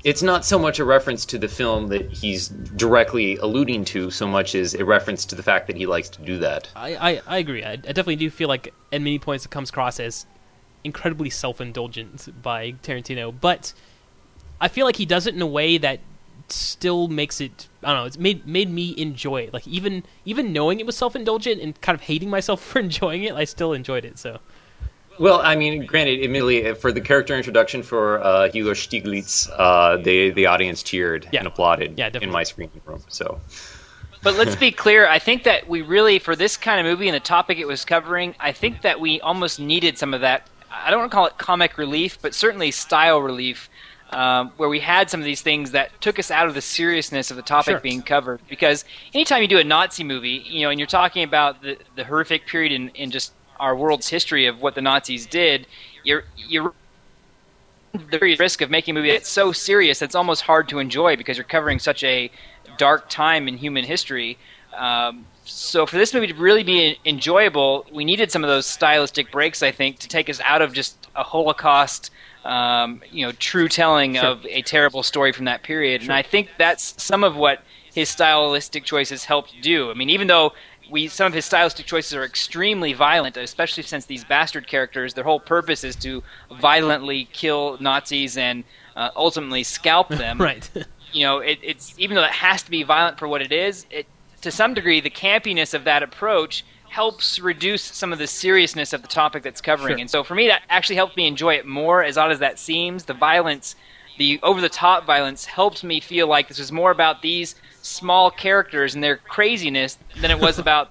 [0.04, 4.26] it's not so much a reference to the film that he's directly alluding to so
[4.26, 7.22] much as a reference to the fact that he likes to do that I, I,
[7.26, 7.64] I agree.
[7.64, 10.26] I, I definitely do feel like at many points it comes across as
[10.84, 13.72] incredibly self-indulgent by Tarantino, but
[14.60, 16.00] I feel like he does it in a way that
[16.48, 17.68] still makes it.
[17.82, 18.04] I don't know.
[18.04, 19.54] It's made made me enjoy it.
[19.54, 23.34] Like even even knowing it was self-indulgent and kind of hating myself for enjoying it,
[23.34, 24.18] I still enjoyed it.
[24.18, 24.40] So
[25.18, 29.96] Well, I mean, granted, admittedly, uh, for the character introduction for uh, Hugo Stiglitz, uh,
[29.96, 31.40] the the audience cheered Yeah.
[31.40, 33.02] and applauded Yeah, in my screening room.
[33.08, 33.40] So,
[34.22, 35.06] But let's be clear.
[35.06, 37.84] I think that we really, for this kind of movie and the topic it was
[37.84, 40.48] covering, I think that we almost needed some of that.
[40.70, 43.68] I don't want to call it comic relief, but certainly style relief,
[44.10, 47.30] um, where we had some of these things that took us out of the seriousness
[47.30, 47.80] of the topic Sure.
[47.80, 48.40] being covered.
[48.48, 52.02] Because anytime you do a Nazi movie, you know, and you're talking about the, the
[52.04, 55.66] horrific period in, in just our world's history of what the Nazis did,
[56.02, 56.72] you're you're
[58.10, 61.36] the risk of making a movie that's so serious that's almost hard to enjoy because
[61.36, 62.30] you're covering such a
[62.76, 64.36] dark time in human history.
[64.76, 69.30] Um, so for this movie to really be enjoyable, we needed some of those stylistic
[69.30, 72.10] breaks, I think, to take us out of just a Holocaust,
[72.44, 74.24] um, you know, true telling Sure.
[74.24, 76.02] of a terrible story from that period.
[76.02, 77.62] And I think that's some of what
[77.94, 79.90] his stylistic choices helped do.
[79.90, 80.52] I mean, even though
[80.90, 85.24] we some of his stylistic choices are extremely violent, especially since these bastard characters, their
[85.24, 86.22] whole purpose is to
[86.60, 88.64] violently kill Nazis and
[88.96, 90.70] uh, ultimately scalp them right.
[91.12, 93.86] you know, it, it's even though it has to be violent for what it is,
[93.90, 94.06] it
[94.42, 99.02] to some degree the campiness of that approach helps reduce some of the seriousness of
[99.02, 99.94] the topic that's covering.
[99.94, 100.00] Sure.
[100.00, 102.04] And so for me, that actually helped me enjoy it more.
[102.04, 103.74] As odd as that seems, the violence,
[104.16, 108.30] the over the top violence, helped me feel like this was more about these small
[108.30, 110.90] characters and their craziness than it was about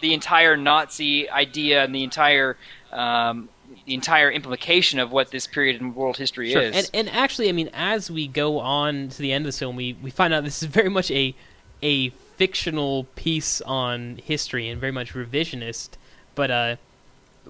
[0.00, 2.56] the entire Nazi idea and the entire.
[2.92, 3.48] Um,
[3.84, 6.62] the entire implication of what this period in world history Sure.
[6.62, 6.74] is.
[6.74, 9.76] And and actually, I mean, as we go on to the end of this film,
[9.76, 11.34] we, we find out this is very much a
[11.82, 15.90] a fictional piece on history and very much revisionist.
[16.34, 16.76] But uh,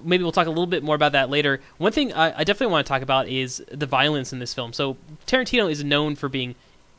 [0.03, 1.61] maybe we'll talk a little bit more about that later.
[1.77, 4.73] One thing I, I definitely want to talk about is the violence in this film.
[4.73, 4.97] So
[5.27, 6.55] Tarantino is known for being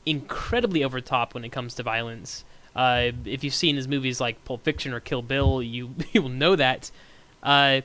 [0.06, 2.44] incredibly over top when it comes to violence.
[2.74, 6.28] Uh, if you've seen his movies like Pulp Fiction or Kill Bill, you you will
[6.28, 6.90] know that.
[7.42, 7.80] Uh,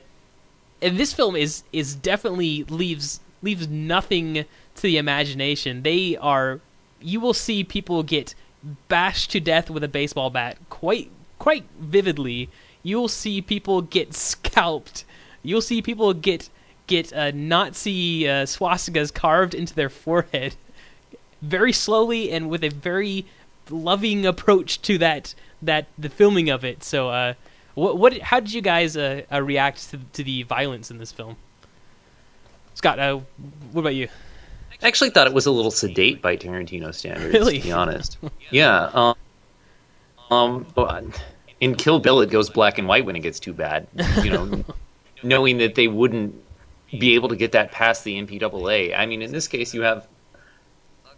[0.82, 4.44] and this film is is definitely leaves leaves nothing
[4.76, 5.82] to the imagination.
[5.82, 6.60] They are
[7.00, 8.34] you will see people get
[8.88, 12.48] bashed to death with a baseball bat quite quite vividly.
[12.82, 15.04] You'll see people get scalped.
[15.42, 16.48] You'll see people get
[16.86, 20.54] get uh, Nazi uh, swastikas carved into their forehead
[21.46, 23.24] very slowly and with a very
[23.70, 26.84] loving approach to that that the filming of it.
[26.84, 27.34] So, uh,
[27.74, 31.12] what what how did you guys uh, uh, react to to the violence in this
[31.12, 31.36] film?
[32.74, 33.20] Scott, uh,
[33.72, 34.08] what about you?
[34.82, 37.58] I actually thought it was a little sedate by Tarantino standards, Really?
[37.60, 38.18] to be honest.
[38.50, 38.90] yeah.
[38.92, 39.14] Um,
[40.30, 41.02] um, but
[41.60, 43.86] in Kill Bill, it goes black and white when it gets too bad.
[44.22, 44.64] You know,
[45.22, 46.34] knowing that they wouldn't
[46.90, 48.96] be able to get that past the MPAA.
[48.96, 50.06] I mean, in this case, you have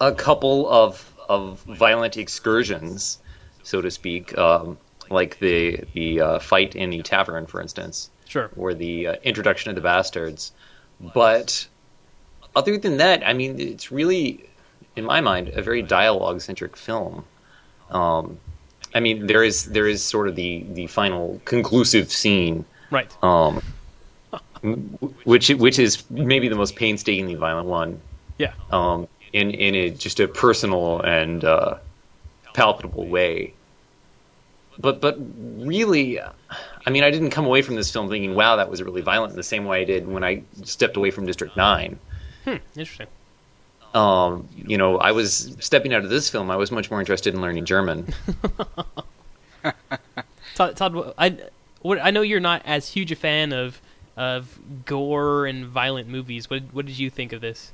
[0.01, 3.19] a couple of of violent excursions,
[3.63, 4.79] so to speak, um,
[5.11, 8.51] like the the uh, fight in the tavern, for instance Sure.
[8.57, 10.53] or the uh, introduction of the bastards.
[11.01, 11.67] But
[12.57, 14.49] other than that, I mean, it's really,
[14.97, 17.25] in my mind, a very dialogue centric film.
[17.91, 18.39] Um,
[18.95, 23.13] I mean, there is there is sort of the the final conclusive scene, Right.
[23.23, 23.63] um,
[25.25, 28.01] which which is maybe the most painstakingly violent one,
[28.39, 28.53] Yeah.
[28.73, 31.79] um, in in a, just a personal and uh,
[32.55, 33.55] palpable way.
[34.79, 35.19] But but
[35.57, 39.03] really, I mean, I didn't come away from this film thinking, "Wow, that was really
[39.03, 41.99] violent." In the same way I did when I stepped away from District Nine.
[42.47, 43.09] Interesting.
[43.95, 46.51] Um, you know, I was stepping out of this film.
[46.51, 48.07] I was much more interested in learning German.
[50.55, 51.37] Todd, Todd I
[51.81, 53.81] what I know you're not as huge a fan of
[54.17, 56.51] of gore and violent movies.
[56.51, 57.73] What what did you think of this?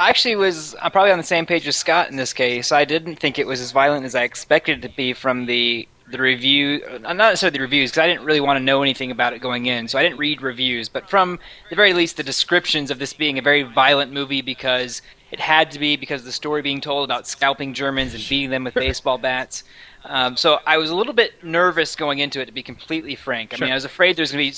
[0.00, 2.72] I actually was I'm probably on the same page as Scott in this case.
[2.72, 5.86] I didn't think it was as violent as I expected it to be from the
[6.10, 9.10] the review, uh, not necessarily the reviews, because I didn't really want to know anything
[9.12, 10.88] about it going in, so I didn't read reviews.
[10.88, 15.02] But from the very least, the descriptions of this being a very violent movie because
[15.30, 18.50] it had to be because of the story being told about scalping Germans and beating
[18.50, 19.62] them with baseball bats.
[20.04, 23.52] Um, so I was a little bit nervous going into it, to be completely frank.
[23.52, 23.66] I Sure.
[23.66, 24.56] mean, I was afraid there was going to be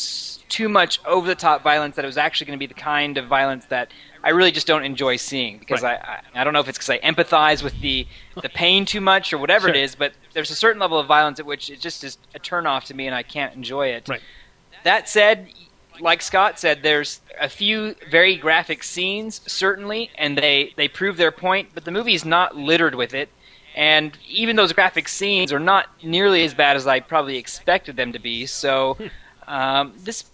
[0.53, 3.16] too much over the top violence that it was actually going to be the kind
[3.19, 3.91] of violence that
[4.23, 5.99] I really just don't enjoy seeing because Right.
[6.05, 8.07] I, I I don't know if it's because I empathize with the
[8.43, 9.83] the pain too much or whatever it Sure.
[9.85, 12.66] is, but there's a certain level of violence at which it just is a turn
[12.66, 14.09] off to me and I can't enjoy it.
[14.09, 14.20] Right.
[14.85, 15.49] That said,
[16.01, 21.33] like Scott said, there's a few very graphic scenes certainly, and they they prove their
[21.33, 23.31] point, but the movie's not littered with it.
[23.74, 28.12] And even those graphic scenes are not nearly as bad as I probably expected them
[28.12, 28.45] to be.
[28.47, 28.99] So,
[29.49, 30.24] um, this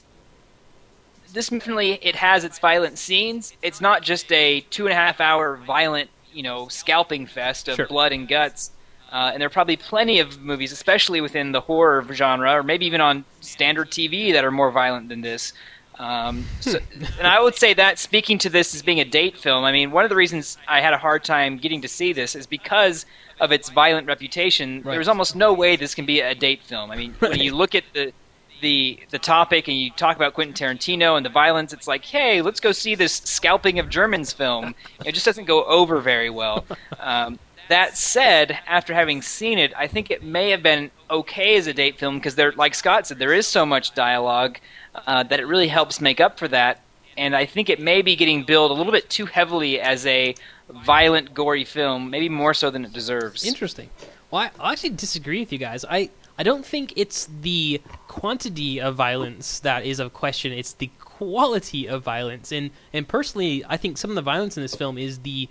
[1.33, 3.53] this definitely it has its violent scenes.
[3.63, 7.77] It's not just a two and a half hour violent, you know, scalping fest of
[7.77, 7.87] Sure.
[7.87, 8.71] blood and guts.
[9.11, 12.85] Uh, and there are probably plenty of movies, especially within the horror genre, or maybe
[12.85, 15.55] even on standard TV, that are more violent than this.
[15.99, 16.79] Um, so,
[17.19, 19.91] and I would say that speaking to this as being a date film, I mean,
[19.91, 23.07] one of the reasons I had a hard time getting to see this is because
[23.41, 24.83] of its violent reputation.
[24.83, 24.93] Right.
[24.93, 26.91] There's almost no way this can be a date film.
[26.91, 28.13] I mean, when you look at the
[28.61, 32.43] the the topic and you talk about Quentin Tarantino and the violence, it's like, hey,
[32.43, 34.75] let's go see this scalping of Germans film.
[35.05, 36.65] It just doesn't go over very well.
[36.99, 41.67] Um, that said, after having seen it, I think it may have been okay as
[41.67, 44.59] a date film because there, like Scott said, there is so much dialogue
[44.95, 46.81] uh, that it really helps make up for that.
[47.17, 50.35] And I think it may be getting billed a little bit too heavily as a
[50.71, 53.45] violent, gory film, maybe more so than it deserves.
[53.45, 53.91] Interesting.
[54.31, 55.85] Well, I, I actually disagree with you guys.
[55.85, 60.53] I I don't think it's the quantity of violence that is of question.
[60.53, 64.63] It's the quality of violence, and and personally, I think some of the violence in
[64.63, 65.49] this film is the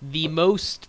[0.00, 0.88] the most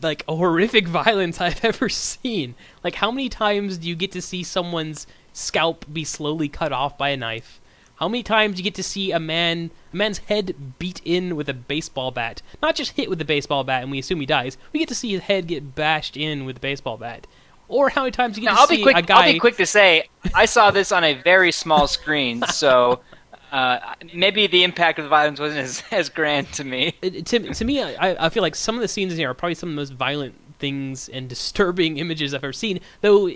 [0.00, 2.54] like horrific violence I've ever seen.
[2.84, 6.96] Like, how many times do you get to see someone's scalp be slowly cut off
[6.96, 7.60] by a knife?
[7.96, 11.34] How many times do you get to see a man a man's head beat in
[11.34, 12.42] with a baseball bat?
[12.62, 14.56] Not just hit with a baseball bat and we assume he dies.
[14.72, 17.26] We get to see his head get bashed in with a baseball bat.
[17.68, 18.96] Or how many times you get Now, to I'll see be quick.
[18.96, 22.42] a guy I'll be quick to say I saw this on a very small screen,
[22.50, 23.00] so
[23.52, 23.78] uh,
[24.14, 26.94] maybe the impact of the violence wasn't as, as grand to me.
[27.02, 29.34] it, to, to me, I, I feel like some of the scenes in here are
[29.34, 32.80] probably some of the most violent things and disturbing images I've ever seen.
[33.00, 33.26] Though,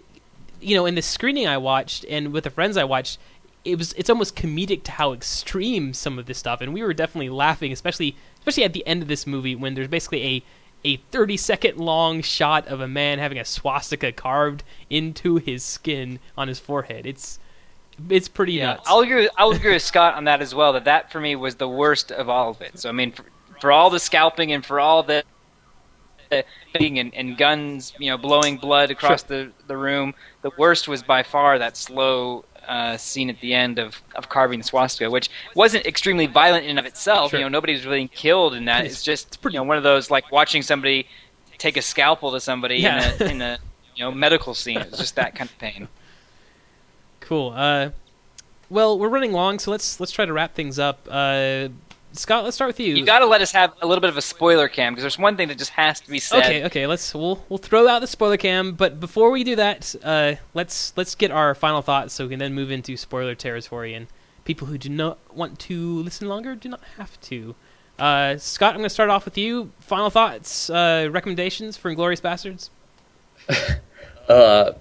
[0.60, 3.18] you know, in the screening I watched and with the friends I watched,
[3.64, 6.92] it was it's almost comedic to how extreme some of this stuff, and we were
[6.94, 10.42] definitely laughing, especially especially at the end of this movie when there's basically a
[10.84, 16.20] a 30 second long shot of a man having a swastika carved into his skin
[16.36, 17.06] on his forehead.
[17.06, 17.38] It's
[18.08, 18.82] it's pretty Yeah, nuts.
[18.86, 19.28] I'll agree.
[19.36, 20.72] I'll agree with Scott on that as well.
[20.72, 22.78] That that for me was the worst of all of it.
[22.78, 23.24] So I mean, for,
[23.60, 25.24] for all the scalping and for all the
[26.30, 30.88] the beating and, and guns, you know, blowing blood across the the room, the worst
[30.88, 32.44] was by far that slow.
[32.68, 36.70] Uh, scene at the end of, of carving the swastika, which wasn't extremely violent in
[36.70, 37.30] and of itself.
[37.30, 37.40] Sure.
[37.40, 38.80] You know, nobody was really killed in that.
[38.84, 41.06] It's- It's, just it's pretty- you know one of those like watching somebody
[41.58, 43.12] take a scalpel to somebody Yeah.
[43.14, 43.58] in a in a
[43.96, 44.78] you know medical scene.
[44.78, 45.88] It's just that kind of pain.
[47.20, 47.52] Cool.
[47.54, 47.90] Uh,
[48.70, 51.06] well, we're running long, so let's let's try to wrap things up.
[51.10, 51.68] Uh,
[52.12, 52.94] Scott, let's start with you.
[52.94, 55.18] You got to let us have a little bit of a spoiler cam because there's
[55.18, 56.44] one thing that just has to be said.
[56.44, 56.86] Okay, okay.
[56.86, 60.92] Let's we'll we'll throw out the spoiler cam, but before we do that, uh, let's
[60.96, 63.94] let's get our final thoughts so we can then move into spoiler territory.
[63.94, 64.06] And
[64.44, 67.54] people who do not want to listen longer do not have to.
[67.98, 69.70] Uh, Scott, I'm going to start off with you.
[69.80, 72.70] Final thoughts, uh, recommendations for Inglourious Basterds.
[74.28, 74.72] Uh,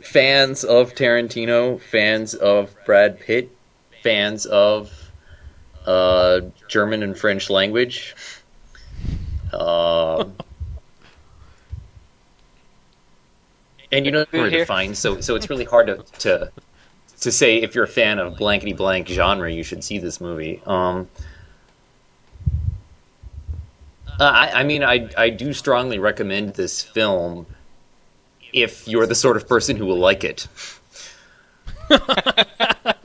[0.00, 3.50] fans of Tarantino, fans of Brad Pitt,
[4.02, 4.92] fans of
[5.88, 8.14] uh, German and French language.
[9.54, 10.34] Um,
[13.90, 16.52] and you know where to find, so so it's really hard to, to
[17.20, 20.60] to say if you're a fan of blankety blank genre, you should see this movie.
[20.66, 21.08] Um,
[24.20, 27.46] I, I mean, I I do strongly recommend this film
[28.52, 30.48] if you're the sort of person who will like it.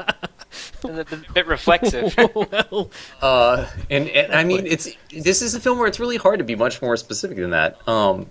[0.94, 2.15] A a bit reflexive.
[2.36, 2.90] well,
[3.22, 6.45] Uh, and, and I mean, it's this is a film where it's really hard to
[6.45, 7.86] be much more specific than that.
[7.88, 8.28] Um,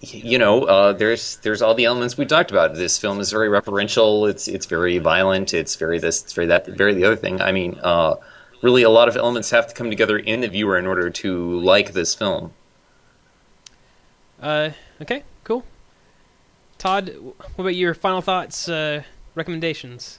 [0.00, 2.74] you know, uh, there's there's all the elements we talked about.
[2.74, 4.28] This film is very referential.
[4.28, 5.52] It's it's very violent.
[5.52, 6.22] It's very this.
[6.22, 6.66] It's very that.
[6.66, 7.40] Very the other thing.
[7.40, 8.16] I mean, uh,
[8.62, 11.60] really, a lot of elements have to come together in the viewer in order to
[11.60, 12.52] like this film.
[14.40, 14.70] uh,
[15.02, 15.64] okay, cool.
[16.78, 19.02] Todd, what about your final thoughts, uh,
[19.34, 20.18] recommendations?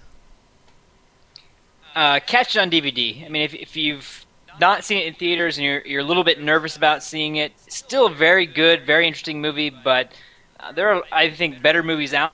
[1.96, 3.26] Uh, catch it on DVD.
[3.26, 4.26] I mean, if, if you've
[4.60, 7.52] not seen it in theaters and you're you're a little bit nervous about seeing it,
[7.68, 9.70] still a very good, very interesting movie.
[9.70, 10.12] But
[10.60, 12.34] uh, there are, I think, better movies out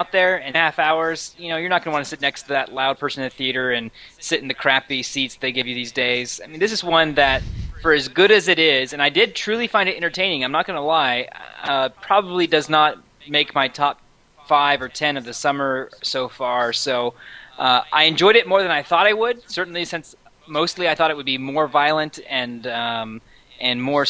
[0.00, 1.34] out there in half hours.
[1.38, 3.28] You know, you're not going to want to sit next to that loud person in
[3.28, 6.40] the theater and sit in the crappy seats they give you these days.
[6.42, 7.42] I mean, this is one that,
[7.82, 10.42] for as good as it is, and I did truly find it entertaining.
[10.42, 11.28] I'm not going to lie.
[11.62, 12.98] Uh, probably does not
[13.28, 14.00] make my top
[14.46, 16.72] five or ten of the summer so far.
[16.72, 17.14] So.
[17.60, 19.48] Uh, I enjoyed it more than I thought I would.
[19.50, 20.16] Certainly, since
[20.48, 23.20] mostly I thought it would be more violent and um,
[23.60, 24.06] and more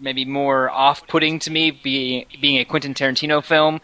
[0.00, 3.82] maybe more off-putting to me, being being a Quentin Tarantino film.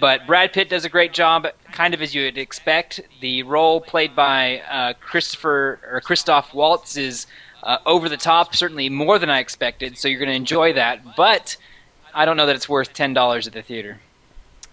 [0.00, 3.00] But Brad Pitt does a great job, kind of as you would expect.
[3.20, 7.26] The role played by uh, Christopher or Christoph Waltz is
[7.62, 9.98] uh, over the top, certainly more than I expected.
[9.98, 11.16] So you're going to enjoy that.
[11.16, 11.56] But
[12.14, 14.00] I don't know that it's worth ten dollars at the theater.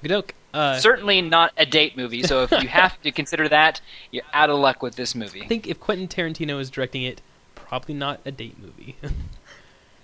[0.01, 2.23] Good uh, Certainly not a date movie.
[2.23, 3.81] So if you have to consider that,
[4.11, 5.43] you're out of luck with this movie.
[5.43, 7.21] I think if Quentin Tarantino is directing it,
[7.55, 8.95] probably not a date movie.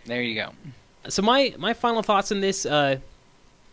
[0.05, 0.49] There you go.
[1.09, 2.97] so my my final thoughts on this, uh,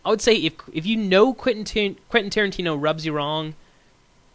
[0.05, 3.55] I would say if if you know Quentin Tar- Quentin Tarantino rubs you wrong,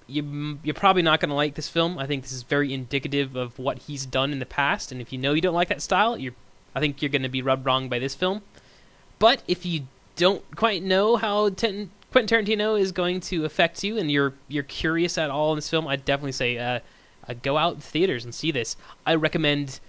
[0.09, 1.97] you you're probably not going to like this film.
[1.99, 5.13] I think this is very indicative of what he's done in the past, and if
[5.13, 6.35] you know you don't like that style, you're
[6.75, 8.43] I think you're going to be rubbed wrong by this film.
[9.21, 9.87] But if you
[10.17, 14.63] don't quite know how Ten- Quentin Tarantino is going to affect you, and you're you're
[14.63, 16.81] curious at all in this film, I'd definitely say uh,
[17.29, 18.77] uh, go out to theaters and see this.
[19.07, 19.81] I recommend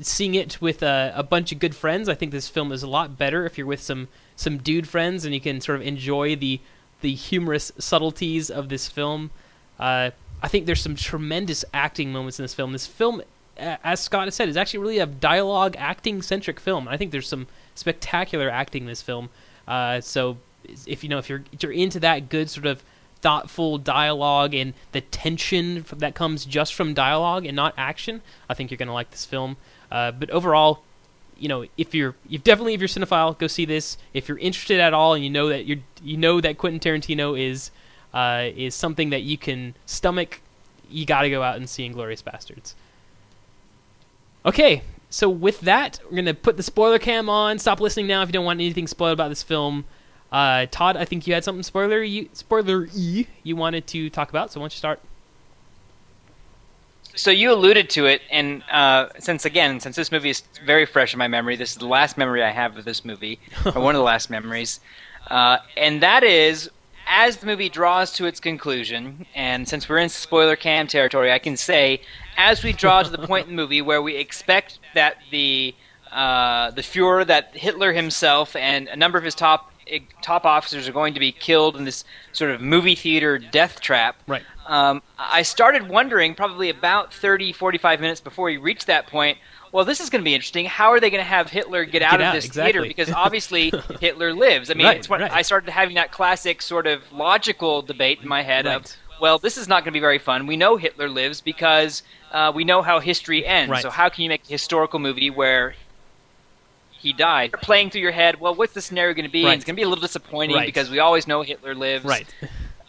[0.00, 2.08] seeing it with a, a bunch of good friends.
[2.08, 5.24] I think this film is a lot better if you're with some some dude friends
[5.24, 6.60] and you can sort of enjoy the
[7.00, 9.30] the humorous subtleties of this film.
[9.78, 10.10] Uh,
[10.42, 12.72] I think there's some tremendous acting moments in this film.
[12.72, 13.22] This film,
[13.56, 16.88] as Scott has said, is actually really a dialogue acting centric film.
[16.88, 19.30] I think there's some spectacular acting in this film.
[19.66, 20.38] Uh, so
[20.86, 22.82] if you know if you're if you're into that good sort of
[23.20, 28.70] thoughtful dialogue and the tension that comes just from dialogue and not action, I think
[28.70, 29.56] you're going to like this film.
[29.90, 30.82] Uh, but overall,
[31.38, 33.96] you know, if you're if definitely if you're cinephile, go see this.
[34.12, 37.38] If you're interested at all and you know that you're you know that Quentin Tarantino
[37.38, 37.70] is
[38.12, 40.40] uh, is something that you can stomach,
[40.90, 42.74] you got to go out and see Inglourious Basterds.
[44.44, 44.82] Okay,
[45.12, 47.58] so with that, we're gonna put the spoiler cam on.
[47.58, 49.84] Stop listening now if you don't want anything spoiled about this film.
[50.32, 52.02] Uh, Todd, I think you had something spoiler
[52.32, 54.50] spoiler y you wanted to talk about.
[54.50, 55.00] So why don't you start?
[57.14, 61.12] So you alluded to it, and uh, since again, since this movie is very fresh
[61.12, 63.94] in my memory, this is the last memory I have of this movie, or one
[63.94, 64.80] of the last memories,
[65.26, 66.70] uh, and that is
[67.06, 69.26] as the movie draws to its conclusion.
[69.34, 72.00] And since we're in spoiler cam territory, I can say
[72.42, 75.74] as we draw to the point in the movie where we expect that the
[76.10, 79.72] uh, the Fuhrer, that Hitler himself, and a number of his top
[80.22, 84.16] top officers are going to be killed in this sort of movie theater death trap.
[84.26, 84.42] Right.
[84.66, 89.38] Um, I started wondering probably about 30, 45 minutes before we reached that point.
[89.72, 90.66] Well, this is going to be interesting.
[90.66, 92.72] How are they going to have Hitler get out Get of out, this exactly.
[92.72, 92.86] theater?
[92.86, 94.70] Because obviously Hitler lives.
[94.70, 95.32] I mean, Right, it's what right.
[95.32, 98.96] I started having that classic sort of logical debate in my head of, Right.
[99.20, 100.46] Well, this is not going to be very fun.
[100.46, 102.02] We know Hitler lives because
[102.32, 103.70] uh, we know how history ends.
[103.70, 103.82] Right.
[103.82, 105.74] So how can you make a historical movie where
[106.90, 107.52] he died?
[107.62, 109.44] Playing through your head, well, what's the scenario going to be?
[109.44, 109.54] Right.
[109.56, 110.66] It's going to be a little disappointing Right.
[110.66, 112.04] because we always know Hitler lives.
[112.04, 112.26] Right.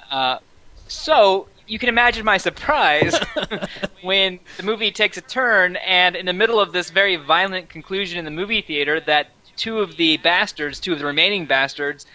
[0.09, 0.39] Uh,
[0.87, 3.17] so you can imagine my surprise
[4.01, 8.19] when the movie takes a turn, and in the middle of this very violent conclusion
[8.19, 12.05] in the movie theater, that two of the bastards, two of the remaining bastards,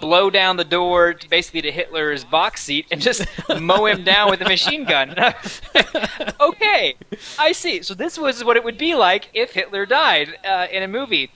[0.00, 3.26] blow down the door to basically to Hitler's box seat and just
[3.60, 5.14] mow him down with a machine gun.
[6.40, 6.94] okay,
[7.38, 7.82] I see.
[7.82, 11.30] So this was what it would be like if Hitler died uh, in a movie.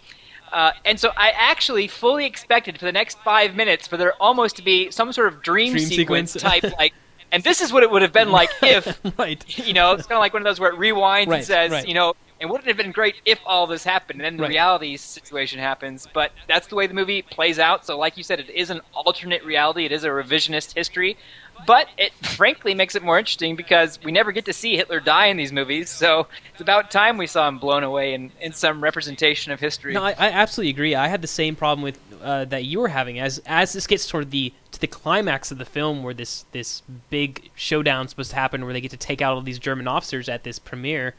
[0.52, 4.56] Uh, and so I actually fully expected for the next five minutes for there almost
[4.56, 6.60] to be some sort of dream, Dream sequence, sequence.
[6.60, 6.92] type like.
[7.30, 9.42] And this is what it would have been like if right.
[9.66, 11.70] you know, it's kind of like one of those where it rewinds Right, and says,
[11.70, 11.88] right.
[11.88, 14.20] you know, and wouldn't it have been great if all this happened?
[14.20, 14.50] And then the Right.
[14.50, 16.06] reality situation happens.
[16.12, 17.86] But that's the way the movie plays out.
[17.86, 19.84] So, like you said, it is an alternate reality.
[19.86, 21.16] It is a revisionist history.
[21.66, 25.26] But it frankly makes it more interesting because we never get to see Hitler die
[25.26, 25.88] in these movies.
[25.90, 29.92] So it's about time we saw him blown away in, in some representation of history.
[29.94, 30.94] No, I, I absolutely agree.
[30.94, 34.06] I had the same problem with uh, that you were having as as this gets
[34.08, 38.36] toward the to the climax of the film, where this this big showdown supposed to
[38.36, 41.14] happen, where they get to take out all these German officers at this premiere.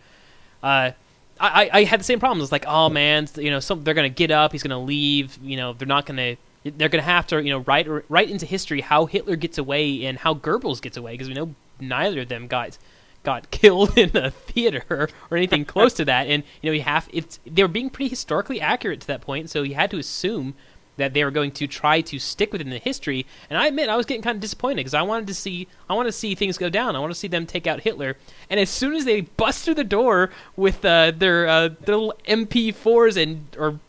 [0.61, 0.91] Uh,
[1.39, 2.43] I, I had the same problems.
[2.43, 5.37] It's like, oh man, you know, some they're gonna get up, he's gonna leave.
[5.41, 6.37] You know, they're not gonna.
[6.63, 10.17] They're gonna have to, you know, write write into history how Hitler gets away and
[10.17, 12.77] how Goebbels gets away because we know neither of them got
[13.23, 16.27] got killed in a theater or anything close to that.
[16.27, 19.49] And you know, you have it's they were being pretty historically accurate to that point,
[19.49, 20.55] so you had to assume
[20.97, 23.25] that they were going to try to stick within the history.
[23.49, 25.93] And I admit I was getting kind of disappointed because I wanted to see I
[25.93, 26.95] want to see things go down.
[26.95, 28.17] I want to see them take out Hitler.
[28.49, 32.13] And as soon as they bust through the door with uh, their uh, their little
[32.27, 33.79] MP4s and or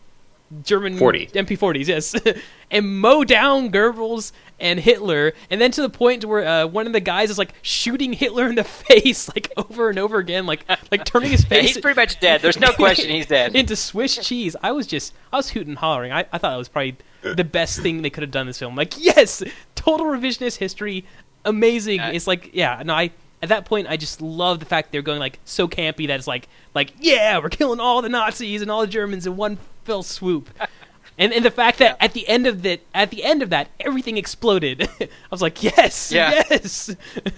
[0.63, 1.27] German 40.
[1.29, 2.15] MP40s, yes,
[2.71, 6.93] and mow down Goebbels and Hitler, and then to the point where uh, one of
[6.93, 10.65] the guys is like shooting Hitler in the face like over and over again, like
[10.91, 11.75] like turning his Yeah, face.
[11.75, 12.41] he's pretty much dead.
[12.43, 13.57] There's no question he's dead.
[13.57, 14.55] into Swiss cheese.
[14.63, 16.13] I was just I was hooting and hollering.
[16.13, 18.59] I, I thought it was probably the best thing they could have done in this
[18.59, 18.77] film.
[18.77, 19.43] Like yes,
[19.75, 21.05] total revisionist history,
[21.45, 22.01] amazing.
[22.01, 23.11] Uh, it's like yeah, no, I
[23.43, 26.27] at that point I just love the fact they're going like so campy that it's
[26.29, 30.03] like like yeah, we're killing all the Nazis and all the Germans in one fell
[30.03, 30.51] swoop.
[31.17, 33.69] And, and the fact that at the end of that at the end of that
[33.79, 36.43] everything exploded, I was like, yes, Yeah.
[36.51, 36.91] yes.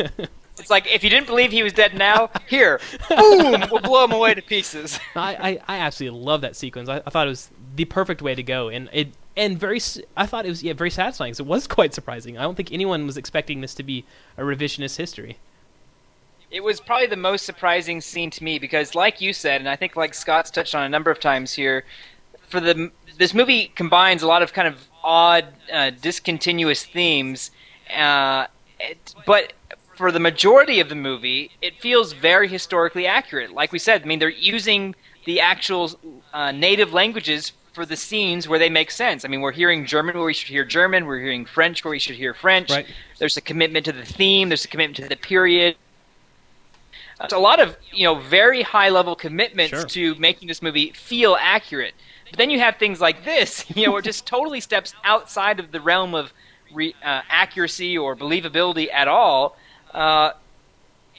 [0.58, 4.12] It's like if you didn't believe he was dead now, here, boom, we'll blow him
[4.12, 4.98] away to pieces.
[5.14, 5.34] I,
[5.68, 6.88] I, I absolutely love that sequence.
[6.88, 9.78] I, I thought it was the perfect way to go, and it and very.
[10.16, 12.38] I thought it was yeah very satisfying because it was quite surprising.
[12.38, 14.06] I don't think anyone was expecting this to be
[14.38, 15.36] a revisionist history.
[16.50, 19.76] It was probably the most surprising scene to me because, like you said, and I
[19.76, 21.84] think like Scott's touched on a number of times here,
[22.56, 27.50] for the this movie combines a lot of kind of odd, uh, discontinuous themes,
[27.94, 28.46] uh,
[28.80, 29.52] it, but
[29.94, 33.52] for the majority of the movie, it feels very historically accurate.
[33.52, 35.90] Like we said, I mean, they're using the actual
[36.34, 39.24] uh, native languages for the scenes where they make sense.
[39.24, 41.98] I mean, we're hearing German where we should hear German, we're hearing French where we
[41.98, 42.70] should hear French.
[42.70, 42.86] Right.
[43.18, 45.76] There's a commitment to the theme, there's a commitment to the period.
[47.22, 49.84] It's a lot of you know very high level commitments Sure.
[49.84, 51.94] to making this movie feel accurate.
[52.30, 55.60] But then you have things like this, you know, where it just totally steps outside
[55.60, 56.32] of the realm of
[56.72, 59.56] re, uh, accuracy or believability at all.
[59.92, 60.32] Uh,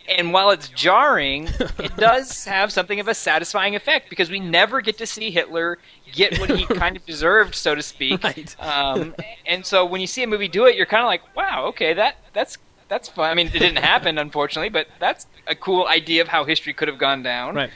[0.07, 1.47] and while it's jarring,
[1.79, 5.77] it does have something of a satisfying effect because we never get to see Hitler
[6.13, 8.23] get what he kind of deserved, so to speak.
[8.23, 8.55] Right.
[8.59, 9.15] Um,
[9.45, 11.93] and so when you see a movie do it, you're kind of like, wow, okay,
[11.93, 12.57] that that's
[12.87, 13.29] that's fun.
[13.29, 16.87] I mean, it didn't happen, unfortunately, but that's a cool idea of how history could
[16.87, 17.55] have gone down.
[17.55, 17.69] Right.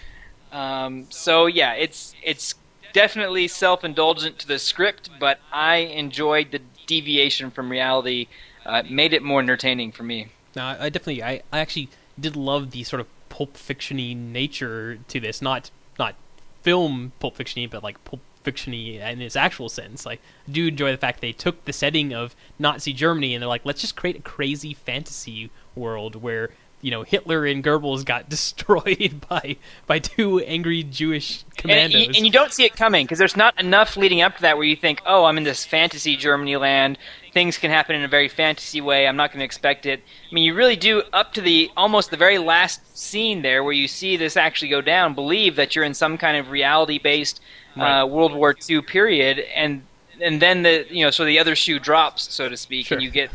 [0.52, 2.56] Um, so yeah, it's it's
[2.94, 8.28] definitely self-indulgent to the script, but I enjoyed the deviation from reality.
[8.66, 10.28] Uh, made it more entertaining for me.
[10.56, 11.90] No, I, I definitely, I, I actually
[12.20, 15.42] did love the sort of pulp fictiony nature to this.
[15.42, 16.16] Not not
[16.62, 20.06] film pulp fictiony, but like pulp fictiony in its actual sense.
[20.06, 23.48] Like, I do enjoy the fact they took the setting of Nazi Germany and they're
[23.48, 26.50] like, let's just create a crazy fantasy world where
[26.82, 32.08] you know Hitler and Goebbels got destroyed by by two angry Jewish And, commandos.
[32.08, 34.58] y- and you don't see it coming because there's not enough leading up to that
[34.58, 36.98] where you think, oh, I'm in this fantasy Germany land.
[37.34, 39.08] Things can happen in a very fantasy way.
[39.08, 40.02] I'm not going to expect it.
[40.30, 43.72] I mean, you really do up to the almost the very last scene there where
[43.74, 45.14] you see this actually go down.
[45.14, 47.40] Believe that you're in some kind of reality-based
[47.78, 48.02] Right.
[48.02, 49.84] uh, World War II period, and
[50.20, 52.98] and then the you know so the other shoe drops, so to speak, Sure.
[52.98, 53.30] and you get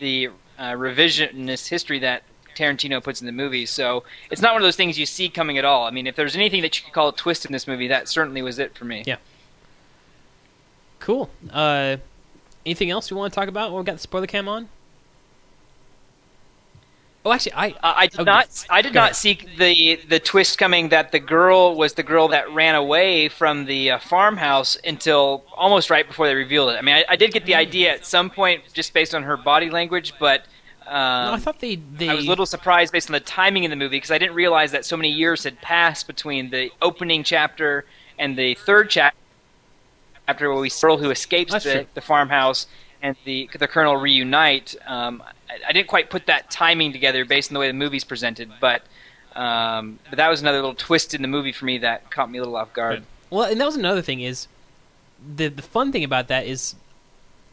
[0.00, 2.22] the uh, revisionist history that
[2.56, 3.66] Tarantino puts in the movie.
[3.66, 5.84] So it's not one of those things you see coming at all.
[5.86, 8.08] I mean, if there's anything that you could call a twist in this movie, that
[8.08, 9.02] certainly was it for me.
[9.06, 9.16] Yeah.
[11.00, 11.30] Cool.
[11.50, 11.96] Uh,
[12.64, 13.70] anything else you want to talk about?
[13.70, 14.68] while we got the spoiler cam on.
[17.24, 18.66] Oh, actually, I Uh, I did Oh, not.
[18.68, 19.16] I did go not ahead.
[19.16, 23.64] see the the twist coming that the girl was the girl that ran away from
[23.66, 26.78] the uh, farmhouse until almost right before they revealed it.
[26.78, 29.36] I mean, I, I did get the idea at some point just based on her
[29.36, 30.46] body language, but
[30.86, 33.64] um, no, I thought they they I was a little surprised based on the timing
[33.64, 36.70] in the movie because I didn't realize that so many years had passed between the
[36.80, 37.84] opening chapter
[38.18, 39.16] and the third chapter
[40.26, 42.66] where we see the girl who escapes the, the farmhouse
[43.02, 44.74] and the the colonel reunite.
[44.86, 48.04] Um, I, I didn't quite put that timing together based on the way the movie's
[48.04, 48.82] presented, but
[49.34, 52.38] um, but that was another little twist in the movie for me that caught me
[52.38, 53.04] a little off guard.
[53.30, 54.46] Well, and that was another thing is
[55.36, 56.74] the the fun thing about that is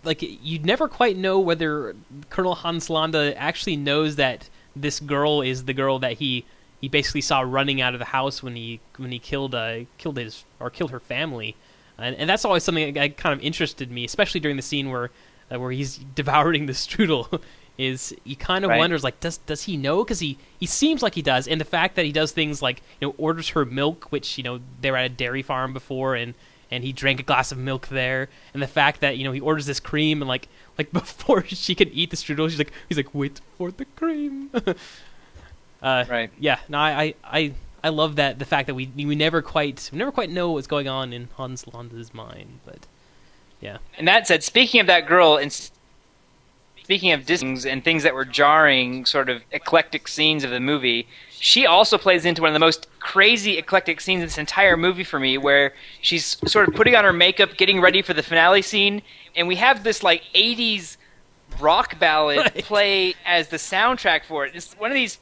[0.04, 1.96] like you'd never quite know whether
[2.30, 6.46] Colonel Hans Landa actually knows that this girl is the girl that he
[6.82, 10.18] he basically saw running out of the house when he when he killed uh killed
[10.18, 11.56] his or killed her family.
[11.98, 15.12] And, and that's always something that kind of interested me, especially during the scene where
[15.52, 17.42] uh, where he's devouring the strudel.
[17.78, 18.78] Is he kind of Right.
[18.78, 20.04] wonders like does does he know?
[20.04, 22.82] Because he he seems like he does, and the fact that he does things like
[23.00, 26.14] you know orders her milk, which you know they were at a dairy farm before,
[26.16, 26.34] and
[26.72, 29.40] and he drank a glass of milk there, and the fact that you know he
[29.40, 30.48] orders this cream and like
[30.78, 34.50] like before she can eat the strudel, she's like he's like wait for the cream.
[35.82, 36.32] uh, Right.
[36.40, 36.60] Yeah.
[36.68, 40.12] No, I, I I love that the fact that we we never quite we never
[40.12, 42.88] quite know what's going on in Hans Landa's mind, but
[43.62, 43.78] yeah.
[43.98, 45.52] And that said, speaking of that girl, and
[46.90, 51.08] speaking of Disney and things that were jarring, sort of eclectic scenes of the movie,
[51.30, 55.04] she also plays into one of the most crazy eclectic scenes in this entire movie
[55.04, 55.72] for me, where
[56.02, 59.04] she's sort of putting on her makeup, getting ready for the finale scene,
[59.36, 60.98] and we have this like '80s
[61.60, 62.66] rock ballad Right.
[62.66, 64.56] play as the soundtrack for it.
[64.56, 65.20] It's one of these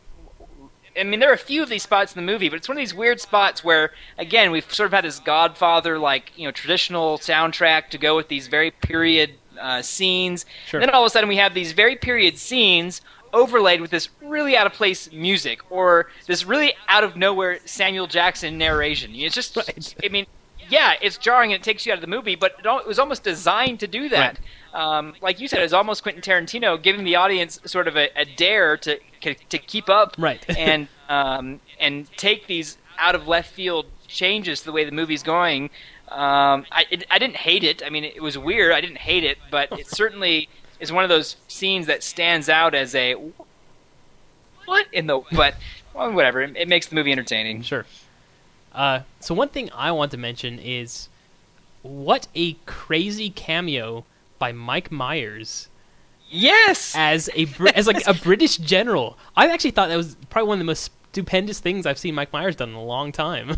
[0.97, 2.77] I mean, there are a few of these spots in the movie, but it's one
[2.77, 6.51] of these weird spots where, again, we've sort of had this Godfather, like you know,
[6.51, 10.45] traditional soundtrack to go with these very period uh, scenes.
[10.67, 10.79] Sure.
[10.79, 13.01] Then all of a sudden, we have these very period scenes
[13.33, 18.07] overlaid with this really out of place music or this really out of nowhere Samuel
[18.07, 19.11] Jackson narration.
[19.13, 19.95] It's just, Right.
[20.03, 20.25] I mean,
[20.69, 23.23] yeah, it's jarring and it takes you out of the movie, but it, was almost
[23.23, 24.39] designed to do that.
[24.73, 28.25] Um, like you said, it's almost Quentin Tarantino giving the audience sort of a, a
[28.25, 30.43] dare to to keep up Right.
[30.57, 35.23] and um, and take these out of left field changes to the way the movie's
[35.23, 35.69] going.
[36.09, 37.83] Um, I it, I didn't hate it.
[37.85, 38.71] I mean, it was weird.
[38.71, 40.47] I didn't hate it, but it certainly
[40.79, 43.15] is one of those scenes that stands out as a
[44.65, 45.55] what in the but
[45.93, 46.41] well, whatever.
[46.41, 47.61] It, it makes the movie entertaining.
[47.61, 47.85] Sure.
[48.73, 51.09] Uh, so one thing I want to mention is
[51.81, 54.05] what a crazy cameo
[54.39, 55.67] by Mike Myers
[56.29, 56.93] Yes.
[56.95, 59.17] as a as like a British general.
[59.35, 62.31] I actually thought that was probably one of the most stupendous things I've seen Mike
[62.33, 63.57] Myers done in a long time.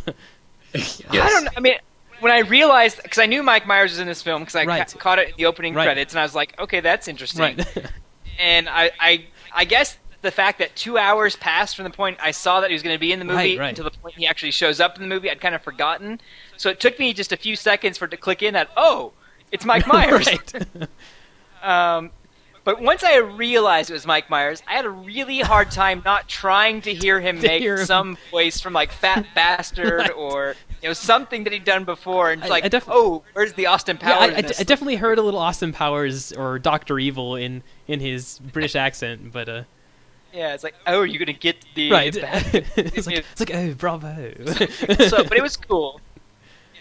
[0.74, 1.02] Yes.
[1.10, 1.46] I don't.
[1.46, 1.52] know.
[1.58, 1.74] I mean,
[2.22, 4.88] when I realized because I knew Mike Myers was in this film because I Right.
[4.88, 5.86] ca- caught it in the opening Right.
[5.86, 7.58] credits and I was like, okay, that's interesting.
[7.58, 7.86] right.
[8.40, 12.32] and I, I, I guess the fact that two hours passed from the point I
[12.32, 13.70] saw that he was going to be in the movie Right, right.
[13.70, 16.20] until the point he actually shows up in the movie, I'd kind of forgotten.
[16.58, 19.14] So it took me just a few seconds for it to click in that oh,
[19.52, 20.28] it's Mike Myers.
[21.64, 22.12] um,
[22.64, 26.28] but once I realized it was Mike Myers, I had a really hard time not
[26.28, 27.86] trying to hear him To make hear him.
[27.86, 30.12] some voice from like Fat Bastard Right.
[30.12, 33.54] or you know something that he'd done before, and I- like, I def- oh, where's
[33.54, 34.34] the Austin Powers?
[34.34, 34.60] I, I, this?
[34.60, 39.32] I definitely heard a little Austin Powers or Doctor Evil in in his British accent,
[39.32, 39.64] but uh,
[40.34, 42.16] Yeah, it's like, oh, are you gonna get the right.
[42.16, 44.34] it's, like, it's like, oh, bravo.
[45.10, 46.00] so, but it was cool.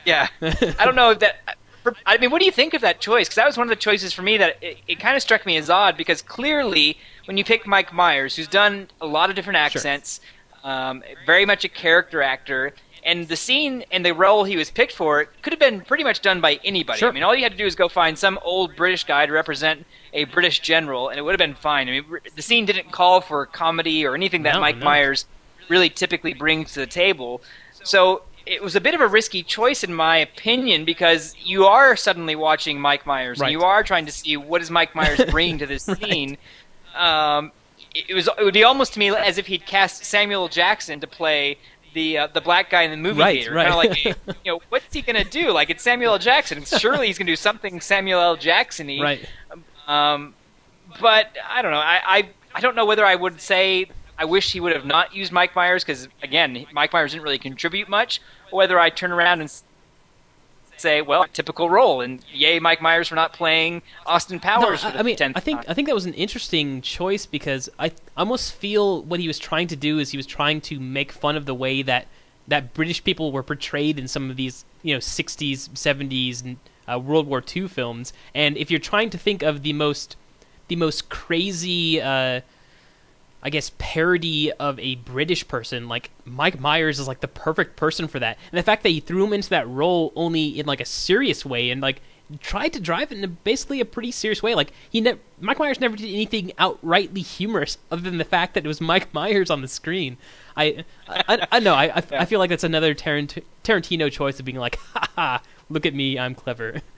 [0.04, 1.56] Yeah, I don't know if that.
[2.04, 3.28] I mean, what do you think of that choice?
[3.28, 5.46] Because that was one of the choices for me that it, it kind of struck
[5.46, 5.96] me as odd.
[5.96, 10.20] Because clearly, when you pick Mike Myers, who's done a lot of different accents,
[10.64, 14.92] um, very much a character actor, and the scene and the role he was picked
[14.92, 16.98] for could have been pretty much done by anybody.
[16.98, 17.08] Sure.
[17.10, 19.32] I mean, all you had to do is go find some old British guy to
[19.32, 21.88] represent a British general, and it would have been fine.
[21.88, 22.04] I mean,
[22.34, 24.84] the scene didn't call for comedy or anything that No, Mike no.
[24.84, 25.26] Myers
[25.68, 27.42] really typically brings to the table.
[27.84, 31.94] So it was a bit of a risky choice, in my opinion, because you are
[31.96, 33.48] suddenly watching Mike Myers, Right.
[33.48, 36.38] and you are trying to see what is Mike Myers bringing to this scene.
[36.96, 37.52] Um,
[37.94, 41.00] it it was it would be almost to me as if he'd cast Samuel Jackson
[41.00, 41.58] to play
[41.94, 43.54] the uh, the black guy in the movie Right, theater.
[43.54, 43.68] right.
[43.70, 45.50] Kind of like, you know, what's he gonna do?
[45.52, 46.18] Like it's Samuel L.
[46.18, 46.64] Jackson.
[46.64, 48.36] Surely he's gonna do something Samuel L.
[48.36, 48.98] Jackson-y.
[49.02, 49.28] right.
[49.86, 50.34] Um,
[51.00, 51.78] but I don't know.
[51.78, 53.86] I, I I don't know whether I would say
[54.18, 57.38] I wish he would have not used Mike Myers because again, Mike Myers didn't really
[57.38, 58.20] contribute much.
[58.50, 59.52] Or whether I turn around and
[60.80, 64.82] say, well, typical role, and yay, Mike Myers for not playing Austin Powers.
[64.82, 65.66] No, for I, I mean, 10th I think time.
[65.68, 69.68] I think that was an interesting choice because I almost feel what he was trying
[69.68, 72.06] to do is he was trying to make fun of the way that
[72.46, 76.56] that British people were portrayed in some of these you know 60s, 70s, and
[76.90, 78.12] uh, World War II films.
[78.34, 80.16] And if you're trying to think of the most
[80.68, 82.00] the most crazy.
[82.00, 82.40] Uh,
[83.42, 88.08] I guess parody of a British person like Mike Myers is like the perfect person
[88.08, 88.36] for that.
[88.50, 91.44] And the fact that he threw him into that role only in like a serious
[91.44, 92.00] way and like
[92.40, 94.54] tried to drive it in a, basically a pretty serious way.
[94.54, 98.64] Like he ne- Mike Myers never did anything outrightly humorous other than the fact that
[98.64, 100.16] it was Mike Myers on the screen.
[100.56, 104.44] I I, I, know I I, I feel like that's another Tarant- Tarantino choice of
[104.44, 106.82] being like, ha ha, look at me, I'm clever.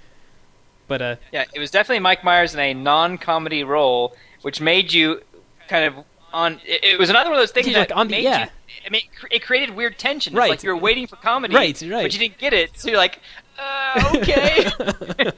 [0.88, 5.22] But uh, Yeah, it was definitely Mike Myers in a non-comedy role, which made you
[5.68, 6.60] kind of on.
[6.64, 8.44] It, it was another one of those things that like on the- made yeah.
[8.44, 8.50] you.
[8.86, 10.32] I mean, it created weird tension.
[10.32, 10.50] It's Right.
[10.50, 12.02] like you're waiting for comedy, Right, right.
[12.04, 12.70] but you didn't get it.
[12.78, 13.20] So you're like,
[13.58, 14.66] uh, okay,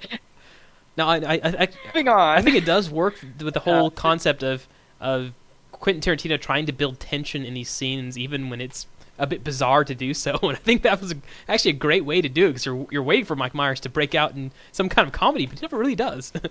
[0.97, 2.39] no, I I, I, moving on.
[2.39, 4.67] I think it does work with the whole concept of
[5.01, 5.33] of
[5.73, 8.87] Quentin Tarantino trying to build tension in these scenes, even when it's
[9.19, 10.39] a bit bizarre to do so.
[10.43, 11.17] And I think that was a,
[11.49, 13.89] actually a great way to do it because you're you're waiting for Mike Myers to
[13.89, 16.33] break out in some kind of comedy, but he never really does.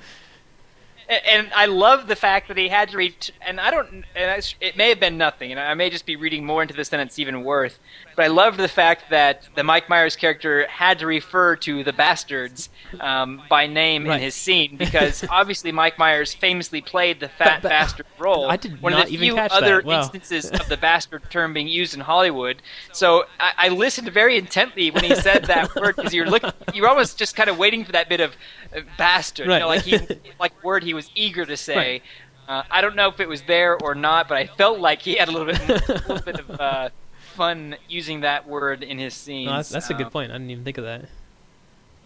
[1.12, 3.32] And I love the fact that he had to read.
[3.42, 3.92] And I don't.
[3.92, 6.74] And it's- it may have been nothing, and I may just be reading more into
[6.74, 7.80] this than it's even worth.
[8.22, 11.92] But I loved the fact that the Mike Myers character had to refer to the
[11.92, 12.70] bastards
[13.00, 14.18] um, by name Right.
[14.18, 18.48] in his scene because obviously Mike Myers famously played the fat But- but- bastard role.
[18.48, 19.86] I did one not of the even few catch other that.
[19.86, 20.02] Wow.
[20.02, 22.62] instances of the bastard term being used in Hollywood.
[22.94, 26.88] So I, I listened very intently when he said that word because you're looking, you're
[26.90, 28.34] almost just kind of waiting for that bit of
[28.76, 29.98] uh, bastard, you know, like he,
[30.40, 31.76] like word he was eager to say.
[31.76, 32.04] Right.
[32.48, 35.16] Uh, I don't know if it was there or not, but I felt like he
[35.16, 36.90] had a little bit, a little bit of uh,
[37.32, 39.48] fun using that word in his scenes.
[39.48, 40.32] No, that's, that's a good Um, point.
[40.32, 41.06] I didn't even think of that.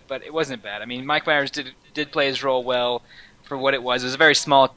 [0.08, 0.82] but it wasn't bad.
[0.82, 3.02] I mean, Mike Myers did did play his role well
[3.44, 4.04] for what it was.
[4.04, 4.76] It was a very small.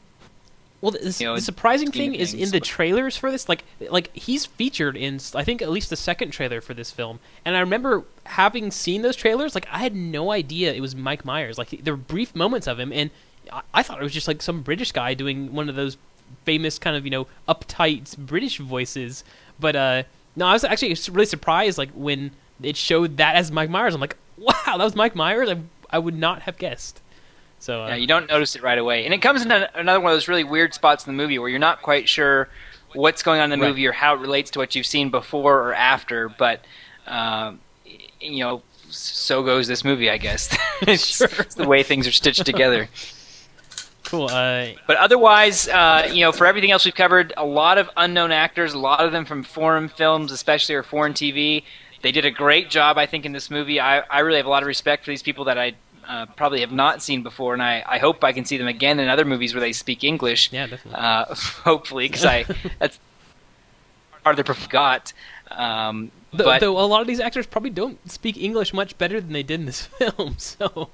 [0.81, 3.65] Well, the, you know, the surprising thing of is in the trailers for this, like,
[3.91, 7.57] like he's featured in, I think at least the second trailer for this film, and
[7.57, 11.59] I remember having seen those trailers, like I had no idea it was Mike Myers.
[11.59, 13.11] Like there were brief moments of him, and
[13.53, 15.97] I, I thought it was just like some British guy doing one of those
[16.45, 19.25] famous kind of you know uptight British voices.
[19.59, 20.03] But uh,
[20.39, 22.31] no, I was actually really surprised, like when
[22.63, 23.95] it showed that as Mike Myers.
[23.95, 25.49] I'm like, wow, that was Mike Myers.
[25.51, 25.59] I
[25.91, 27.01] I would not have guessed.
[27.61, 30.01] So uh, Yeah, you don't notice it right away, and it comes in a, another
[30.01, 32.49] one of those really weird spots in the movie where you're not quite sure
[32.95, 33.71] what's going on in the Right.
[33.71, 36.29] movie or how it relates to what you've seen before or after.
[36.29, 36.65] But
[37.07, 37.57] y-
[38.21, 40.57] you know, so goes this movie, I guess.
[40.83, 42.89] it's, it's the way things are stitched together.
[44.09, 44.29] cool.
[44.31, 48.33] Uh, But otherwise, uh, you know, for everything else we've covered, a lot of unknown
[48.33, 51.63] actors, a lot of them from foreign films, especially or foreign TV.
[52.03, 53.81] They did a great job, I think, in this movie.
[53.81, 55.75] I, I really have a lot of respect for these people that I
[56.07, 58.99] uh, probably have not seen before, and I, I hope I can see them again
[58.99, 60.53] in other movies where they speak English.
[60.53, 61.01] yeah, definitely.
[61.01, 62.45] Uh, hopefully, because I
[62.79, 62.99] that's
[64.25, 65.13] part of the got.
[65.51, 69.33] Um, but though a lot of these actors probably don't speak English much better than
[69.33, 70.91] they did in this film, so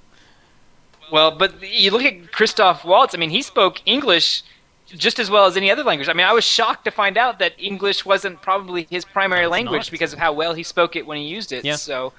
[1.10, 3.14] Well, but you look at Christoph Waltz.
[3.14, 4.42] I mean, he spoke English
[4.86, 6.08] just as well as any other language.
[6.08, 9.86] I mean, I was shocked to find out that English wasn't probably his primary language
[9.86, 9.90] not.
[9.90, 11.64] because of how well he spoke it when he used it.
[11.64, 11.76] Yeah.
[11.76, 12.12] So,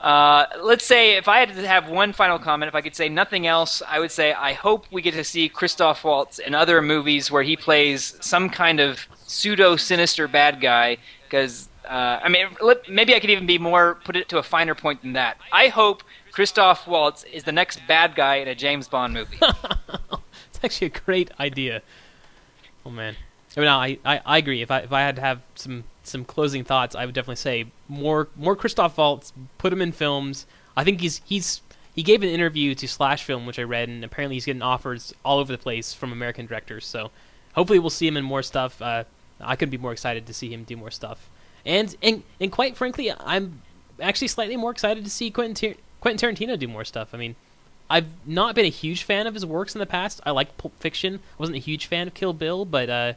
[0.00, 3.08] uh, let's say if I had to have one final comment, if I could say
[3.08, 6.80] nothing else, I would say I hope we get to see Christoph Waltz in other
[6.80, 10.96] movies where he plays some kind of pseudo sinister bad guy.
[11.24, 12.46] Because uh, I mean,
[12.88, 15.36] maybe I could even be more put it to a finer point than that.
[15.52, 16.02] I hope
[16.40, 19.36] Christoph Waltz is the next bad guy in a James Bond movie.
[19.42, 21.82] it's actually a great idea.
[22.86, 23.14] Oh man,
[23.58, 24.62] I mean, I, I, I agree.
[24.62, 27.66] If I if I had to have some some closing thoughts, I would definitely say
[27.88, 29.34] more more Christoph Waltz.
[29.58, 30.46] Put him in films.
[30.78, 31.60] I think he's he's
[31.94, 35.12] he gave an interview to Slash Film, which I read, and apparently he's getting offers
[35.22, 36.86] all over the place from American directors.
[36.86, 37.10] So
[37.52, 38.80] hopefully we'll see him in more stuff.
[38.80, 39.04] Uh,
[39.42, 41.28] I could be more excited to see him do more stuff.
[41.66, 43.60] And and and quite frankly, I'm
[44.00, 47.10] actually slightly more excited to see Quentin Tar- Quentin Tarantino do more stuff.
[47.12, 47.36] I mean,
[47.88, 50.20] I've not been a huge fan of his works in the past.
[50.24, 51.16] I like Pulp Fiction.
[51.16, 53.12] I wasn't a huge fan of Kill Bill, but uh,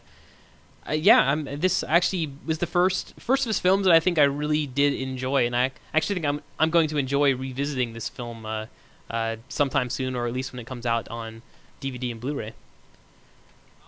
[0.91, 4.23] yeah, I'm, this actually was the first first of his films that I think I
[4.23, 8.45] really did enjoy, and I actually think I'm I'm going to enjoy revisiting this film
[8.45, 8.65] uh,
[9.09, 11.41] uh, sometime soon, or at least when it comes out on
[11.81, 12.53] DVD and Blu-ray.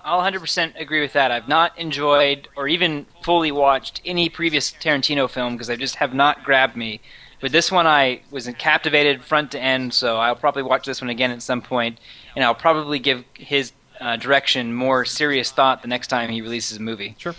[0.03, 1.31] I'll 100% agree with that.
[1.31, 6.13] I've not enjoyed or even fully watched any previous Tarantino film because they just have
[6.13, 7.01] not grabbed me.
[7.45, 11.11] But this one, I was captivated front to end, so I'll probably watch this one
[11.11, 11.99] again at some point,
[12.35, 16.79] and I'll probably give his uh, direction more serious thought the next time he releases
[16.79, 17.13] a movie.
[17.19, 17.35] Sure.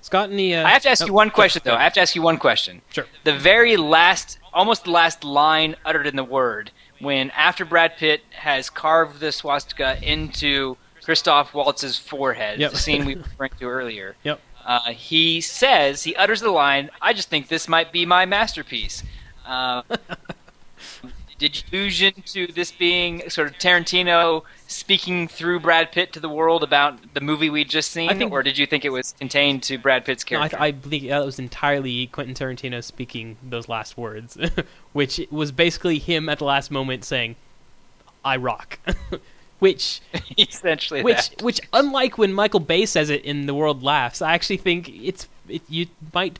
[0.00, 0.56] Scott, any?
[0.56, 1.76] Uh, I have to ask oh, you one question, go- though.
[1.76, 2.82] I have to ask you one question.
[2.90, 3.06] Sure.
[3.22, 8.22] The very last, almost the last line uttered in the word, when after Brad Pitt
[8.30, 12.72] has carved the swastika into Christoph Waltz's forehead, Yep.
[12.72, 14.40] the scene we were referring to earlier, Yep.
[14.66, 19.04] uh, he says, he utters the line, I just think this might be my masterpiece.
[19.48, 19.82] Uh,
[21.38, 26.28] did you allusion to this being sort of Tarantino speaking through Brad Pitt to the
[26.28, 29.12] world about the movie we'd just seen, I think- or did you think it was
[29.18, 30.56] contained to Brad Pitt's character?
[30.56, 30.62] No?
[30.64, 34.36] I believe that was entirely Quentin Tarantino speaking those last words,
[34.92, 37.36] which was basically him at the last moment saying,
[38.24, 38.78] "I rock,"
[39.60, 40.00] which
[40.38, 41.42] Essentially, which that.
[41.42, 45.28] which unlike when Michael Bay says it in The World Laughs, I actually think it's
[45.48, 46.38] it, you might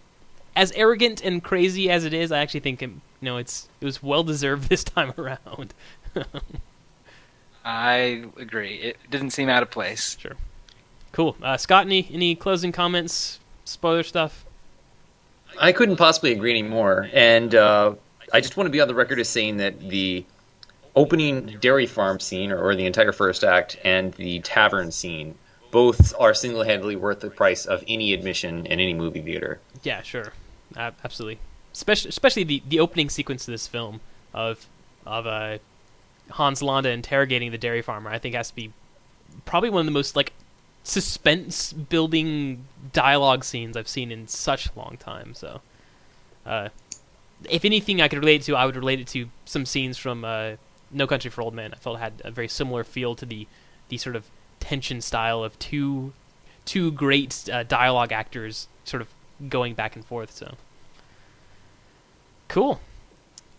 [0.59, 2.33] as arrogant and crazy as it is.
[2.33, 5.73] I actually think it, you know it's it was well deserved this time around.
[7.65, 8.75] I agree.
[8.77, 10.17] It didn't seem out of place.
[10.19, 10.37] Sure.
[11.13, 11.87] Cool, uh, Scott.
[11.87, 13.39] Any any closing comments?
[13.65, 14.45] Spoiler stuff.
[15.61, 17.09] I couldn't possibly agree anymore.
[17.13, 17.95] And uh,
[18.33, 20.25] I just want to be on the record as saying that the
[20.97, 25.35] opening dairy farm scene, or, or the entire first act, and the tavern scene,
[25.71, 29.61] both are single handedly worth the price of any admission in any movie theater.
[29.83, 30.33] Yeah, sure,
[30.77, 31.39] uh, absolutely.
[31.73, 34.01] Especially, especially the, the opening sequence of this film
[34.35, 34.67] of
[35.07, 35.59] of uh,
[36.31, 38.11] Hans Landa interrogating the dairy farmer.
[38.11, 38.73] I think has to be
[39.45, 40.33] probably one of the most like
[40.83, 45.35] suspense building dialogue scenes I've seen in such a long time.
[45.35, 45.61] So,
[46.47, 46.69] uh,
[47.49, 50.53] if anything I could relate to, I would relate it to some scenes from uh,
[50.91, 51.73] No Country for Old Men.
[51.73, 53.47] I felt had a very similar feel to the
[53.89, 54.27] the sort of
[54.61, 56.13] tension style of two
[56.65, 59.09] two great uh, dialogue actors sort of
[59.49, 60.33] going back and forth.
[60.33, 60.55] So
[62.49, 62.81] cool.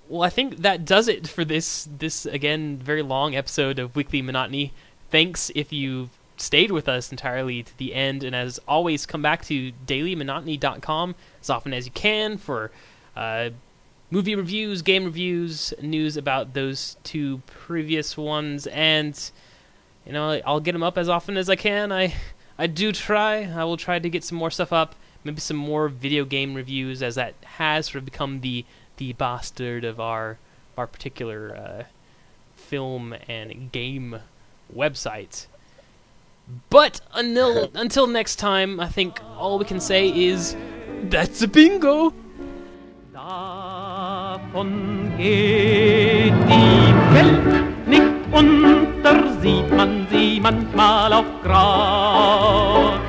[0.07, 4.22] Well, I think that does it for this this again very long episode of Weekly
[4.22, 4.73] Monotony.
[5.11, 9.45] Thanks if you stayed with us entirely to the end, and as always, come back
[9.45, 12.72] to dailymonotony.com as often as you can for
[13.15, 13.49] uh,
[14.11, 19.31] movie reviews, game reviews, news about those two previous ones, and
[20.06, 21.91] you know I'll get them up as often as I can.
[21.91, 22.14] I
[22.57, 23.43] I do try.
[23.43, 24.95] I will try to get some more stuff up.
[25.24, 28.66] Maybe some more video game reviews, as that has sort of become the
[28.98, 30.38] the bastard of our
[30.78, 31.84] our particular uh,
[32.56, 34.20] film and game
[34.76, 35.48] website.
[36.70, 40.56] But until until next time, I think all we can say is
[41.04, 42.14] that's a bingo.
[43.14, 53.00] Davon geht die Welt nicht unter, sieht man sie manchmal auch grau.